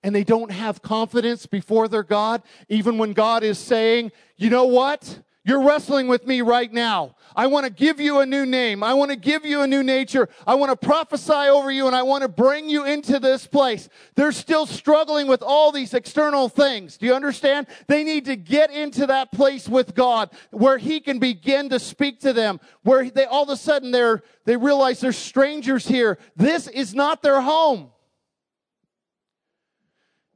And 0.02 0.16
they 0.16 0.24
don't 0.24 0.52
have 0.52 0.82
confidence 0.82 1.46
before 1.46 1.88
their 1.88 2.04
God, 2.04 2.42
even 2.70 2.98
when 2.98 3.14
God 3.14 3.44
is 3.44 3.60
saying, 3.60 4.12
you 4.38 4.50
know 4.50 4.66
what? 4.66 5.22
You're 5.46 5.64
wrestling 5.64 6.10
with 6.10 6.28
me 6.28 6.42
right 6.42 6.72
now. 6.72 7.16
I 7.34 7.48
want 7.48 7.66
to 7.66 7.72
give 7.72 8.02
you 8.02 8.20
a 8.20 8.26
new 8.26 8.46
name. 8.46 8.84
I 8.84 8.94
want 8.94 9.12
to 9.12 9.16
give 9.16 9.46
you 9.46 9.62
a 9.62 9.68
new 9.68 9.84
nature. 9.84 10.28
I 10.46 10.56
want 10.56 10.70
to 10.70 10.88
prophesy 10.88 11.32
over 11.32 11.72
you 11.72 11.88
and 11.88 11.96
I 11.96 12.04
want 12.04 12.24
to 12.24 12.28
bring 12.28 12.68
you 12.68 12.86
into 12.86 13.20
this 13.20 13.48
place. 13.48 13.88
They're 14.16 14.34
still 14.34 14.66
struggling 14.66 15.28
with 15.28 15.42
all 15.42 15.72
these 15.72 15.94
external 15.94 16.50
things. 16.50 16.98
Do 16.98 17.06
you 17.06 17.14
understand? 17.14 17.68
They 17.88 18.04
need 18.04 18.26
to 18.26 18.36
get 18.36 18.70
into 18.70 19.08
that 19.08 19.32
place 19.32 19.70
with 19.70 19.96
God 19.96 20.30
where 20.52 20.78
He 20.78 21.00
can 21.00 21.20
begin 21.20 21.70
to 21.70 21.80
speak 21.80 22.20
to 22.22 22.34
them, 22.34 22.60
where 22.84 23.10
they 23.10 23.26
all 23.26 23.44
of 23.44 23.50
a 23.50 23.58
sudden 23.58 23.92
they're, 23.92 24.22
they 24.44 24.58
realize 24.58 25.00
they're 25.00 25.14
strangers 25.14 25.88
here. 25.88 26.18
This 26.36 26.68
is 26.68 26.94
not 26.94 27.24
their 27.24 27.40
home. 27.40 27.92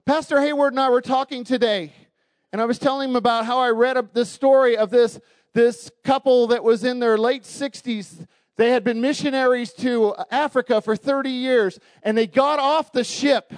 Pastor 0.05 0.39
Hayward 0.39 0.73
and 0.73 0.79
I 0.79 0.89
were 0.89 1.01
talking 1.01 1.43
today 1.43 1.91
and 2.53 2.61
I 2.61 2.65
was 2.65 2.77
telling 2.77 3.09
him 3.09 3.15
about 3.15 3.47
how 3.47 3.57
I 3.57 3.71
read 3.71 4.13
this 4.13 4.29
story 4.29 4.77
of 4.77 4.91
this, 4.91 5.19
this 5.53 5.89
couple 6.03 6.47
that 6.47 6.63
was 6.63 6.83
in 6.83 6.99
their 6.99 7.17
late 7.17 7.43
60s. 7.43 8.27
They 8.57 8.69
had 8.69 8.83
been 8.83 9.01
missionaries 9.01 9.73
to 9.73 10.13
Africa 10.29 10.79
for 10.79 10.95
30 10.95 11.31
years, 11.31 11.79
and 12.03 12.15
they 12.15 12.27
got 12.27 12.59
off 12.59 12.91
the 12.91 13.03
ship. 13.03 13.55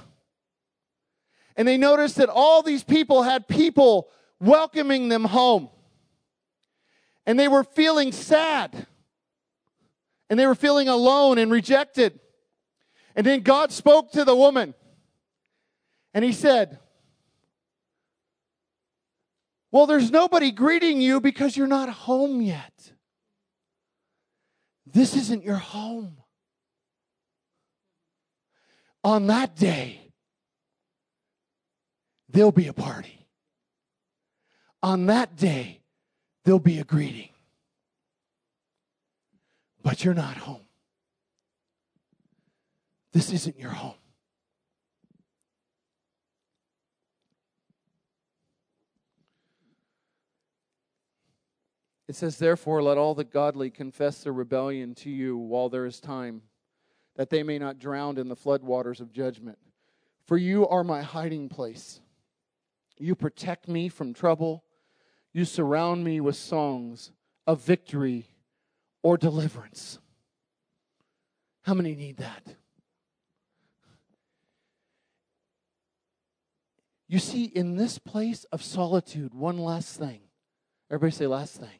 And 1.57 1.67
they 1.67 1.77
noticed 1.77 2.15
that 2.15 2.29
all 2.29 2.63
these 2.63 2.85
people 2.85 3.23
had 3.23 3.49
people 3.49 4.07
welcoming 4.39 5.09
them 5.09 5.25
home. 5.25 5.67
And 7.25 7.37
they 7.37 7.49
were 7.49 7.65
feeling 7.65 8.13
sad. 8.13 8.87
And 10.29 10.39
they 10.39 10.47
were 10.47 10.55
feeling 10.55 10.87
alone 10.87 11.37
and 11.37 11.51
rejected. 11.51 12.17
And 13.13 13.25
then 13.25 13.41
God 13.41 13.73
spoke 13.73 14.13
to 14.13 14.23
the 14.23 14.35
woman. 14.35 14.73
And 16.13 16.23
he 16.23 16.31
said, 16.31 16.79
Well, 19.75 19.87
there's 19.87 20.09
nobody 20.09 20.51
greeting 20.51 21.01
you 21.01 21.19
because 21.19 21.57
you're 21.57 21.67
not 21.67 21.89
home 21.89 22.41
yet. 22.41 22.93
This 24.85 25.17
isn't 25.17 25.43
your 25.43 25.57
home. 25.57 26.15
On 29.03 29.27
that 29.27 29.57
day, 29.57 30.13
there'll 32.29 32.53
be 32.53 32.69
a 32.69 32.73
party. 32.73 33.27
On 34.81 35.07
that 35.07 35.35
day, 35.35 35.81
there'll 36.45 36.57
be 36.57 36.79
a 36.79 36.85
greeting. 36.85 37.31
But 39.83 40.05
you're 40.05 40.13
not 40.13 40.37
home. 40.37 40.65
This 43.11 43.29
isn't 43.33 43.59
your 43.59 43.71
home. 43.71 44.04
It 52.07 52.15
says, 52.15 52.37
Therefore, 52.37 52.83
let 52.83 52.97
all 52.97 53.15
the 53.15 53.23
godly 53.23 53.69
confess 53.69 54.23
their 54.23 54.33
rebellion 54.33 54.93
to 54.95 55.09
you 55.09 55.37
while 55.37 55.69
there 55.69 55.85
is 55.85 55.99
time, 55.99 56.43
that 57.15 57.29
they 57.29 57.43
may 57.43 57.57
not 57.57 57.79
drown 57.79 58.17
in 58.17 58.27
the 58.27 58.35
floodwaters 58.35 58.99
of 58.99 59.11
judgment. 59.11 59.57
For 60.25 60.37
you 60.37 60.67
are 60.67 60.83
my 60.83 61.01
hiding 61.01 61.49
place. 61.49 62.01
You 62.97 63.15
protect 63.15 63.67
me 63.67 63.89
from 63.89 64.13
trouble. 64.13 64.63
You 65.33 65.45
surround 65.45 66.03
me 66.03 66.19
with 66.19 66.35
songs 66.35 67.11
of 67.45 67.61
victory 67.61 68.27
or 69.03 69.17
deliverance. 69.17 69.99
How 71.63 71.73
many 71.73 71.95
need 71.95 72.17
that? 72.17 72.55
You 77.07 77.19
see, 77.19 77.45
in 77.45 77.75
this 77.75 77.99
place 77.99 78.45
of 78.45 78.63
solitude, 78.63 79.33
one 79.33 79.59
last 79.59 79.97
thing. 79.97 80.21
Everybody 80.89 81.15
say, 81.15 81.27
last 81.27 81.57
thing. 81.57 81.79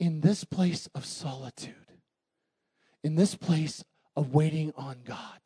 In 0.00 0.22
this 0.22 0.44
place 0.44 0.88
of 0.94 1.04
solitude, 1.04 1.74
in 3.04 3.16
this 3.16 3.34
place 3.34 3.84
of 4.16 4.34
waiting 4.34 4.72
on 4.76 4.96
God, 5.04 5.40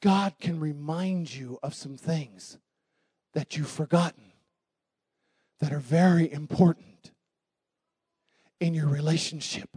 God 0.00 0.34
can 0.40 0.58
remind 0.58 1.32
you 1.32 1.58
of 1.62 1.74
some 1.74 1.96
things 1.98 2.58
that 3.34 3.56
you've 3.56 3.68
forgotten 3.68 4.32
that 5.60 5.72
are 5.72 5.80
very 5.80 6.32
important 6.32 7.12
in 8.58 8.72
your 8.72 8.88
relationship 8.88 9.68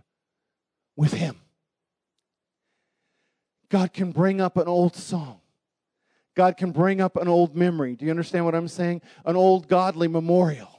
with 0.95 1.13
Him. 1.13 1.35
God 3.69 3.91
can 3.91 4.13
bring 4.13 4.39
up 4.39 4.55
an 4.55 4.67
old 4.67 4.95
song. 4.95 5.41
God 6.33 6.55
can 6.55 6.71
bring 6.71 7.01
up 7.01 7.17
an 7.17 7.27
old 7.27 7.57
memory. 7.57 7.97
Do 7.97 8.05
you 8.05 8.11
understand 8.11 8.45
what 8.45 8.55
I'm 8.55 8.69
saying? 8.69 9.01
An 9.25 9.35
old 9.35 9.67
godly 9.67 10.07
memorial. 10.07 10.76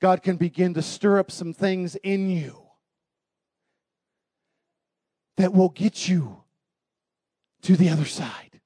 God 0.00 0.22
can 0.22 0.36
begin 0.36 0.74
to 0.74 0.82
stir 0.82 1.18
up 1.18 1.30
some 1.30 1.52
things 1.52 1.96
in 1.96 2.28
you 2.30 2.62
that 5.36 5.52
will 5.52 5.68
get 5.70 6.08
you 6.08 6.42
to 7.62 7.76
the 7.76 7.88
other 7.88 8.04
side. 8.04 8.60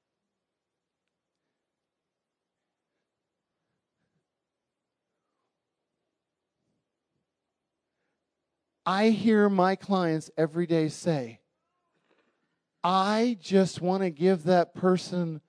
I 8.85 9.09
hear 9.09 9.47
my 9.47 9.75
clients 9.75 10.31
every 10.37 10.65
day 10.65 10.89
say, 10.89 11.39
I 12.83 13.37
just 13.39 13.79
want 13.79 14.01
to 14.01 14.09
give 14.09 14.43
that 14.43 14.73
person 14.73 15.41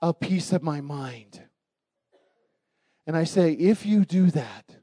a 0.00 0.14
piece 0.14 0.52
of 0.52 0.62
my 0.62 0.80
mind. 0.80 1.42
And 3.06 3.16
I 3.16 3.24
say, 3.24 3.52
if 3.52 3.84
you 3.84 4.04
do 4.04 4.30
that, 4.30 4.79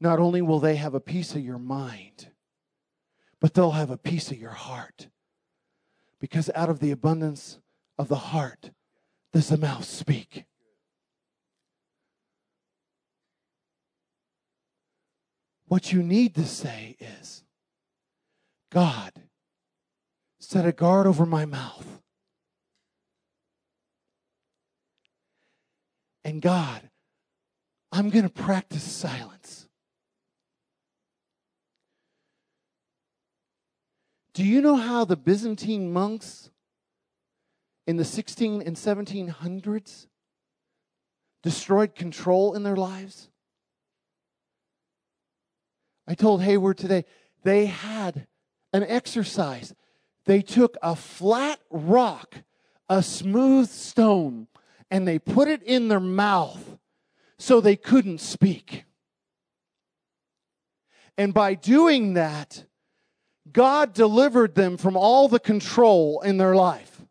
not 0.00 0.18
only 0.18 0.40
will 0.40 0.60
they 0.60 0.76
have 0.76 0.94
a 0.94 1.00
piece 1.00 1.34
of 1.34 1.44
your 1.44 1.58
mind, 1.58 2.28
but 3.40 3.54
they'll 3.54 3.72
have 3.72 3.90
a 3.90 3.98
piece 3.98 4.30
of 4.30 4.38
your 4.38 4.50
heart. 4.50 5.08
Because 6.20 6.50
out 6.54 6.68
of 6.68 6.80
the 6.80 6.90
abundance 6.90 7.58
of 7.98 8.08
the 8.08 8.16
heart 8.16 8.70
does 9.32 9.48
the 9.48 9.56
mouth 9.56 9.84
speak. 9.84 10.44
What 15.66 15.92
you 15.92 16.02
need 16.02 16.34
to 16.34 16.44
say 16.44 16.96
is, 16.98 17.44
God, 18.70 19.12
set 20.40 20.66
a 20.66 20.72
guard 20.72 21.06
over 21.06 21.24
my 21.24 21.44
mouth. 21.44 22.02
And 26.24 26.42
God, 26.42 26.90
I'm 27.92 28.10
going 28.10 28.24
to 28.24 28.30
practice 28.30 28.82
silence. 28.82 29.68
Do 34.40 34.46
you 34.46 34.62
know 34.62 34.76
how 34.76 35.04
the 35.04 35.18
Byzantine 35.18 35.92
monks 35.92 36.48
in 37.86 37.98
the 37.98 38.06
16 38.06 38.62
and 38.62 38.74
1700s 38.74 40.06
destroyed 41.42 41.94
control 41.94 42.54
in 42.54 42.62
their 42.62 42.74
lives? 42.74 43.28
I 46.08 46.14
told 46.14 46.40
Hayward 46.40 46.78
today, 46.78 47.04
they 47.42 47.66
had 47.66 48.28
an 48.72 48.82
exercise. 48.84 49.74
They 50.24 50.40
took 50.40 50.78
a 50.82 50.96
flat 50.96 51.60
rock, 51.68 52.36
a 52.88 53.02
smooth 53.02 53.68
stone, 53.68 54.46
and 54.90 55.06
they 55.06 55.18
put 55.18 55.48
it 55.48 55.62
in 55.64 55.88
their 55.88 56.00
mouth 56.00 56.78
so 57.38 57.60
they 57.60 57.76
couldn't 57.76 58.22
speak. 58.22 58.86
And 61.18 61.34
by 61.34 61.52
doing 61.52 62.14
that, 62.14 62.64
God 63.52 63.92
delivered 63.92 64.54
them 64.54 64.76
from 64.76 64.96
all 64.96 65.28
the 65.28 65.40
control 65.40 66.20
in 66.20 66.36
their 66.36 66.54
life. 66.54 67.02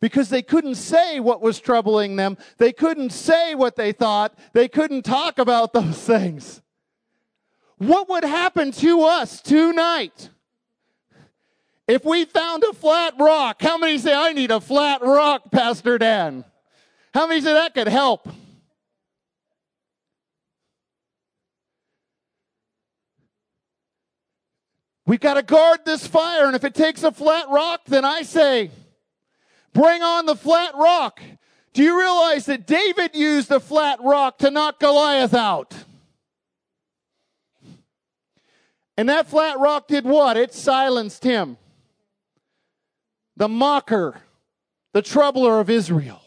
Because 0.00 0.28
they 0.28 0.42
couldn't 0.42 0.74
say 0.74 1.20
what 1.20 1.40
was 1.40 1.58
troubling 1.58 2.16
them. 2.16 2.36
They 2.58 2.72
couldn't 2.72 3.10
say 3.10 3.54
what 3.54 3.76
they 3.76 3.92
thought. 3.92 4.38
They 4.52 4.68
couldn't 4.68 5.02
talk 5.02 5.38
about 5.38 5.72
those 5.72 5.98
things. 6.02 6.62
What 7.78 8.08
would 8.08 8.24
happen 8.24 8.72
to 8.72 9.02
us 9.02 9.40
tonight 9.40 10.30
if 11.86 12.04
we 12.04 12.24
found 12.24 12.64
a 12.64 12.72
flat 12.72 13.14
rock? 13.18 13.60
How 13.60 13.76
many 13.76 13.98
say, 13.98 14.14
I 14.14 14.32
need 14.32 14.50
a 14.50 14.60
flat 14.60 15.02
rock, 15.02 15.50
Pastor 15.50 15.98
Dan? 15.98 16.44
How 17.12 17.26
many 17.26 17.40
say 17.40 17.52
that 17.52 17.74
could 17.74 17.88
help? 17.88 18.28
We've 25.06 25.20
got 25.20 25.34
to 25.34 25.42
guard 25.42 25.84
this 25.84 26.04
fire, 26.04 26.46
and 26.46 26.56
if 26.56 26.64
it 26.64 26.74
takes 26.74 27.04
a 27.04 27.12
flat 27.12 27.48
rock, 27.48 27.82
then 27.86 28.04
I 28.04 28.22
say, 28.22 28.70
bring 29.72 30.02
on 30.02 30.26
the 30.26 30.34
flat 30.34 30.74
rock. 30.74 31.20
Do 31.72 31.84
you 31.84 31.98
realize 31.98 32.46
that 32.46 32.66
David 32.66 33.14
used 33.14 33.52
a 33.52 33.60
flat 33.60 34.00
rock 34.02 34.38
to 34.38 34.50
knock 34.50 34.80
Goliath 34.80 35.34
out? 35.34 35.74
And 38.96 39.08
that 39.08 39.28
flat 39.28 39.58
rock 39.60 39.86
did 39.86 40.04
what? 40.04 40.36
It 40.36 40.54
silenced 40.54 41.22
him. 41.22 41.56
The 43.36 43.48
mocker, 43.48 44.22
the 44.92 45.02
troubler 45.02 45.60
of 45.60 45.68
Israel. 45.68 46.22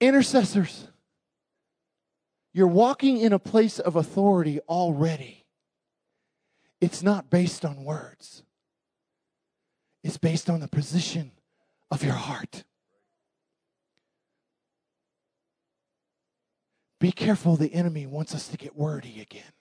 Intercessors, 0.00 0.86
you're 2.54 2.68
walking 2.68 3.18
in 3.18 3.32
a 3.32 3.38
place 3.38 3.80
of 3.80 3.96
authority 3.96 4.60
already. 4.60 5.44
It's 6.80 7.02
not 7.02 7.28
based 7.28 7.64
on 7.64 7.84
words, 7.84 8.44
it's 10.02 10.16
based 10.16 10.48
on 10.48 10.60
the 10.60 10.68
position 10.68 11.32
of 11.90 12.02
your 12.02 12.14
heart. 12.14 12.64
Be 17.00 17.12
careful, 17.12 17.56
the 17.56 17.74
enemy 17.74 18.06
wants 18.06 18.34
us 18.34 18.48
to 18.48 18.56
get 18.56 18.76
wordy 18.76 19.20
again. 19.20 19.52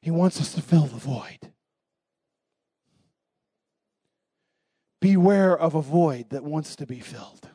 He 0.00 0.10
wants 0.10 0.40
us 0.40 0.54
to 0.54 0.62
fill 0.62 0.86
the 0.86 0.96
void. 0.96 1.52
Beware 5.00 5.56
of 5.56 5.74
a 5.74 5.82
void 5.82 6.30
that 6.30 6.42
wants 6.42 6.74
to 6.76 6.86
be 6.86 7.00
filled. 7.00 7.49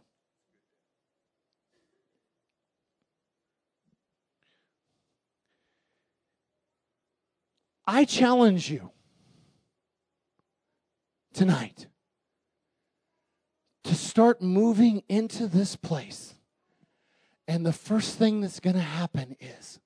I 7.87 8.05
challenge 8.05 8.69
you 8.69 8.91
tonight 11.33 11.87
to 13.83 13.93
start 13.93 14.41
moving 14.41 15.03
into 15.07 15.47
this 15.47 15.75
place. 15.75 16.33
And 17.47 17.63
the 17.65 17.73
first 17.73 18.17
thing 18.17 18.41
that's 18.41 18.59
going 18.59 18.75
to 18.75 18.81
happen 18.81 19.35
is 19.39 19.79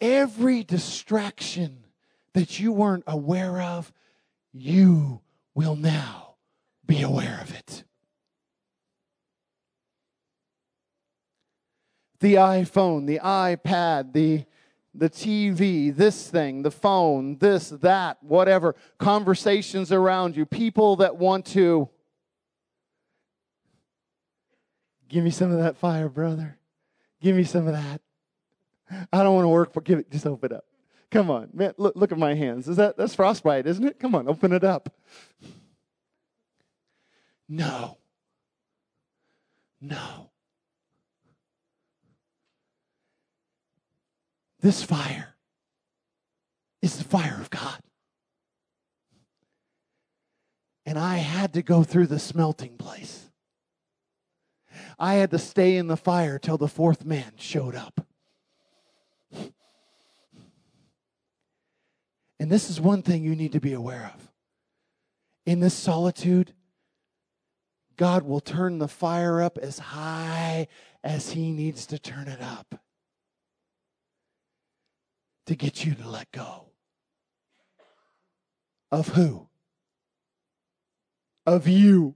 every 0.00 0.64
distraction 0.64 1.84
that 2.32 2.58
you 2.58 2.72
weren't 2.72 3.04
aware 3.06 3.60
of, 3.60 3.92
you 4.52 5.20
will 5.54 5.76
now 5.76 6.36
be 6.86 7.02
aware 7.02 7.38
of 7.42 7.54
it. 7.54 7.84
The 12.20 12.34
iPhone, 12.34 13.06
the 13.06 13.20
iPad, 13.22 14.14
the 14.14 14.44
the 14.98 15.10
TV, 15.10 15.94
this 15.94 16.28
thing, 16.28 16.62
the 16.62 16.70
phone, 16.70 17.38
this, 17.38 17.68
that, 17.68 18.22
whatever, 18.22 18.74
conversations 18.98 19.92
around 19.92 20.36
you, 20.36 20.46
people 20.46 20.96
that 20.96 21.16
want 21.16 21.46
to 21.46 21.88
give 25.08 25.24
me 25.24 25.30
some 25.30 25.52
of 25.52 25.58
that 25.58 25.76
fire, 25.76 26.08
brother. 26.08 26.58
Give 27.20 27.36
me 27.36 27.44
some 27.44 27.66
of 27.66 27.72
that. 27.72 28.00
I 29.12 29.22
don't 29.22 29.34
want 29.34 29.44
to 29.44 29.48
work 29.48 29.72
for 29.72 29.80
give 29.80 29.98
it, 29.98 30.10
just 30.10 30.26
open 30.26 30.52
it 30.52 30.56
up. 30.56 30.64
Come 31.10 31.30
on, 31.30 31.50
man, 31.52 31.72
look, 31.76 31.94
look 31.96 32.12
at 32.12 32.18
my 32.18 32.34
hands. 32.34 32.68
Is 32.68 32.76
that 32.76 32.96
that's 32.96 33.14
frostbite, 33.14 33.66
isn't 33.66 33.84
it? 33.84 33.98
Come 33.98 34.14
on, 34.14 34.28
open 34.28 34.52
it 34.52 34.64
up. 34.64 34.92
No. 37.48 37.98
No. 39.80 40.30
This 44.66 44.82
fire 44.82 45.36
is 46.82 46.98
the 46.98 47.04
fire 47.04 47.38
of 47.40 47.50
God. 47.50 47.78
And 50.84 50.98
I 50.98 51.18
had 51.18 51.52
to 51.52 51.62
go 51.62 51.84
through 51.84 52.08
the 52.08 52.18
smelting 52.18 52.76
place. 52.76 53.30
I 54.98 55.14
had 55.14 55.30
to 55.30 55.38
stay 55.38 55.76
in 55.76 55.86
the 55.86 55.96
fire 55.96 56.40
till 56.40 56.58
the 56.58 56.66
fourth 56.66 57.04
man 57.04 57.30
showed 57.36 57.76
up. 57.76 58.08
And 62.40 62.50
this 62.50 62.68
is 62.68 62.80
one 62.80 63.02
thing 63.02 63.22
you 63.22 63.36
need 63.36 63.52
to 63.52 63.60
be 63.60 63.72
aware 63.72 64.10
of. 64.16 64.32
In 65.44 65.60
this 65.60 65.74
solitude, 65.74 66.54
God 67.96 68.24
will 68.24 68.40
turn 68.40 68.80
the 68.80 68.88
fire 68.88 69.40
up 69.40 69.58
as 69.58 69.78
high 69.78 70.66
as 71.04 71.30
He 71.30 71.52
needs 71.52 71.86
to 71.86 72.00
turn 72.00 72.26
it 72.26 72.42
up 72.42 72.80
to 75.46 75.54
get 75.54 75.84
you 75.84 75.94
to 75.94 76.08
let 76.08 76.30
go. 76.32 76.66
Of 78.90 79.08
who? 79.08 79.48
Of 81.46 81.66
you. 81.68 82.14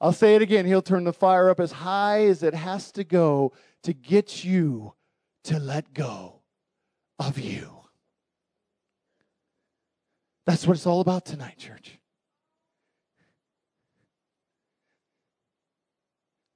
I'll 0.00 0.12
say 0.12 0.36
it 0.36 0.42
again. 0.42 0.66
He'll 0.66 0.82
turn 0.82 1.04
the 1.04 1.12
fire 1.12 1.50
up 1.50 1.60
as 1.60 1.72
high 1.72 2.26
as 2.26 2.42
it 2.42 2.54
has 2.54 2.92
to 2.92 3.04
go 3.04 3.52
to 3.82 3.92
get 3.92 4.44
you 4.44 4.94
to 5.44 5.58
let 5.58 5.92
go 5.92 6.40
of 7.18 7.38
you. 7.38 7.70
That's 10.46 10.66
what 10.66 10.76
it's 10.76 10.86
all 10.86 11.00
about 11.00 11.26
tonight, 11.26 11.58
church. 11.58 11.98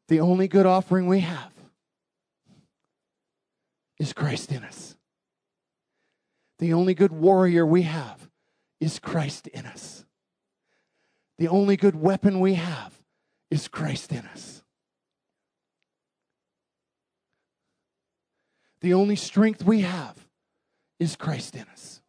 The 0.08 0.20
only 0.20 0.48
good 0.48 0.66
offering 0.66 1.06
we 1.06 1.20
have 1.20 1.51
is 3.98 4.12
Christ 4.12 4.52
in 4.52 4.64
us. 4.64 4.96
The 6.58 6.72
only 6.72 6.94
good 6.94 7.12
warrior 7.12 7.66
we 7.66 7.82
have 7.82 8.28
is 8.80 8.98
Christ 8.98 9.46
in 9.48 9.66
us. 9.66 10.04
The 11.38 11.48
only 11.48 11.76
good 11.76 11.96
weapon 11.96 12.40
we 12.40 12.54
have 12.54 12.92
is 13.50 13.68
Christ 13.68 14.12
in 14.12 14.24
us. 14.26 14.62
The 18.80 18.94
only 18.94 19.16
strength 19.16 19.64
we 19.64 19.82
have 19.82 20.16
is 20.98 21.16
Christ 21.16 21.54
in 21.54 21.64
us. 21.72 22.00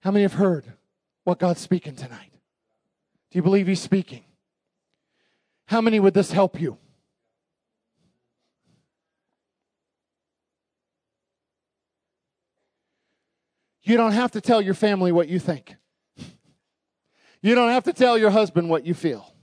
How 0.00 0.10
many 0.10 0.22
have 0.22 0.34
heard 0.34 0.64
what 1.22 1.38
God's 1.38 1.60
speaking 1.60 1.94
tonight? 1.94 2.32
Do 3.30 3.38
you 3.38 3.42
believe 3.42 3.68
He's 3.68 3.80
speaking? 3.80 4.24
How 5.66 5.80
many 5.80 6.00
would 6.00 6.14
this 6.14 6.32
help 6.32 6.60
you? 6.60 6.76
You 13.92 13.98
don't 13.98 14.12
have 14.12 14.30
to 14.30 14.40
tell 14.40 14.62
your 14.62 14.72
family 14.72 15.12
what 15.12 15.28
you 15.28 15.38
think. 15.38 15.76
You 17.42 17.54
don't 17.54 17.68
have 17.68 17.84
to 17.84 17.92
tell 17.92 18.16
your 18.16 18.30
husband 18.30 18.70
what 18.70 18.86
you 18.86 18.94
feel. 18.94 19.34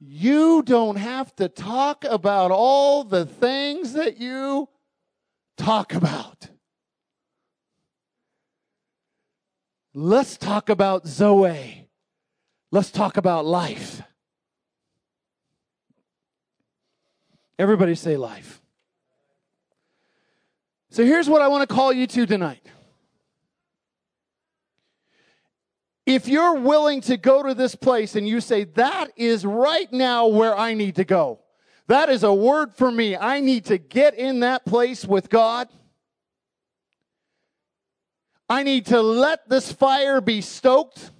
You 0.00 0.62
don't 0.62 0.96
have 0.96 1.36
to 1.36 1.50
talk 1.50 2.06
about 2.06 2.52
all 2.52 3.04
the 3.04 3.26
things 3.26 3.92
that 3.92 4.16
you 4.16 4.70
talk 5.58 5.92
about. 5.92 6.48
Let's 9.92 10.38
talk 10.38 10.70
about 10.70 11.06
Zoe. 11.06 11.90
Let's 12.72 12.90
talk 12.90 13.18
about 13.18 13.44
life. 13.44 14.00
Everybody 17.58 17.94
say 17.94 18.16
life. 18.16 18.62
So 20.96 21.04
here's 21.04 21.28
what 21.28 21.42
I 21.42 21.48
want 21.48 21.68
to 21.68 21.74
call 21.74 21.92
you 21.92 22.06
to 22.06 22.24
tonight. 22.24 22.66
If 26.06 26.26
you're 26.26 26.54
willing 26.54 27.02
to 27.02 27.18
go 27.18 27.42
to 27.42 27.52
this 27.52 27.74
place 27.74 28.16
and 28.16 28.26
you 28.26 28.40
say, 28.40 28.64
that 28.64 29.10
is 29.14 29.44
right 29.44 29.92
now 29.92 30.28
where 30.28 30.56
I 30.56 30.72
need 30.72 30.96
to 30.96 31.04
go, 31.04 31.40
that 31.88 32.08
is 32.08 32.22
a 32.22 32.32
word 32.32 32.74
for 32.74 32.90
me. 32.90 33.14
I 33.14 33.40
need 33.40 33.66
to 33.66 33.76
get 33.76 34.14
in 34.14 34.40
that 34.40 34.64
place 34.64 35.04
with 35.04 35.28
God. 35.28 35.68
I 38.48 38.62
need 38.62 38.86
to 38.86 39.02
let 39.02 39.50
this 39.50 39.70
fire 39.70 40.22
be 40.22 40.40
stoked. 40.40 41.10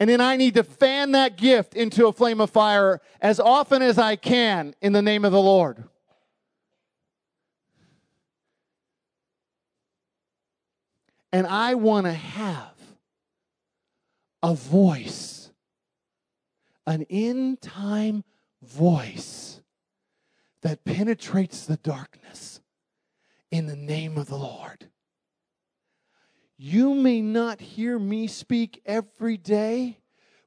And 0.00 0.10
then 0.10 0.20
I 0.20 0.34
need 0.36 0.54
to 0.54 0.64
fan 0.64 1.12
that 1.12 1.36
gift 1.36 1.74
into 1.74 2.08
a 2.08 2.12
flame 2.12 2.40
of 2.40 2.50
fire 2.50 3.00
as 3.20 3.38
often 3.38 3.82
as 3.82 4.00
I 4.00 4.16
can 4.16 4.74
in 4.80 4.92
the 4.92 5.00
name 5.00 5.24
of 5.24 5.30
the 5.30 5.40
Lord. 5.40 5.84
And 11.34 11.48
I 11.48 11.74
want 11.74 12.06
to 12.06 12.12
have 12.12 12.76
a 14.40 14.54
voice, 14.54 15.50
an 16.86 17.02
in 17.08 17.56
time 17.56 18.22
voice 18.62 19.60
that 20.62 20.84
penetrates 20.84 21.66
the 21.66 21.76
darkness 21.76 22.60
in 23.50 23.66
the 23.66 23.74
name 23.74 24.16
of 24.16 24.28
the 24.28 24.36
Lord. 24.36 24.90
You 26.56 26.94
may 26.94 27.20
not 27.20 27.60
hear 27.60 27.98
me 27.98 28.28
speak 28.28 28.80
every 28.86 29.36
day, 29.36 29.98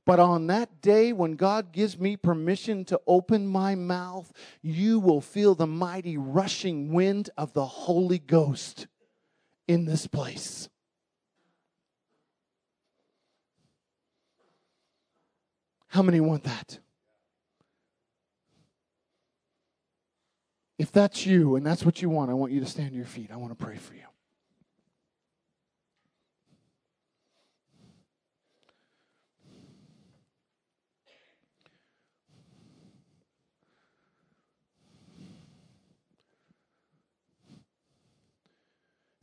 but 0.06 0.22
on 0.22 0.48
that 0.48 0.80
day 0.80 1.12
when 1.12 1.34
God 1.34 1.74
gives 1.74 2.00
me 2.00 2.16
permission 2.16 2.86
to 2.86 3.02
open 3.06 3.46
my 3.46 3.76
mouth, 3.76 4.32
you 4.62 5.02
will 5.02 5.20
feel 5.20 5.54
the 5.54 5.68
mighty 5.68 6.16
rushing 6.16 6.94
wind 6.94 7.30
of 7.36 7.52
the 7.52 7.66
Holy 7.66 8.20
Ghost 8.20 8.88
in 9.68 9.84
this 9.84 10.08
place. 10.08 10.70
How 15.88 16.02
many 16.02 16.20
want 16.20 16.44
that? 16.44 16.80
If 20.78 20.92
that's 20.92 21.26
you 21.26 21.56
and 21.56 21.66
that's 21.66 21.84
what 21.84 22.02
you 22.02 22.10
want, 22.10 22.30
I 22.30 22.34
want 22.34 22.52
you 22.52 22.60
to 22.60 22.66
stand 22.66 22.92
to 22.92 22.96
your 22.96 23.06
feet. 23.06 23.32
I 23.32 23.38
want 23.38 23.58
to 23.58 23.66
pray 23.66 23.78
for 23.78 23.94
you. 23.94 24.02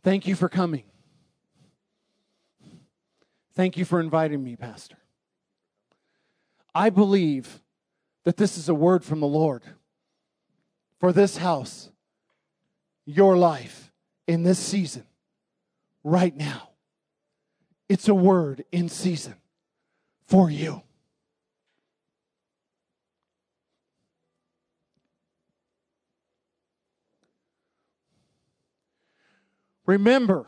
Thank 0.02 0.26
you 0.26 0.34
for 0.34 0.50
coming. 0.50 0.84
Thank 3.54 3.78
you 3.78 3.86
for 3.86 4.00
inviting 4.00 4.44
me, 4.44 4.54
Pastor. 4.54 4.96
I 6.74 6.90
believe 6.90 7.60
that 8.24 8.36
this 8.36 8.58
is 8.58 8.68
a 8.68 8.74
word 8.74 9.04
from 9.04 9.20
the 9.20 9.26
Lord 9.26 9.62
for 10.98 11.12
this 11.12 11.36
house, 11.36 11.90
your 13.06 13.36
life 13.36 13.92
in 14.26 14.42
this 14.42 14.58
season, 14.58 15.04
right 16.02 16.34
now. 16.34 16.70
It's 17.88 18.08
a 18.08 18.14
word 18.14 18.64
in 18.72 18.88
season 18.88 19.34
for 20.26 20.50
you. 20.50 20.82
Remember, 29.86 30.46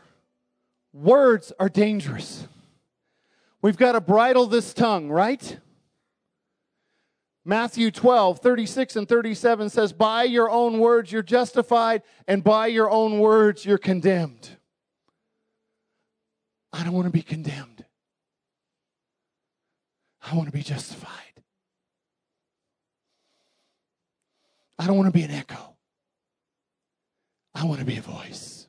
words 0.91 1.53
are 1.59 1.69
dangerous. 1.69 2.47
We've 3.61 3.77
got 3.77 3.91
to 3.91 4.01
bridle 4.01 4.47
this 4.47 4.73
tongue, 4.73 5.09
right? 5.09 5.59
Matthew 7.47 7.91
12, 7.91 8.39
36 8.39 8.97
and 8.97 9.07
37 9.07 9.69
says, 9.69 9.93
By 9.93 10.23
your 10.23 10.49
own 10.49 10.79
words 10.79 11.13
you're 11.13 11.23
justified, 11.23 12.01
and 12.27 12.43
by 12.43 12.67
your 12.67 12.91
own 12.91 13.19
words 13.19 13.65
you're 13.65 13.77
condemned. 13.77 14.49
I 16.73 16.83
don't 16.83 16.91
want 16.91 17.05
to 17.05 17.11
be 17.11 17.21
condemned. 17.21 17.85
I 20.21 20.35
want 20.35 20.47
to 20.49 20.51
be 20.51 20.61
justified. 20.61 21.11
I 24.77 24.85
don't 24.85 24.97
want 24.97 25.07
to 25.07 25.17
be 25.17 25.23
an 25.23 25.31
echo. 25.31 25.77
I 27.55 27.63
want 27.63 27.79
to 27.79 27.85
be 27.85 27.95
a 27.95 28.01
voice. 28.01 28.67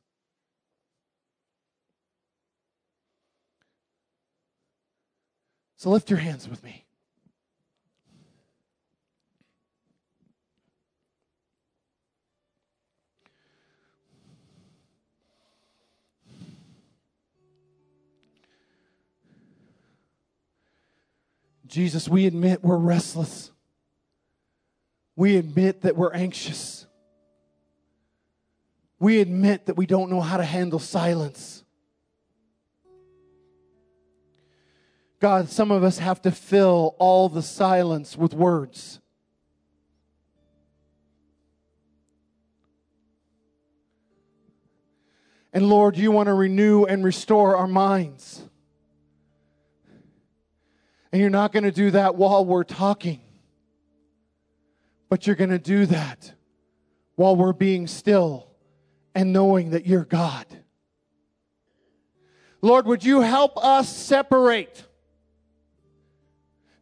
So 5.78 5.90
lift 5.90 6.10
your 6.10 6.20
hands 6.20 6.48
with 6.48 6.62
me. 6.62 6.84
Jesus, 21.78 22.08
we 22.08 22.26
admit 22.26 22.64
we're 22.64 22.76
restless. 22.76 23.52
We 25.14 25.36
admit 25.36 25.82
that 25.82 25.94
we're 25.94 26.12
anxious. 26.12 26.88
We 28.98 29.20
admit 29.20 29.66
that 29.66 29.76
we 29.76 29.86
don't 29.86 30.10
know 30.10 30.20
how 30.20 30.38
to 30.38 30.44
handle 30.44 30.80
silence. 30.80 31.62
God, 35.20 35.50
some 35.50 35.70
of 35.70 35.84
us 35.84 35.98
have 35.98 36.20
to 36.22 36.32
fill 36.32 36.96
all 36.98 37.28
the 37.28 37.42
silence 37.42 38.16
with 38.16 38.34
words. 38.34 38.98
And 45.52 45.68
Lord, 45.68 45.96
you 45.96 46.10
want 46.10 46.26
to 46.26 46.34
renew 46.34 46.86
and 46.86 47.04
restore 47.04 47.56
our 47.56 47.68
minds. 47.68 48.47
And 51.12 51.20
you're 51.20 51.30
not 51.30 51.52
going 51.52 51.64
to 51.64 51.72
do 51.72 51.90
that 51.92 52.16
while 52.16 52.44
we're 52.44 52.64
talking, 52.64 53.20
but 55.09 55.26
you're 55.26 55.36
going 55.36 55.50
to 55.50 55.59
do 55.59 55.86
that 55.86 56.32
while 57.16 57.34
we're 57.34 57.52
being 57.52 57.86
still 57.86 58.48
and 59.14 59.32
knowing 59.32 59.70
that 59.70 59.86
you're 59.86 60.04
God. 60.04 60.46
Lord, 62.61 62.86
would 62.86 63.04
you 63.04 63.20
help 63.20 63.56
us 63.56 63.88
separate 63.88 64.84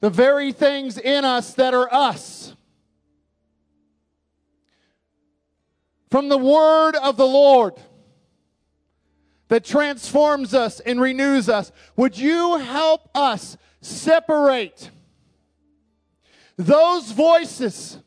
the 0.00 0.10
very 0.10 0.52
things 0.52 0.98
in 0.98 1.24
us 1.24 1.54
that 1.54 1.74
are 1.74 1.92
us 1.92 2.54
from 6.10 6.28
the 6.28 6.38
word 6.38 6.96
of 6.96 7.16
the 7.16 7.26
Lord 7.26 7.74
that 9.48 9.64
transforms 9.64 10.54
us 10.54 10.80
and 10.80 11.00
renews 11.00 11.48
us? 11.48 11.70
Would 11.96 12.18
you 12.18 12.58
help 12.58 13.08
us 13.14 13.56
separate 13.86 14.90
those 16.56 17.12
voices 17.12 17.98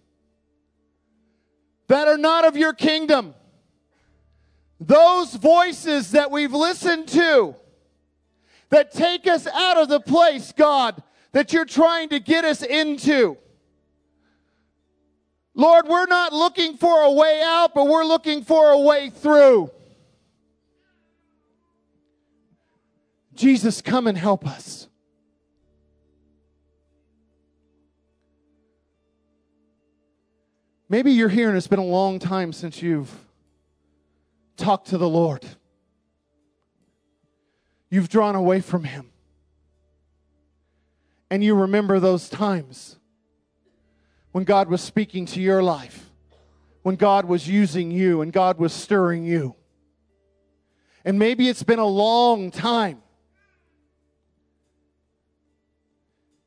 that 1.87 2.07
are 2.07 2.17
not 2.17 2.45
of 2.45 2.57
your 2.57 2.73
kingdom, 2.73 3.33
those 4.79 5.33
voices 5.35 6.11
that 6.11 6.31
we've 6.31 6.53
listened 6.53 7.07
to 7.09 7.55
that 8.69 8.91
take 8.91 9.27
us 9.27 9.47
out 9.47 9.77
of 9.77 9.87
the 9.87 9.99
place, 9.99 10.51
God, 10.51 11.01
that 11.31 11.53
you're 11.53 11.65
trying 11.65 12.09
to 12.09 12.19
get 12.19 12.45
us 12.45 12.61
into. 12.61 13.37
Lord, 15.55 15.87
we're 15.87 16.05
not 16.05 16.31
looking 16.31 16.77
for 16.77 17.01
a 17.01 17.11
way 17.11 17.41
out, 17.43 17.73
but 17.73 17.87
we're 17.87 18.05
looking 18.05 18.43
for 18.43 18.71
a 18.71 18.79
way 18.79 19.09
through. 19.09 19.71
Jesus, 23.33 23.81
come 23.81 24.05
and 24.05 24.17
help 24.17 24.45
us. 24.45 24.88
Maybe 30.89 31.11
you're 31.11 31.29
here 31.29 31.49
and 31.49 31.57
it's 31.57 31.67
been 31.67 31.77
a 31.77 31.85
long 31.85 32.17
time 32.17 32.51
since 32.51 32.81
you've 32.81 33.13
talked 34.57 34.87
to 34.87 34.97
the 34.97 35.07
Lord. 35.07 35.45
You've 37.91 38.09
drawn 38.09 38.35
away 38.35 38.59
from 38.59 38.83
Him. 38.83 39.11
And 41.29 41.43
you 41.43 41.53
remember 41.53 41.99
those 41.99 42.27
times 42.27 42.97
when 44.31 44.43
God 44.43 44.67
was 44.67 44.81
speaking 44.81 45.27
to 45.27 45.39
your 45.39 45.61
life, 45.61 46.09
when 46.81 46.95
God 46.95 47.25
was 47.25 47.47
using 47.47 47.91
you 47.91 48.21
and 48.21 48.33
God 48.33 48.57
was 48.57 48.73
stirring 48.73 49.25
you. 49.25 49.55
And 51.05 51.19
maybe 51.19 51.47
it's 51.47 51.63
been 51.63 51.79
a 51.79 51.85
long 51.85 52.49
time 52.49 53.03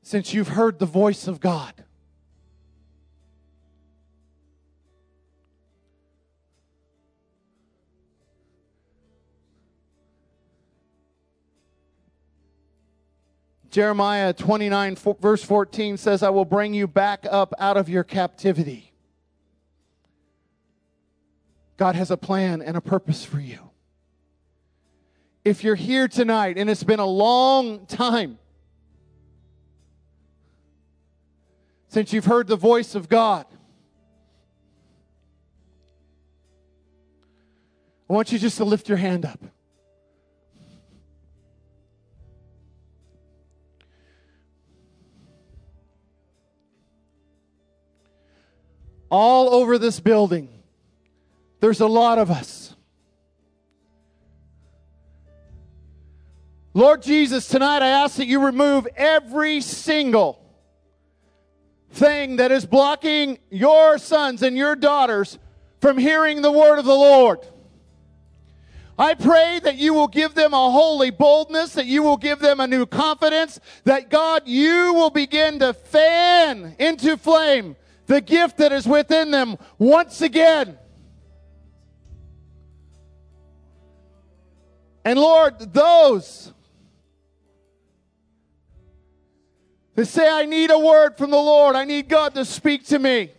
since 0.02 0.34
you've 0.34 0.48
heard 0.48 0.80
the 0.80 0.86
voice 0.86 1.28
of 1.28 1.38
God. 1.38 1.72
Jeremiah 13.72 14.34
29, 14.34 14.96
verse 15.18 15.42
14 15.42 15.96
says, 15.96 16.22
I 16.22 16.28
will 16.28 16.44
bring 16.44 16.74
you 16.74 16.86
back 16.86 17.26
up 17.28 17.54
out 17.58 17.78
of 17.78 17.88
your 17.88 18.04
captivity. 18.04 18.92
God 21.78 21.94
has 21.94 22.10
a 22.10 22.18
plan 22.18 22.60
and 22.60 22.76
a 22.76 22.82
purpose 22.82 23.24
for 23.24 23.40
you. 23.40 23.70
If 25.42 25.64
you're 25.64 25.74
here 25.74 26.06
tonight 26.06 26.58
and 26.58 26.68
it's 26.68 26.84
been 26.84 27.00
a 27.00 27.06
long 27.06 27.86
time 27.86 28.38
since 31.88 32.12
you've 32.12 32.26
heard 32.26 32.48
the 32.48 32.56
voice 32.56 32.94
of 32.94 33.08
God, 33.08 33.46
I 38.10 38.12
want 38.12 38.32
you 38.32 38.38
just 38.38 38.58
to 38.58 38.66
lift 38.66 38.90
your 38.90 38.98
hand 38.98 39.24
up. 39.24 39.40
All 49.12 49.54
over 49.54 49.76
this 49.76 50.00
building. 50.00 50.48
There's 51.60 51.80
a 51.80 51.86
lot 51.86 52.18
of 52.18 52.30
us. 52.30 52.74
Lord 56.72 57.02
Jesus, 57.02 57.46
tonight 57.46 57.82
I 57.82 57.88
ask 57.88 58.16
that 58.16 58.26
you 58.26 58.46
remove 58.46 58.88
every 58.96 59.60
single 59.60 60.42
thing 61.90 62.36
that 62.36 62.50
is 62.50 62.64
blocking 62.64 63.38
your 63.50 63.98
sons 63.98 64.42
and 64.42 64.56
your 64.56 64.74
daughters 64.74 65.38
from 65.82 65.98
hearing 65.98 66.40
the 66.40 66.50
word 66.50 66.78
of 66.78 66.86
the 66.86 66.94
Lord. 66.94 67.40
I 68.98 69.12
pray 69.12 69.60
that 69.62 69.76
you 69.76 69.92
will 69.92 70.08
give 70.08 70.34
them 70.34 70.54
a 70.54 70.70
holy 70.70 71.10
boldness, 71.10 71.74
that 71.74 71.84
you 71.84 72.02
will 72.02 72.16
give 72.16 72.38
them 72.38 72.60
a 72.60 72.66
new 72.66 72.86
confidence, 72.86 73.60
that 73.84 74.08
God, 74.08 74.44
you 74.46 74.94
will 74.94 75.10
begin 75.10 75.58
to 75.58 75.74
fan 75.74 76.76
into 76.78 77.18
flame 77.18 77.76
the 78.12 78.20
gift 78.20 78.58
that 78.58 78.72
is 78.72 78.86
within 78.86 79.30
them 79.30 79.56
once 79.78 80.20
again. 80.20 80.76
And 85.02 85.18
Lord, 85.18 85.58
those 85.72 86.52
that 89.94 90.04
say, 90.06 90.28
I 90.28 90.44
need 90.44 90.70
a 90.70 90.78
word 90.78 91.16
from 91.16 91.30
the 91.30 91.38
Lord, 91.38 91.74
I 91.74 91.84
need 91.84 92.08
God 92.08 92.34
to 92.34 92.44
speak 92.44 92.86
to 92.88 92.98
me. 92.98 93.30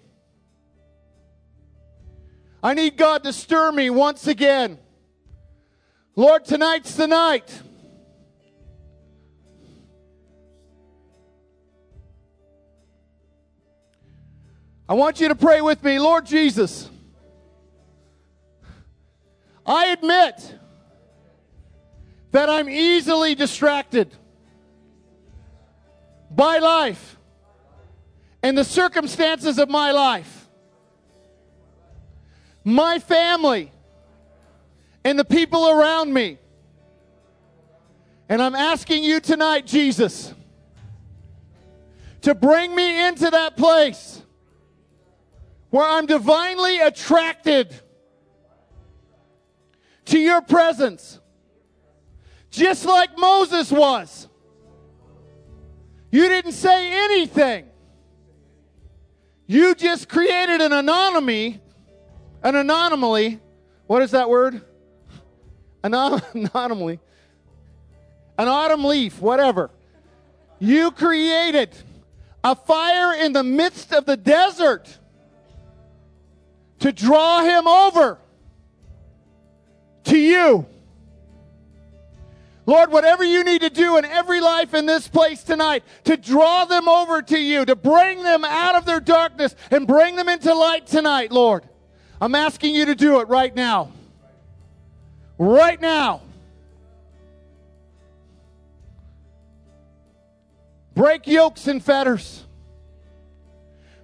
I 2.64 2.74
need 2.74 2.98
God 2.98 3.24
to 3.26 3.34
stir 3.34 3.72
me 3.72 3.92
once 3.92 4.26
again. 4.26 4.80
Lord, 6.16 6.46
tonight's 6.46 6.96
the 6.96 7.08
night. 7.08 7.62
I 14.94 14.96
want 14.96 15.20
you 15.20 15.28
to 15.30 15.34
pray 15.34 15.60
with 15.60 15.84
me, 15.84 15.98
Lord 15.98 16.24
Jesus. 16.24 16.88
I 19.66 19.88
admit 19.88 20.56
that 22.30 22.48
I'm 22.48 22.70
easily 22.70 23.34
distracted 23.34 24.14
by 26.30 26.60
life 26.60 27.18
and 28.44 28.56
the 28.56 28.64
circumstances 28.64 29.58
of 29.58 29.68
my 29.68 29.90
life, 29.90 30.48
my 32.64 33.00
family, 33.00 33.72
and 35.04 35.18
the 35.18 35.26
people 35.26 35.72
around 35.72 36.14
me. 36.14 36.38
And 38.30 38.44
I'm 38.44 38.54
asking 38.54 39.04
you 39.04 39.20
tonight, 39.20 39.66
Jesus 39.66 40.36
to 42.22 42.36
bring 42.36 42.76
me 42.76 43.08
into 43.08 43.32
that 43.32 43.58
place 43.58 44.23
where 45.74 45.88
I'm 45.88 46.06
divinely 46.06 46.78
attracted 46.78 47.74
to 50.06 50.20
your 50.20 50.40
presence, 50.40 51.20
just 52.52 52.86
like 52.86 53.18
Moses 53.18 53.72
was. 53.72 54.28
You 56.12 56.30
didn't 56.30 56.52
say 56.52 56.92
anything. 57.06 57.66
You 59.48 59.74
just 59.74 60.10
created 60.10 60.62
an 60.62 60.74
anomaly, 60.74 61.60
an 62.44 62.56
anomaly. 62.56 63.40
What 63.88 64.04
is 64.04 64.12
that 64.12 64.30
word? 64.30 64.62
anomaly. 65.84 67.00
An 68.38 68.48
autumn 68.48 68.86
leaf, 68.86 69.20
whatever. 69.20 69.72
You 70.60 70.92
created 70.92 71.76
a 72.44 72.56
fire 72.56 73.16
in 73.16 73.34
the 73.34 73.44
midst 73.44 73.92
of 73.92 74.06
the 74.06 74.18
desert 74.18 75.00
to 76.80 76.92
draw 76.92 77.44
him 77.44 77.68
over 77.68 78.18
to 80.06 80.18
you. 80.18 80.66
Lord, 82.66 82.92
whatever 82.92 83.24
you 83.24 83.44
need 83.44 83.62
to 83.62 83.70
do 83.70 83.98
in 83.98 84.06
every 84.06 84.40
life 84.40 84.74
in 84.74 84.86
this 84.86 85.08
place 85.08 85.44
tonight 85.44 85.84
to 86.06 86.16
draw 86.16 86.64
them 86.66 86.88
over 86.88 87.22
to 87.22 87.38
you, 87.38 87.66
to 87.66 87.76
bring 87.76 88.24
them 88.24 88.46
out 88.46 88.76
of 88.76 88.86
their 88.86 89.02
darkness 89.02 89.54
and 89.70 89.86
bring 89.86 90.16
them 90.16 90.30
into 90.30 90.54
light 90.54 90.88
tonight, 90.88 91.32
Lord, 91.32 91.68
I'm 92.22 92.36
asking 92.36 92.74
you 92.74 92.86
to 92.86 92.96
do 92.96 93.20
it 93.20 93.28
right 93.28 93.54
now. 93.54 93.92
Right 95.38 95.80
now. 95.82 96.22
Break 100.96 101.28
yokes 101.28 101.68
and 101.68 101.84
fetters. 101.84 102.46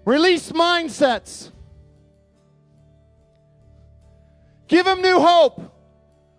Release 0.04 0.52
mindsets. 0.52 1.52
Give 4.70 4.86
them 4.86 5.02
new 5.02 5.20
hope. 5.20 5.62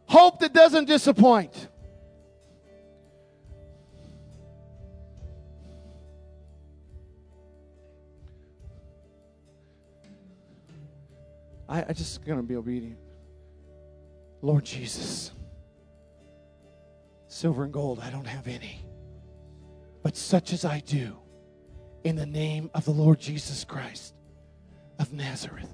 Hope 0.07 0.39
that 0.41 0.55
doesn't 0.55 0.87
disappoint. 0.87 1.69
I, 11.69 11.85
I 11.89 11.93
just 11.93 12.25
gonna 12.25 12.43
be 12.43 12.57
obedient. 12.57 12.99
Lord 14.43 14.65
Jesus, 14.65 15.33
silver 17.29 17.65
and 17.65 17.73
gold, 17.73 18.01
I 18.01 18.11
don't 18.11 18.27
have 18.27 18.47
any. 18.47 18.81
But 20.03 20.17
such 20.17 20.53
as 20.53 20.65
I 20.65 20.81
do, 20.81 21.17
in 22.05 22.17
the 22.17 22.27
name 22.27 22.71
of 22.75 22.85
the 22.85 22.91
Lord 22.93 23.21
Jesus 23.21 23.65
Christ 23.65 24.15
of 24.99 25.13
Nazareth, 25.13 25.69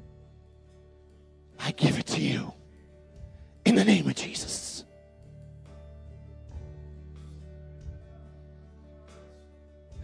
I 1.58 1.72
give 1.72 1.98
it 1.98 2.06
to 2.06 2.20
you. 2.20 2.52
In 3.64 3.74
the 3.74 3.84
name 3.84 4.06
of 4.06 4.14
Jesus. 4.14 4.84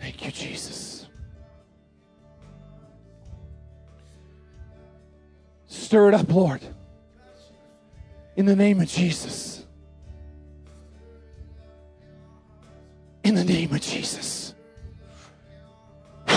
Thank 0.01 0.25
you, 0.25 0.33
Jesus. 0.33 1.07
Stir 5.67 6.09
it 6.09 6.15
up, 6.15 6.29
Lord. 6.29 6.61
In 8.37 8.47
the 8.47 8.57
name 8.57 8.81
of 8.81 8.89
Jesus. 8.89 9.65
In 13.23 13.37
the 13.37 13.45
name 13.45 13.73
of 13.73 13.81
Jesus. 13.81 14.55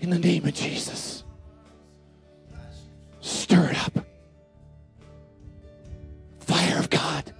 In 0.00 0.10
the 0.10 0.18
name 0.18 0.46
of 0.46 0.54
Jesus. 0.54 1.24
Stir 3.26 3.70
it 3.70 3.76
up. 3.76 4.06
Fire 6.38 6.78
of 6.78 6.88
God. 6.88 7.32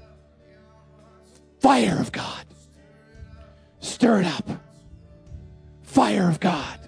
Fire 1.61 2.01
of 2.01 2.11
God. 2.11 2.45
Stir 3.79 4.23
it 4.23 4.27
up. 4.27 4.49
Fire 5.85 6.29
of 6.29 6.41
God. 6.41 6.81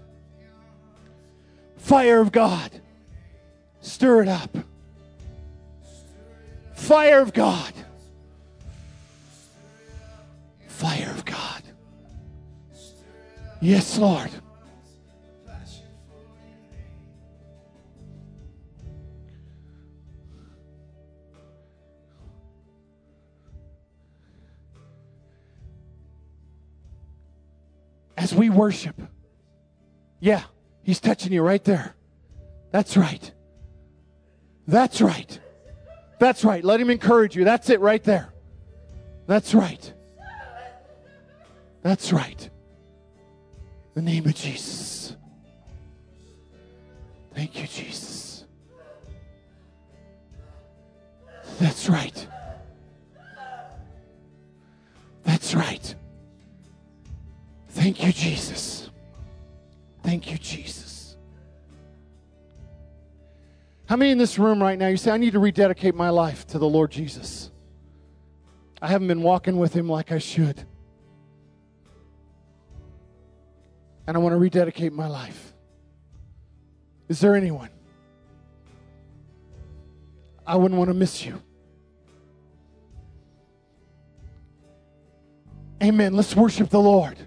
Fire 1.77 2.21
of 2.21 2.33
God. 2.33 2.73
Stir 3.83 4.23
it 4.23 4.29
up. 4.29 4.51
Fire 6.75 7.21
of 7.21 7.33
God. 7.33 7.73
Fire 10.67 11.11
of 11.13 11.25
God. 11.25 11.63
Yes, 13.61 13.97
Lord. 13.97 14.31
We 28.39 28.49
worship, 28.49 29.01
yeah, 30.21 30.45
He's 30.83 31.01
touching 31.01 31.33
you 31.35 31.43
right 31.43 31.63
there. 31.63 31.95
That's 32.71 32.97
right. 32.97 33.31
That's 34.67 35.03
right. 35.03 35.39
That's 36.19 36.45
right. 36.45 36.65
Let 36.65 36.81
him 36.81 36.89
encourage 36.89 37.37
you. 37.37 37.45
That's 37.45 37.69
it 37.69 37.81
right 37.81 38.03
there. 38.03 38.33
That's 39.27 39.55
right. 39.55 39.93
That's 41.83 42.11
right. 42.13 42.49
The 43.95 44.01
name 44.01 44.27
of 44.27 44.35
Jesus. 44.35 45.15
Thank 47.35 47.61
you, 47.61 47.67
Jesus. 47.67 48.45
That's 51.61 51.89
right. 51.89 52.27
That's 55.25 55.55
right. 55.55 55.95
Thank 57.69 58.05
you, 58.05 58.13
Jesus. 58.13 58.91
Thank 60.03 60.31
you, 60.31 60.39
Jesus. 60.39 61.17
How 63.89 63.97
many 63.97 64.11
in 64.11 64.19
this 64.19 64.39
room 64.39 64.63
right 64.63 64.79
now, 64.79 64.89
you 64.89 64.97
say, 64.97 65.11
I 65.11 65.17
need 65.17 65.33
to 65.33 65.39
rededicate 65.39 65.95
my 65.95 66.11
life 66.11 66.47
to 66.49 66.59
the 66.59 66.69
Lord 66.69 66.91
Jesus? 66.91 67.51
I 68.81 68.89
haven't 68.89 69.09
been 69.09 69.23
walking 69.23 69.59
with 69.59 69.73
Him 69.73 69.89
like 69.89 70.13
I 70.13 70.19
should. 70.19 70.63
And 74.07 74.17
I 74.17 74.21
want 74.21 74.33
to 74.33 74.39
rededicate 74.39 74.93
my 74.93 75.07
life. 75.07 75.53
Is 77.09 77.21
there 77.21 77.35
anyone? 77.35 77.71
I 80.47 80.57
wouldn't 80.57 80.79
want 80.79 80.89
to 80.89 80.95
miss 80.95 81.25
you. 81.25 81.43
Amen. 85.83 86.15
Let's 86.15 86.35
worship 86.35 86.71
the 86.71 86.81
Lord. 86.81 87.19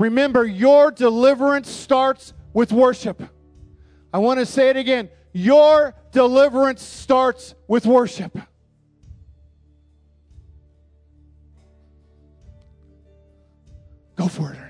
Remember, 0.00 0.46
your 0.46 0.90
deliverance 0.90 1.68
starts 1.70 2.32
with 2.54 2.72
worship. 2.72 3.22
I 4.14 4.18
want 4.18 4.40
to 4.40 4.46
say 4.46 4.70
it 4.70 4.76
again. 4.78 5.10
Your 5.34 5.94
deliverance 6.10 6.82
starts 6.82 7.54
with 7.68 7.84
worship. 7.84 8.36
Go 14.16 14.26
for 14.26 14.54
it, 14.54 14.69